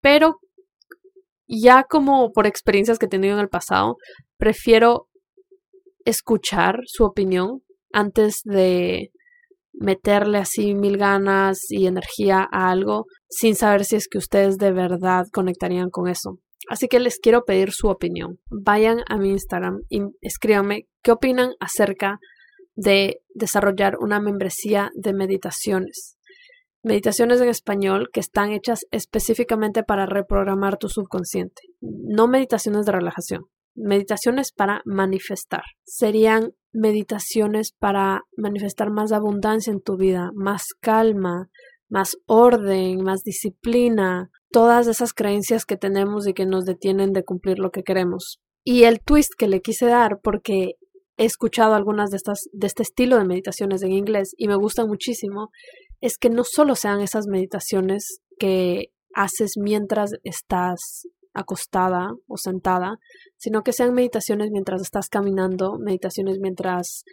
Pero 0.00 0.40
ya 1.46 1.84
como 1.84 2.32
por 2.32 2.46
experiencias 2.46 2.98
que 2.98 3.06
he 3.06 3.08
tenido 3.08 3.34
en 3.34 3.40
el 3.40 3.48
pasado, 3.48 3.98
prefiero 4.38 5.08
escuchar 6.04 6.80
su 6.86 7.04
opinión 7.04 7.62
antes 7.92 8.40
de 8.44 9.12
meterle 9.78 10.38
así 10.38 10.74
mil 10.74 10.96
ganas 10.96 11.70
y 11.70 11.86
energía 11.86 12.48
a 12.50 12.70
algo 12.70 13.06
sin 13.28 13.54
saber 13.54 13.84
si 13.84 13.96
es 13.96 14.08
que 14.08 14.18
ustedes 14.18 14.58
de 14.58 14.72
verdad 14.72 15.26
conectarían 15.32 15.90
con 15.90 16.08
eso. 16.08 16.38
Así 16.68 16.88
que 16.88 17.00
les 17.00 17.18
quiero 17.18 17.44
pedir 17.44 17.72
su 17.72 17.88
opinión. 17.88 18.38
Vayan 18.50 19.00
a 19.08 19.18
mi 19.18 19.30
Instagram 19.30 19.80
y 19.88 20.00
escríbanme 20.20 20.86
qué 21.02 21.12
opinan 21.12 21.52
acerca 21.60 22.18
de 22.74 23.20
desarrollar 23.34 23.96
una 24.00 24.20
membresía 24.20 24.90
de 24.94 25.12
meditaciones. 25.12 26.16
Meditaciones 26.82 27.40
en 27.40 27.48
español 27.48 28.08
que 28.12 28.20
están 28.20 28.50
hechas 28.52 28.80
específicamente 28.90 29.82
para 29.82 30.06
reprogramar 30.06 30.76
tu 30.76 30.88
subconsciente. 30.88 31.62
No 31.80 32.28
meditaciones 32.28 32.84
de 32.86 32.92
relajación, 32.92 33.44
meditaciones 33.74 34.52
para 34.52 34.82
manifestar. 34.84 35.62
Serían 35.84 36.52
meditaciones 36.72 37.72
para 37.78 38.22
manifestar 38.36 38.90
más 38.90 39.12
abundancia 39.12 39.72
en 39.72 39.80
tu 39.80 39.96
vida, 39.96 40.30
más 40.34 40.68
calma, 40.80 41.48
más 41.88 42.16
orden, 42.26 43.02
más 43.02 43.22
disciplina, 43.22 44.30
todas 44.50 44.86
esas 44.86 45.12
creencias 45.12 45.64
que 45.64 45.76
tenemos 45.76 46.26
y 46.26 46.34
que 46.34 46.46
nos 46.46 46.64
detienen 46.64 47.12
de 47.12 47.24
cumplir 47.24 47.58
lo 47.58 47.70
que 47.70 47.82
queremos. 47.82 48.40
Y 48.64 48.84
el 48.84 49.00
twist 49.00 49.32
que 49.36 49.48
le 49.48 49.60
quise 49.60 49.86
dar, 49.86 50.20
porque 50.22 50.72
he 51.16 51.24
escuchado 51.24 51.74
algunas 51.74 52.10
de 52.10 52.16
estas, 52.16 52.48
de 52.52 52.66
este 52.66 52.82
estilo 52.82 53.18
de 53.18 53.24
meditaciones 53.24 53.82
en 53.82 53.92
inglés 53.92 54.34
y 54.36 54.48
me 54.48 54.56
gustan 54.56 54.88
muchísimo, 54.88 55.50
es 56.00 56.18
que 56.18 56.30
no 56.30 56.44
solo 56.44 56.74
sean 56.74 57.00
esas 57.00 57.26
meditaciones 57.26 58.20
que 58.38 58.86
haces 59.14 59.52
mientras 59.56 60.12
estás 60.24 61.06
acostada 61.34 62.12
o 62.28 62.36
sentada, 62.36 62.96
sino 63.36 63.62
que 63.62 63.72
sean 63.72 63.92
meditaciones 63.92 64.50
mientras 64.50 64.80
estás 64.80 65.08
caminando, 65.08 65.78
meditaciones 65.78 66.38
mientras 66.40 67.04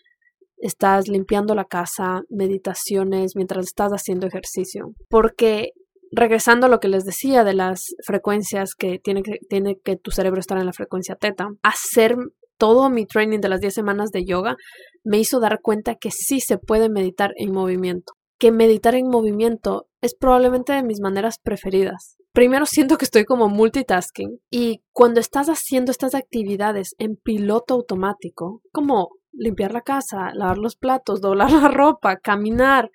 estás 0.58 1.08
limpiando 1.08 1.56
la 1.56 1.66
casa, 1.66 2.22
meditaciones 2.30 3.36
mientras 3.36 3.66
estás 3.66 3.92
haciendo 3.92 4.28
ejercicio. 4.28 4.94
Porque 5.10 5.72
regresando 6.12 6.68
a 6.68 6.70
lo 6.70 6.80
que 6.80 6.88
les 6.88 7.04
decía 7.04 7.44
de 7.44 7.54
las 7.54 7.84
frecuencias 8.06 8.76
que 8.76 9.00
tiene 9.00 9.24
que, 9.24 9.40
tiene 9.50 9.78
que 9.84 9.98
tu 9.98 10.12
cerebro 10.12 10.40
estar 10.40 10.58
en 10.58 10.68
la 10.68 10.74
frecuencia 10.74 11.16
teta, 11.16 11.50
hacer 11.64 12.16
todo 12.58 12.90
mi 12.92 13.08
training 13.08 13.40
de 13.40 13.50
las 13.50 13.60
10 13.60 13.74
semanas 13.74 14.12
de 14.12 14.24
yoga 14.24 14.56
me 15.04 15.18
hizo 15.18 15.40
dar 15.40 15.62
cuenta 15.62 15.96
que 15.96 16.12
sí 16.12 16.40
se 16.42 16.60
puede 16.60 16.90
meditar 16.90 17.32
en 17.38 17.52
movimiento, 17.52 18.14
que 18.38 18.52
meditar 18.52 18.94
en 18.94 19.08
movimiento 19.08 19.88
es 20.00 20.14
probablemente 20.14 20.74
de 20.74 20.84
mis 20.84 21.00
maneras 21.00 21.38
preferidas 21.42 22.18
primero 22.34 22.66
siento 22.66 22.98
que 22.98 23.06
estoy 23.06 23.26
como 23.26 23.50
multitasking 23.50 24.40
y 24.50 24.82
cuando 24.92 25.20
estás 25.20 25.48
haciendo 25.48 25.92
estas 25.92 26.16
actividades 26.16 26.96
en 26.98 27.16
piloto 27.16 27.74
automático, 27.74 28.62
como 28.72 29.10
limpiar 29.34 29.74
la 29.74 29.82
casa, 29.82 30.32
lavar 30.34 30.58
los 30.58 30.76
platos, 30.76 31.22
doblar 31.22 31.52
la 31.52 31.68
ropa, 31.68 32.18
caminar, 32.18 32.90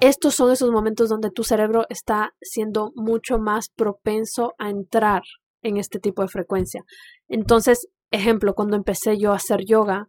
estos 0.00 0.34
son 0.34 0.50
esos 0.50 0.70
momentos 0.70 1.10
donde 1.10 1.30
tu 1.30 1.44
cerebro 1.44 1.84
está 1.90 2.32
siendo 2.40 2.90
mucho 2.94 3.38
más 3.38 3.68
propenso 3.68 4.54
a 4.58 4.70
entrar 4.70 5.22
en 5.62 5.76
este 5.76 5.98
tipo 5.98 6.22
de 6.22 6.28
frecuencia. 6.28 6.84
Entonces, 7.28 7.86
ejemplo, 8.10 8.54
cuando 8.54 8.76
empecé 8.76 9.18
yo 9.18 9.32
a 9.32 9.36
hacer 9.36 9.60
yoga, 9.66 10.08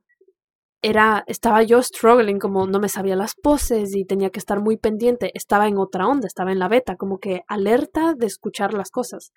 era, 0.81 1.23
estaba 1.27 1.63
yo 1.63 1.81
struggling, 1.81 2.39
como 2.39 2.65
no 2.65 2.79
me 2.79 2.89
sabía 2.89 3.15
las 3.15 3.35
poses 3.35 3.95
y 3.95 4.05
tenía 4.05 4.31
que 4.31 4.39
estar 4.39 4.59
muy 4.59 4.77
pendiente, 4.77 5.31
estaba 5.35 5.67
en 5.67 5.77
otra 5.77 6.07
onda, 6.07 6.27
estaba 6.27 6.51
en 6.51 6.59
la 6.59 6.67
beta, 6.67 6.95
como 6.95 7.19
que 7.19 7.41
alerta 7.47 8.13
de 8.15 8.25
escuchar 8.25 8.73
las 8.73 8.89
cosas. 8.89 9.31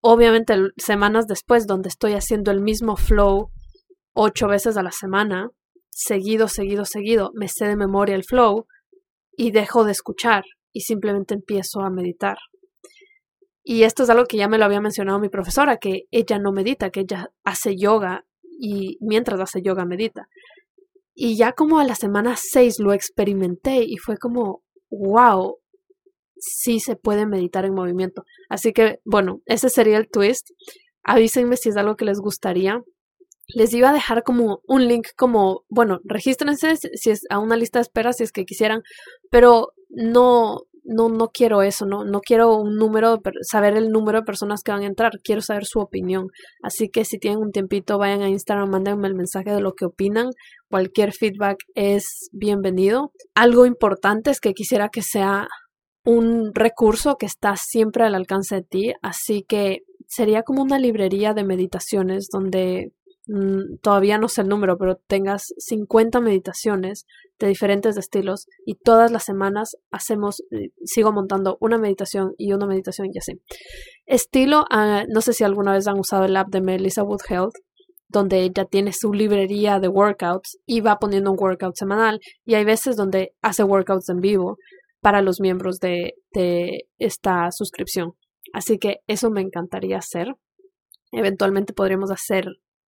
Obviamente, 0.00 0.54
semanas 0.76 1.26
después, 1.26 1.66
donde 1.66 1.88
estoy 1.88 2.12
haciendo 2.12 2.50
el 2.50 2.60
mismo 2.60 2.96
flow 2.96 3.50
ocho 4.14 4.46
veces 4.46 4.76
a 4.76 4.82
la 4.82 4.92
semana, 4.92 5.48
seguido, 5.90 6.48
seguido, 6.48 6.84
seguido, 6.84 7.30
me 7.34 7.48
sé 7.48 7.66
de 7.66 7.76
memoria 7.76 8.14
el 8.14 8.24
flow 8.24 8.66
y 9.36 9.50
dejo 9.50 9.84
de 9.84 9.92
escuchar 9.92 10.44
y 10.72 10.82
simplemente 10.82 11.34
empiezo 11.34 11.80
a 11.80 11.90
meditar. 11.90 12.36
Y 13.62 13.84
esto 13.84 14.02
es 14.02 14.10
algo 14.10 14.26
que 14.26 14.36
ya 14.36 14.46
me 14.46 14.58
lo 14.58 14.66
había 14.66 14.80
mencionado 14.80 15.18
mi 15.18 15.30
profesora, 15.30 15.78
que 15.78 16.02
ella 16.10 16.38
no 16.38 16.52
medita, 16.52 16.90
que 16.90 17.00
ella 17.00 17.30
hace 17.44 17.76
yoga 17.76 18.26
y 18.58 18.98
mientras 19.00 19.40
hace 19.40 19.62
yoga 19.62 19.84
medita. 19.84 20.28
Y 21.14 21.36
ya 21.36 21.52
como 21.52 21.78
a 21.78 21.84
la 21.84 21.94
semana 21.94 22.34
6 22.36 22.80
lo 22.80 22.92
experimenté 22.92 23.84
y 23.84 23.96
fue 23.98 24.16
como, 24.16 24.62
wow, 24.90 25.58
sí 26.36 26.80
se 26.80 26.96
puede 26.96 27.26
meditar 27.26 27.64
en 27.64 27.74
movimiento. 27.74 28.24
Así 28.48 28.72
que, 28.72 28.98
bueno, 29.04 29.40
ese 29.46 29.68
sería 29.68 29.98
el 29.98 30.08
twist. 30.08 30.50
Avísenme 31.04 31.56
si 31.56 31.68
es 31.68 31.76
algo 31.76 31.96
que 31.96 32.04
les 32.04 32.18
gustaría. 32.18 32.82
Les 33.54 33.72
iba 33.74 33.90
a 33.90 33.92
dejar 33.92 34.22
como 34.22 34.60
un 34.66 34.88
link 34.88 35.08
como, 35.16 35.64
bueno, 35.68 36.00
regístrense 36.04 36.76
si 36.76 37.10
es 37.10 37.22
a 37.30 37.38
una 37.38 37.56
lista 37.56 37.78
de 37.78 37.82
espera 37.82 38.12
si 38.12 38.24
es 38.24 38.32
que 38.32 38.46
quisieran, 38.46 38.82
pero 39.30 39.72
no, 39.90 40.62
no, 40.84 41.08
no 41.08 41.28
quiero 41.28 41.62
eso, 41.62 41.86
no, 41.86 42.04
no 42.04 42.20
quiero 42.20 42.56
un 42.56 42.76
número, 42.76 43.20
saber 43.42 43.76
el 43.76 43.90
número 43.90 44.20
de 44.20 44.24
personas 44.24 44.62
que 44.62 44.72
van 44.72 44.82
a 44.82 44.86
entrar, 44.86 45.12
quiero 45.22 45.40
saber 45.40 45.64
su 45.64 45.80
opinión. 45.80 46.28
Así 46.62 46.88
que 46.88 47.04
si 47.04 47.18
tienen 47.18 47.40
un 47.40 47.52
tiempito, 47.52 47.98
vayan 47.98 48.22
a 48.22 48.28
Instagram, 48.28 48.70
mándenme 48.70 49.08
el 49.08 49.14
mensaje 49.14 49.50
de 49.50 49.60
lo 49.60 49.72
que 49.72 49.86
opinan. 49.86 50.30
Cualquier 50.70 51.12
feedback 51.12 51.58
es 51.74 52.28
bienvenido. 52.32 53.12
Algo 53.34 53.66
importante 53.66 54.30
es 54.30 54.40
que 54.40 54.52
quisiera 54.52 54.88
que 54.90 55.02
sea 55.02 55.48
un 56.04 56.54
recurso 56.54 57.16
que 57.16 57.26
está 57.26 57.56
siempre 57.56 58.04
al 58.04 58.14
alcance 58.14 58.56
de 58.56 58.62
ti, 58.62 58.92
así 59.00 59.42
que 59.48 59.80
sería 60.06 60.42
como 60.42 60.62
una 60.62 60.78
librería 60.78 61.32
de 61.32 61.44
meditaciones 61.44 62.28
donde 62.30 62.92
Mm, 63.26 63.78
todavía 63.80 64.18
no 64.18 64.28
sé 64.28 64.42
el 64.42 64.48
número, 64.48 64.76
pero 64.76 64.96
tengas 65.06 65.54
50 65.56 66.20
meditaciones 66.20 67.06
de 67.38 67.48
diferentes 67.48 67.96
estilos 67.96 68.46
y 68.66 68.74
todas 68.74 69.10
las 69.10 69.24
semanas 69.24 69.76
hacemos, 69.90 70.42
eh, 70.50 70.70
sigo 70.84 71.10
montando 71.12 71.56
una 71.60 71.78
meditación 71.78 72.34
y 72.36 72.52
una 72.52 72.66
meditación 72.66 73.08
y 73.12 73.18
así. 73.18 73.40
Estilo, 74.06 74.64
ah, 74.70 75.04
no 75.08 75.22
sé 75.22 75.32
si 75.32 75.42
alguna 75.44 75.72
vez 75.72 75.86
han 75.86 75.98
usado 75.98 76.24
el 76.24 76.36
app 76.36 76.48
de 76.48 76.60
Melissa 76.60 77.02
Wood 77.02 77.22
Health, 77.28 77.54
donde 78.08 78.42
ella 78.42 78.66
tiene 78.66 78.92
su 78.92 79.12
librería 79.12 79.80
de 79.80 79.88
workouts 79.88 80.58
y 80.66 80.80
va 80.82 80.98
poniendo 80.98 81.32
un 81.32 81.38
workout 81.40 81.76
semanal. 81.76 82.20
Y 82.44 82.54
hay 82.54 82.64
veces 82.64 82.96
donde 82.96 83.34
hace 83.42 83.64
workouts 83.64 84.08
en 84.10 84.20
vivo 84.20 84.58
para 85.00 85.22
los 85.22 85.40
miembros 85.40 85.80
de, 85.80 86.14
de 86.32 86.86
esta 86.98 87.50
suscripción. 87.50 88.12
Así 88.52 88.78
que 88.78 88.98
eso 89.06 89.30
me 89.30 89.40
encantaría 89.40 89.98
hacer. 89.98 90.34
Eventualmente 91.10 91.72
podríamos 91.72 92.10
hacer 92.10 92.46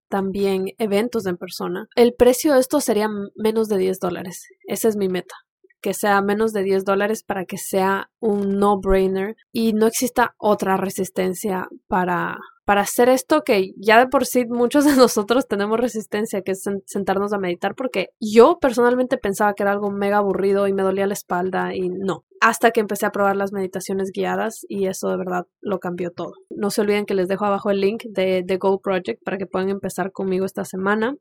también 0.09 0.65
eventos 0.77 1.25
en 1.25 1.37
persona. 1.37 1.87
El 1.95 2.13
precio 2.13 2.53
de 2.53 2.59
esto 2.59 2.81
sería 2.81 3.09
menos 3.35 3.67
de 3.67 3.77
10 3.77 3.99
dólares. 3.99 4.47
Esa 4.67 4.87
es 4.87 4.95
mi 4.95 5.09
meta 5.09 5.35
que 5.81 5.93
sea 5.93 6.19
menos 6.23 6.51
de 6.51 6.63
10 6.63 6.83
dólares 6.83 7.23
para 7.23 7.45
que 7.45 7.59
sea 7.59 8.09
un 8.19 8.57
no-brainer 8.57 9.35
y 9.51 9.73
no 9.73 9.85
exista 9.85 10.33
otra 10.39 10.77
resistencia 10.77 11.67
para, 11.87 12.39
para 12.65 12.81
hacer 12.81 13.09
esto 13.09 13.43
que 13.43 13.71
ya 13.77 13.99
de 13.99 14.07
por 14.07 14.25
sí 14.25 14.45
muchos 14.47 14.85
de 14.85 14.95
nosotros 14.97 15.47
tenemos 15.47 15.79
resistencia, 15.79 16.41
que 16.41 16.51
es 16.51 16.63
sentarnos 16.85 17.31
a 17.33 17.37
meditar, 17.37 17.75
porque 17.75 18.09
yo 18.19 18.57
personalmente 18.59 19.17
pensaba 19.17 19.53
que 19.53 19.63
era 19.63 19.71
algo 19.71 19.91
mega 19.91 20.17
aburrido 20.17 20.67
y 20.67 20.73
me 20.73 20.83
dolía 20.83 21.07
la 21.07 21.13
espalda 21.13 21.75
y 21.75 21.89
no. 21.89 22.25
Hasta 22.41 22.71
que 22.71 22.81
empecé 22.81 23.05
a 23.05 23.11
probar 23.11 23.37
las 23.37 23.53
meditaciones 23.53 24.11
guiadas 24.11 24.65
y 24.67 24.87
eso 24.87 25.09
de 25.09 25.17
verdad 25.17 25.45
lo 25.61 25.79
cambió 25.79 26.11
todo. 26.11 26.33
No 26.49 26.69
se 26.69 26.81
olviden 26.81 27.05
que 27.05 27.13
les 27.15 27.27
dejo 27.27 27.45
abajo 27.45 27.69
el 27.69 27.79
link 27.79 28.03
de 28.09 28.43
The 28.45 28.57
Goal 28.57 28.79
Project 28.83 29.23
para 29.23 29.37
que 29.37 29.47
puedan 29.47 29.69
empezar 29.69 30.11
conmigo 30.11 30.45
esta 30.45 30.65
semana. 30.65 31.15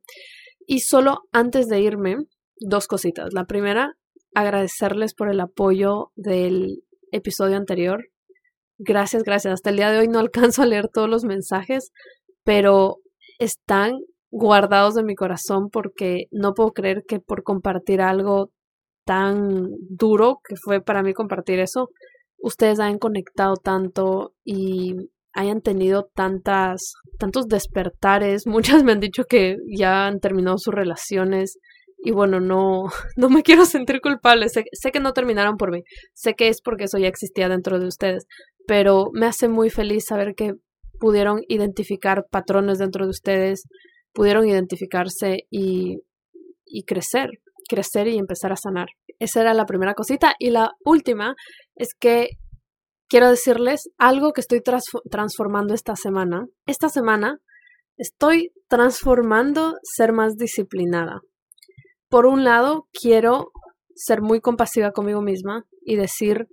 Y 0.67 0.81
solo 0.81 1.21
antes 1.33 1.69
de 1.69 1.81
irme, 1.81 2.17
dos 2.59 2.87
cositas. 2.87 3.33
La 3.33 3.45
primera 3.45 3.97
agradecerles 4.35 5.15
por 5.15 5.31
el 5.31 5.41
apoyo 5.41 6.11
del 6.17 6.83
episodio 7.13 7.57
anterior. 7.57 8.05
Gracias, 8.79 9.23
gracias. 9.23 9.55
Hasta 9.55 9.71
el 9.71 9.77
día 9.77 9.91
de 9.91 9.99
hoy 9.99 10.09
no 10.09 10.19
alcanzo 10.19 10.63
a 10.63 10.67
leer 10.67 10.89
todos 10.89 11.09
los 11.09 11.25
mensajes, 11.25 11.91
pero 12.45 12.97
están 13.39 13.93
guardados 14.31 14.95
de 14.95 15.05
mi 15.05 15.15
corazón 15.15 15.71
porque 15.71 16.25
no 16.33 16.55
puedo 16.55 16.73
creer 16.73 17.05
que 17.07 17.21
por 17.21 17.45
compartir 17.45 18.01
algo 18.01 18.51
tan 19.05 19.69
duro 19.89 20.41
que 20.47 20.57
fue 20.57 20.81
para 20.81 21.03
mí 21.03 21.13
compartir 21.15 21.61
eso, 21.61 21.89
ustedes 22.39 22.81
hayan 22.81 22.99
conectado 22.99 23.55
tanto 23.57 24.35
y 24.45 24.97
hayan 25.35 25.61
tenido 25.61 26.09
tantas, 26.15 26.95
tantos 27.19 27.47
despertares. 27.47 28.47
Muchas 28.47 28.83
me 28.83 28.93
han 28.93 29.01
dicho 29.01 29.25
que 29.25 29.57
ya 29.77 30.07
han 30.07 30.21
terminado 30.21 30.59
sus 30.59 30.75
relaciones 30.75 31.59
y 31.99 32.11
bueno, 32.13 32.39
no, 32.39 32.85
no 33.17 33.31
me 33.31 33.43
quiero 33.43 33.65
sentir 33.65 34.01
culpable. 34.01 34.49
Sé, 34.49 34.65
sé, 34.73 34.93
que 34.93 35.01
no 35.01 35.13
terminaron 35.13 35.57
por 35.57 35.73
mí. 35.73 35.83
Sé 36.13 36.35
que 36.35 36.49
es 36.49 36.61
porque 36.61 36.85
eso 36.85 36.99
ya 36.99 37.09
existía 37.09 37.49
dentro 37.49 37.81
de 37.81 37.87
ustedes. 37.87 38.27
Pero 38.67 39.11
me 39.13 39.27
hace 39.27 39.49
muy 39.49 39.71
feliz 39.71 40.07
saber 40.07 40.35
que 40.35 40.55
pudieron 40.99 41.43
identificar 41.49 42.27
patrones 42.31 42.79
dentro 42.79 43.05
de 43.05 43.11
ustedes, 43.11 43.65
pudieron 44.13 44.49
identificarse 44.49 45.47
y, 45.51 46.01
y 46.65 46.85
crecer, 46.85 47.31
crecer 47.69 48.09
y 48.09 48.19
empezar 48.19 48.53
a 48.53 48.57
sanar. 48.57 48.89
Esa 49.19 49.41
era 49.41 49.55
la 49.55 49.67
primera 49.67 49.95
cosita. 49.95 50.35
Y 50.39 50.51
la 50.51 50.73
última 50.85 51.35
es 51.75 51.95
que 51.95 52.31
quiero 53.09 53.29
decirles 53.29 53.91
algo 53.99 54.33
que 54.33 54.41
estoy 54.41 54.63
transformando 55.11 55.75
esta 55.75 55.97
semana. 55.97 56.47
Esta 56.67 56.89
semana 56.89 57.39
estoy 57.97 58.53
transformando 58.69 59.75
ser 59.83 60.13
más 60.13 60.37
disciplinada 60.37 61.21
por 62.15 62.27
un 62.27 62.45
lado, 62.45 62.87
quiero 62.93 63.51
ser 63.97 64.23
muy 64.23 64.41
compasiva 64.41 64.93
conmigo 64.93 65.21
misma 65.21 65.65
y 65.85 65.97
decir, 65.97 66.47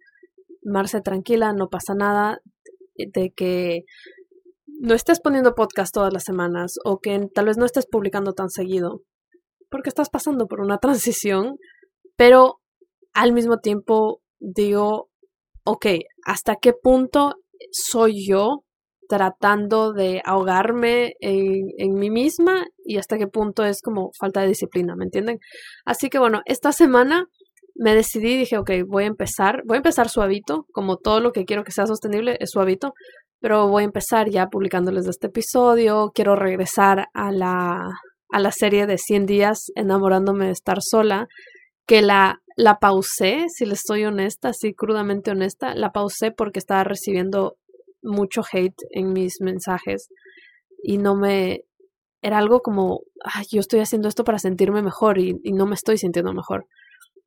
Marce, 0.64 1.02
tranquila, 1.02 1.54
no 1.54 1.70
pasa 1.70 1.94
nada, 1.96 2.40
de 2.96 3.32
que 3.36 3.84
no 4.82 4.94
estés 4.94 5.20
poniendo 5.20 5.54
podcast 5.54 5.94
todas 5.94 6.12
las 6.12 6.24
semanas 6.24 6.76
o 6.84 7.00
que 7.00 7.28
tal 7.34 7.46
vez 7.46 7.58
no 7.58 7.66
estés 7.66 7.86
publicando 7.86 8.34
tan 8.34 8.50
seguido, 8.50 9.02
porque 9.70 9.90
estás 9.90 10.10
pasando 10.10 10.48
por 10.48 10.62
una 10.62 10.78
transición, 10.80 11.58
pero 12.16 12.60
al 13.14 13.34
mismo 13.34 13.60
tiempo 13.60 14.22
digo, 14.40 15.10
ok, 15.64 15.86
¿hasta 16.26 16.56
qué 16.56 16.74
punto 16.74 17.36
soy 17.72 18.26
yo 18.28 18.64
tratando 19.08 19.92
de 19.92 20.22
ahogarme 20.26 21.16
en, 21.20 21.68
en, 21.78 21.94
mí 21.96 22.10
misma 22.10 22.66
y 22.86 22.98
hasta 22.98 23.18
qué 23.18 23.28
punto 23.28 23.66
es 23.66 23.82
como 23.82 24.12
falta 24.18 24.42
de 24.42 24.48
disciplina, 24.48 24.96
¿me 24.96 25.04
entienden? 25.04 25.38
Así 25.86 26.10
que 26.10 26.18
bueno, 26.18 26.42
esta 26.46 26.72
semana 26.72 27.28
me 27.82 27.96
decidí, 27.96 28.38
dije, 28.38 28.60
ok, 28.60 28.70
voy 28.86 29.06
a 29.06 29.08
empezar, 29.08 29.64
voy 29.66 29.76
a 29.76 29.78
empezar 29.78 30.08
suavito, 30.08 30.68
como 30.72 30.98
todo 30.98 31.20
lo 31.20 31.32
que 31.32 31.46
quiero 31.46 31.64
que 31.64 31.72
sea 31.72 31.88
sostenible 31.88 32.38
es 32.40 32.52
suavito, 32.52 32.94
pero 33.40 33.68
voy 33.68 33.82
a 33.82 33.86
empezar 33.86 34.30
ya 34.30 34.50
publicándoles 34.50 35.08
este 35.08 35.28
episodio, 35.28 36.12
quiero 36.14 36.36
regresar 36.36 37.08
a 37.16 37.32
la, 37.32 37.90
a 38.30 38.40
la 38.40 38.52
serie 38.52 38.86
de 38.86 39.00
100 39.00 39.26
días 39.26 39.72
enamorándome 39.74 40.46
de 40.46 40.52
estar 40.52 40.84
sola, 40.84 41.26
que 41.88 42.04
la, 42.04 42.44
la 42.56 42.78
pausé, 42.78 43.48
si 43.50 43.66
les 43.66 43.80
estoy 43.80 44.06
honesta, 44.06 44.50
así 44.50 44.76
crudamente 44.76 45.32
honesta, 45.32 45.74
la 45.74 45.92
pausé 45.92 46.32
porque 46.32 46.60
estaba 46.60 46.84
recibiendo 46.84 47.58
mucho 48.04 48.44
hate 48.52 48.78
en 48.92 49.12
mis 49.12 49.42
mensajes 49.42 50.10
y 50.84 51.00
no 51.00 51.16
me... 51.16 51.62
Era 52.22 52.38
algo 52.38 52.60
como, 52.60 53.00
yo 53.52 53.60
estoy 53.60 53.80
haciendo 53.80 54.08
esto 54.08 54.24
para 54.24 54.38
sentirme 54.38 54.84
mejor 54.84 55.18
y, 55.18 55.34
no 55.54 55.66
me 55.66 55.74
estoy 55.74 55.98
sintiendo 55.98 56.32
mejor. 56.32 56.68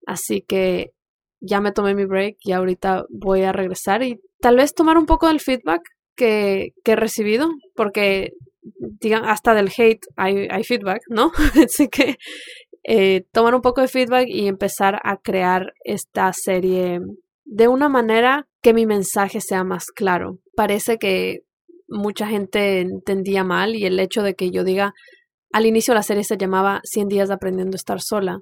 Así 0.07 0.43
que 0.43 0.93
ya 1.41 1.61
me 1.61 1.73
tomé 1.73 1.95
mi 1.95 2.05
break 2.05 2.37
y 2.41 2.53
ahorita 2.53 3.05
voy 3.11 3.43
a 3.43 3.53
regresar 3.53 4.03
y 4.03 4.21
tal 4.41 4.57
vez 4.57 4.75
tomar 4.75 4.99
un 4.99 5.07
poco 5.07 5.29
del 5.29 5.41
feedback 5.41 5.83
que, 6.17 6.73
que 6.85 6.93
he 6.93 6.97
recibido, 6.97 7.51
porque 7.75 8.33
digan, 9.01 9.25
hasta 9.25 9.55
del 9.55 9.71
hate 9.77 10.07
hay, 10.17 10.49
hay 10.51 10.65
feedback, 10.65 11.03
¿no? 11.09 11.33
Así 11.65 11.89
que 11.89 12.17
eh, 12.85 13.25
tomar 13.33 13.55
un 13.55 13.63
poco 13.63 13.81
de 13.81 13.89
feedback 13.89 14.27
y 14.29 14.47
empezar 14.47 15.01
a 15.05 15.17
crear 15.17 15.73
esta 15.85 16.33
serie 16.33 17.01
de 17.45 17.69
una 17.69 17.89
manera 17.89 18.47
que 18.63 18.75
mi 18.75 18.87
mensaje 18.87 19.41
sea 19.41 19.65
más 19.65 19.87
claro. 19.87 20.39
Parece 20.57 20.99
que 20.99 21.41
mucha 21.89 22.27
gente 22.27 22.81
entendía 22.81 23.45
mal 23.45 23.77
y 23.77 23.85
el 23.87 23.99
hecho 24.01 24.23
de 24.23 24.35
que 24.35 24.51
yo 24.51 24.65
diga, 24.65 24.95
al 25.53 25.67
inicio 25.67 25.95
la 25.95 26.03
serie 26.03 26.25
se 26.25 26.37
llamaba 26.37 26.81
100 26.85 27.09
días 27.09 27.31
aprendiendo 27.31 27.75
a 27.75 27.77
estar 27.77 28.01
sola. 28.01 28.41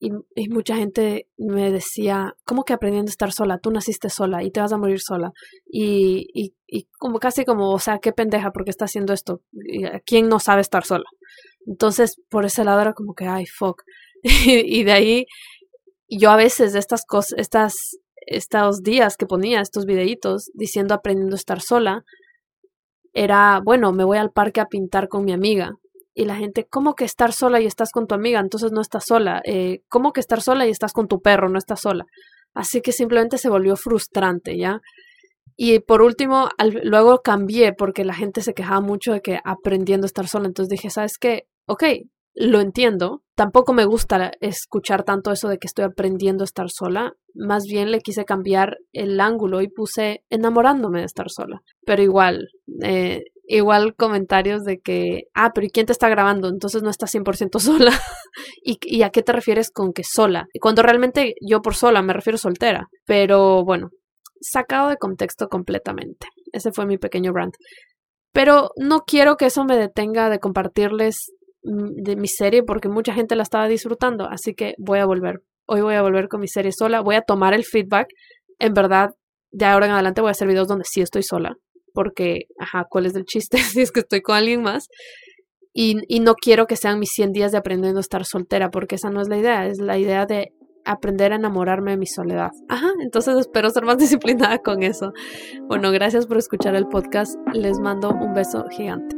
Y, 0.00 0.10
mucha 0.48 0.76
gente 0.76 1.28
me 1.36 1.72
decía, 1.72 2.34
¿cómo 2.44 2.64
que 2.64 2.72
aprendiendo 2.72 3.10
a 3.10 3.12
estar 3.12 3.32
sola? 3.32 3.58
Tú 3.58 3.70
naciste 3.70 4.10
sola 4.10 4.44
y 4.44 4.50
te 4.50 4.60
vas 4.60 4.72
a 4.72 4.78
morir 4.78 5.00
sola. 5.00 5.32
Y, 5.66 6.28
y, 6.32 6.54
y 6.66 6.88
como 6.98 7.18
casi 7.18 7.44
como, 7.44 7.72
o 7.72 7.78
sea, 7.78 7.98
qué 7.98 8.12
pendeja 8.12 8.52
porque 8.52 8.70
está 8.70 8.84
haciendo 8.84 9.12
esto. 9.12 9.42
¿Quién 10.06 10.28
no 10.28 10.38
sabe 10.38 10.60
estar 10.60 10.84
sola? 10.84 11.04
Entonces, 11.66 12.20
por 12.28 12.44
ese 12.44 12.64
lado 12.64 12.80
era 12.80 12.92
como 12.92 13.14
que, 13.14 13.26
ay, 13.26 13.46
fuck. 13.46 13.82
y 14.22 14.84
de 14.84 14.92
ahí, 14.92 15.26
yo 16.08 16.30
a 16.30 16.36
veces 16.36 16.74
estas 16.74 17.04
cosas, 17.04 17.38
estas 17.38 17.98
estos 18.28 18.82
días 18.82 19.16
que 19.16 19.26
ponía 19.26 19.60
estos 19.60 19.86
videitos 19.86 20.50
diciendo 20.54 20.94
aprendiendo 20.94 21.34
a 21.34 21.38
estar 21.38 21.60
sola, 21.60 22.04
era, 23.14 23.60
bueno, 23.64 23.92
me 23.92 24.04
voy 24.04 24.18
al 24.18 24.30
parque 24.30 24.60
a 24.60 24.66
pintar 24.66 25.08
con 25.08 25.24
mi 25.24 25.32
amiga. 25.32 25.72
Y 26.18 26.24
la 26.24 26.34
gente, 26.34 26.66
¿cómo 26.68 26.96
que 26.96 27.04
estar 27.04 27.32
sola 27.32 27.60
y 27.60 27.66
estás 27.66 27.92
con 27.92 28.08
tu 28.08 28.14
amiga? 28.16 28.40
Entonces 28.40 28.72
no 28.72 28.80
estás 28.80 29.04
sola. 29.06 29.40
Eh, 29.44 29.82
¿Cómo 29.88 30.12
que 30.12 30.18
estar 30.18 30.42
sola 30.42 30.66
y 30.66 30.70
estás 30.70 30.92
con 30.92 31.06
tu 31.06 31.20
perro? 31.22 31.48
No 31.48 31.58
estás 31.58 31.82
sola. 31.82 32.06
Así 32.54 32.80
que 32.80 32.90
simplemente 32.90 33.38
se 33.38 33.48
volvió 33.48 33.76
frustrante, 33.76 34.58
¿ya? 34.58 34.80
Y 35.56 35.78
por 35.78 36.02
último, 36.02 36.48
luego 36.82 37.20
cambié 37.22 37.72
porque 37.72 38.04
la 38.04 38.14
gente 38.14 38.42
se 38.42 38.52
quejaba 38.52 38.80
mucho 38.80 39.12
de 39.12 39.20
que 39.20 39.38
aprendiendo 39.44 40.06
a 40.06 40.08
estar 40.08 40.26
sola. 40.26 40.48
Entonces 40.48 40.70
dije, 40.70 40.90
¿sabes 40.90 41.18
qué? 41.18 41.44
Ok, 41.68 41.84
lo 42.34 42.60
entiendo. 42.60 43.22
Tampoco 43.36 43.72
me 43.72 43.84
gusta 43.84 44.32
escuchar 44.40 45.04
tanto 45.04 45.30
eso 45.30 45.48
de 45.48 45.58
que 45.58 45.68
estoy 45.68 45.84
aprendiendo 45.84 46.42
a 46.42 46.46
estar 46.46 46.68
sola. 46.68 47.12
Más 47.32 47.62
bien 47.62 47.92
le 47.92 48.00
quise 48.00 48.24
cambiar 48.24 48.78
el 48.92 49.20
ángulo 49.20 49.60
y 49.60 49.68
puse 49.68 50.24
enamorándome 50.30 50.98
de 50.98 51.06
estar 51.06 51.30
sola. 51.30 51.60
Pero 51.86 52.02
igual, 52.02 52.48
eh, 52.82 53.22
igual 53.48 53.94
comentarios 53.96 54.64
de 54.64 54.78
que, 54.78 55.24
ah, 55.34 55.52
pero 55.54 55.66
¿y 55.66 55.70
quién 55.70 55.86
te 55.86 55.92
está 55.92 56.08
grabando? 56.08 56.48
Entonces 56.48 56.82
no 56.82 56.90
estás 56.90 57.12
100% 57.14 57.58
sola. 57.58 57.92
¿Y, 58.62 58.78
¿Y 58.82 59.02
a 59.02 59.10
qué 59.10 59.22
te 59.22 59.32
refieres 59.32 59.70
con 59.70 59.92
que 59.92 60.04
sola? 60.04 60.46
Cuando 60.60 60.82
realmente 60.82 61.34
yo 61.40 61.60
por 61.62 61.74
sola 61.74 62.02
me 62.02 62.12
refiero 62.12 62.38
soltera. 62.38 62.88
Pero 63.06 63.64
bueno, 63.64 63.90
sacado 64.40 64.90
de 64.90 64.98
contexto 64.98 65.48
completamente. 65.48 66.28
Ese 66.52 66.72
fue 66.72 66.86
mi 66.86 66.98
pequeño 66.98 67.32
rant. 67.32 67.54
Pero 68.32 68.70
no 68.76 69.00
quiero 69.00 69.36
que 69.36 69.46
eso 69.46 69.64
me 69.64 69.76
detenga 69.76 70.28
de 70.28 70.38
compartirles 70.38 71.32
de 71.62 72.16
mi 72.16 72.28
serie 72.28 72.62
porque 72.62 72.88
mucha 72.88 73.12
gente 73.12 73.34
la 73.34 73.42
estaba 73.42 73.68
disfrutando, 73.68 74.28
así 74.28 74.54
que 74.54 74.74
voy 74.78 75.00
a 75.00 75.06
volver. 75.06 75.40
Hoy 75.66 75.80
voy 75.80 75.94
a 75.94 76.02
volver 76.02 76.28
con 76.28 76.40
mi 76.40 76.48
serie 76.48 76.72
sola, 76.72 77.00
voy 77.00 77.16
a 77.16 77.22
tomar 77.22 77.52
el 77.54 77.64
feedback. 77.64 78.08
En 78.58 78.74
verdad, 78.74 79.10
de 79.50 79.64
ahora 79.64 79.86
en 79.86 79.92
adelante 79.92 80.20
voy 80.20 80.28
a 80.28 80.32
hacer 80.32 80.48
videos 80.48 80.68
donde 80.68 80.84
sí 80.84 81.00
estoy 81.00 81.22
sola, 81.22 81.56
porque, 81.98 82.42
ajá, 82.60 82.86
¿cuál 82.88 83.06
es 83.06 83.16
el 83.16 83.24
chiste 83.24 83.58
si 83.58 83.80
es 83.80 83.90
que 83.90 83.98
estoy 83.98 84.22
con 84.22 84.36
alguien 84.36 84.62
más? 84.62 84.86
Y, 85.74 85.96
y 86.06 86.20
no 86.20 86.36
quiero 86.36 86.68
que 86.68 86.76
sean 86.76 87.00
mis 87.00 87.10
100 87.10 87.32
días 87.32 87.50
de 87.50 87.58
aprendiendo 87.58 87.98
a 87.98 88.00
estar 88.00 88.24
soltera, 88.24 88.70
porque 88.70 88.94
esa 88.94 89.10
no 89.10 89.20
es 89.20 89.26
la 89.26 89.36
idea, 89.36 89.66
es 89.66 89.78
la 89.78 89.98
idea 89.98 90.24
de 90.24 90.52
aprender 90.84 91.32
a 91.32 91.36
enamorarme 91.36 91.90
de 91.90 91.96
mi 91.96 92.06
soledad. 92.06 92.50
Ajá, 92.68 92.92
entonces 93.02 93.36
espero 93.36 93.68
ser 93.70 93.82
más 93.82 93.98
disciplinada 93.98 94.58
con 94.58 94.84
eso. 94.84 95.12
Bueno, 95.66 95.90
gracias 95.90 96.28
por 96.28 96.38
escuchar 96.38 96.76
el 96.76 96.86
podcast. 96.86 97.34
Les 97.52 97.80
mando 97.80 98.10
un 98.10 98.32
beso 98.32 98.64
gigante. 98.70 99.16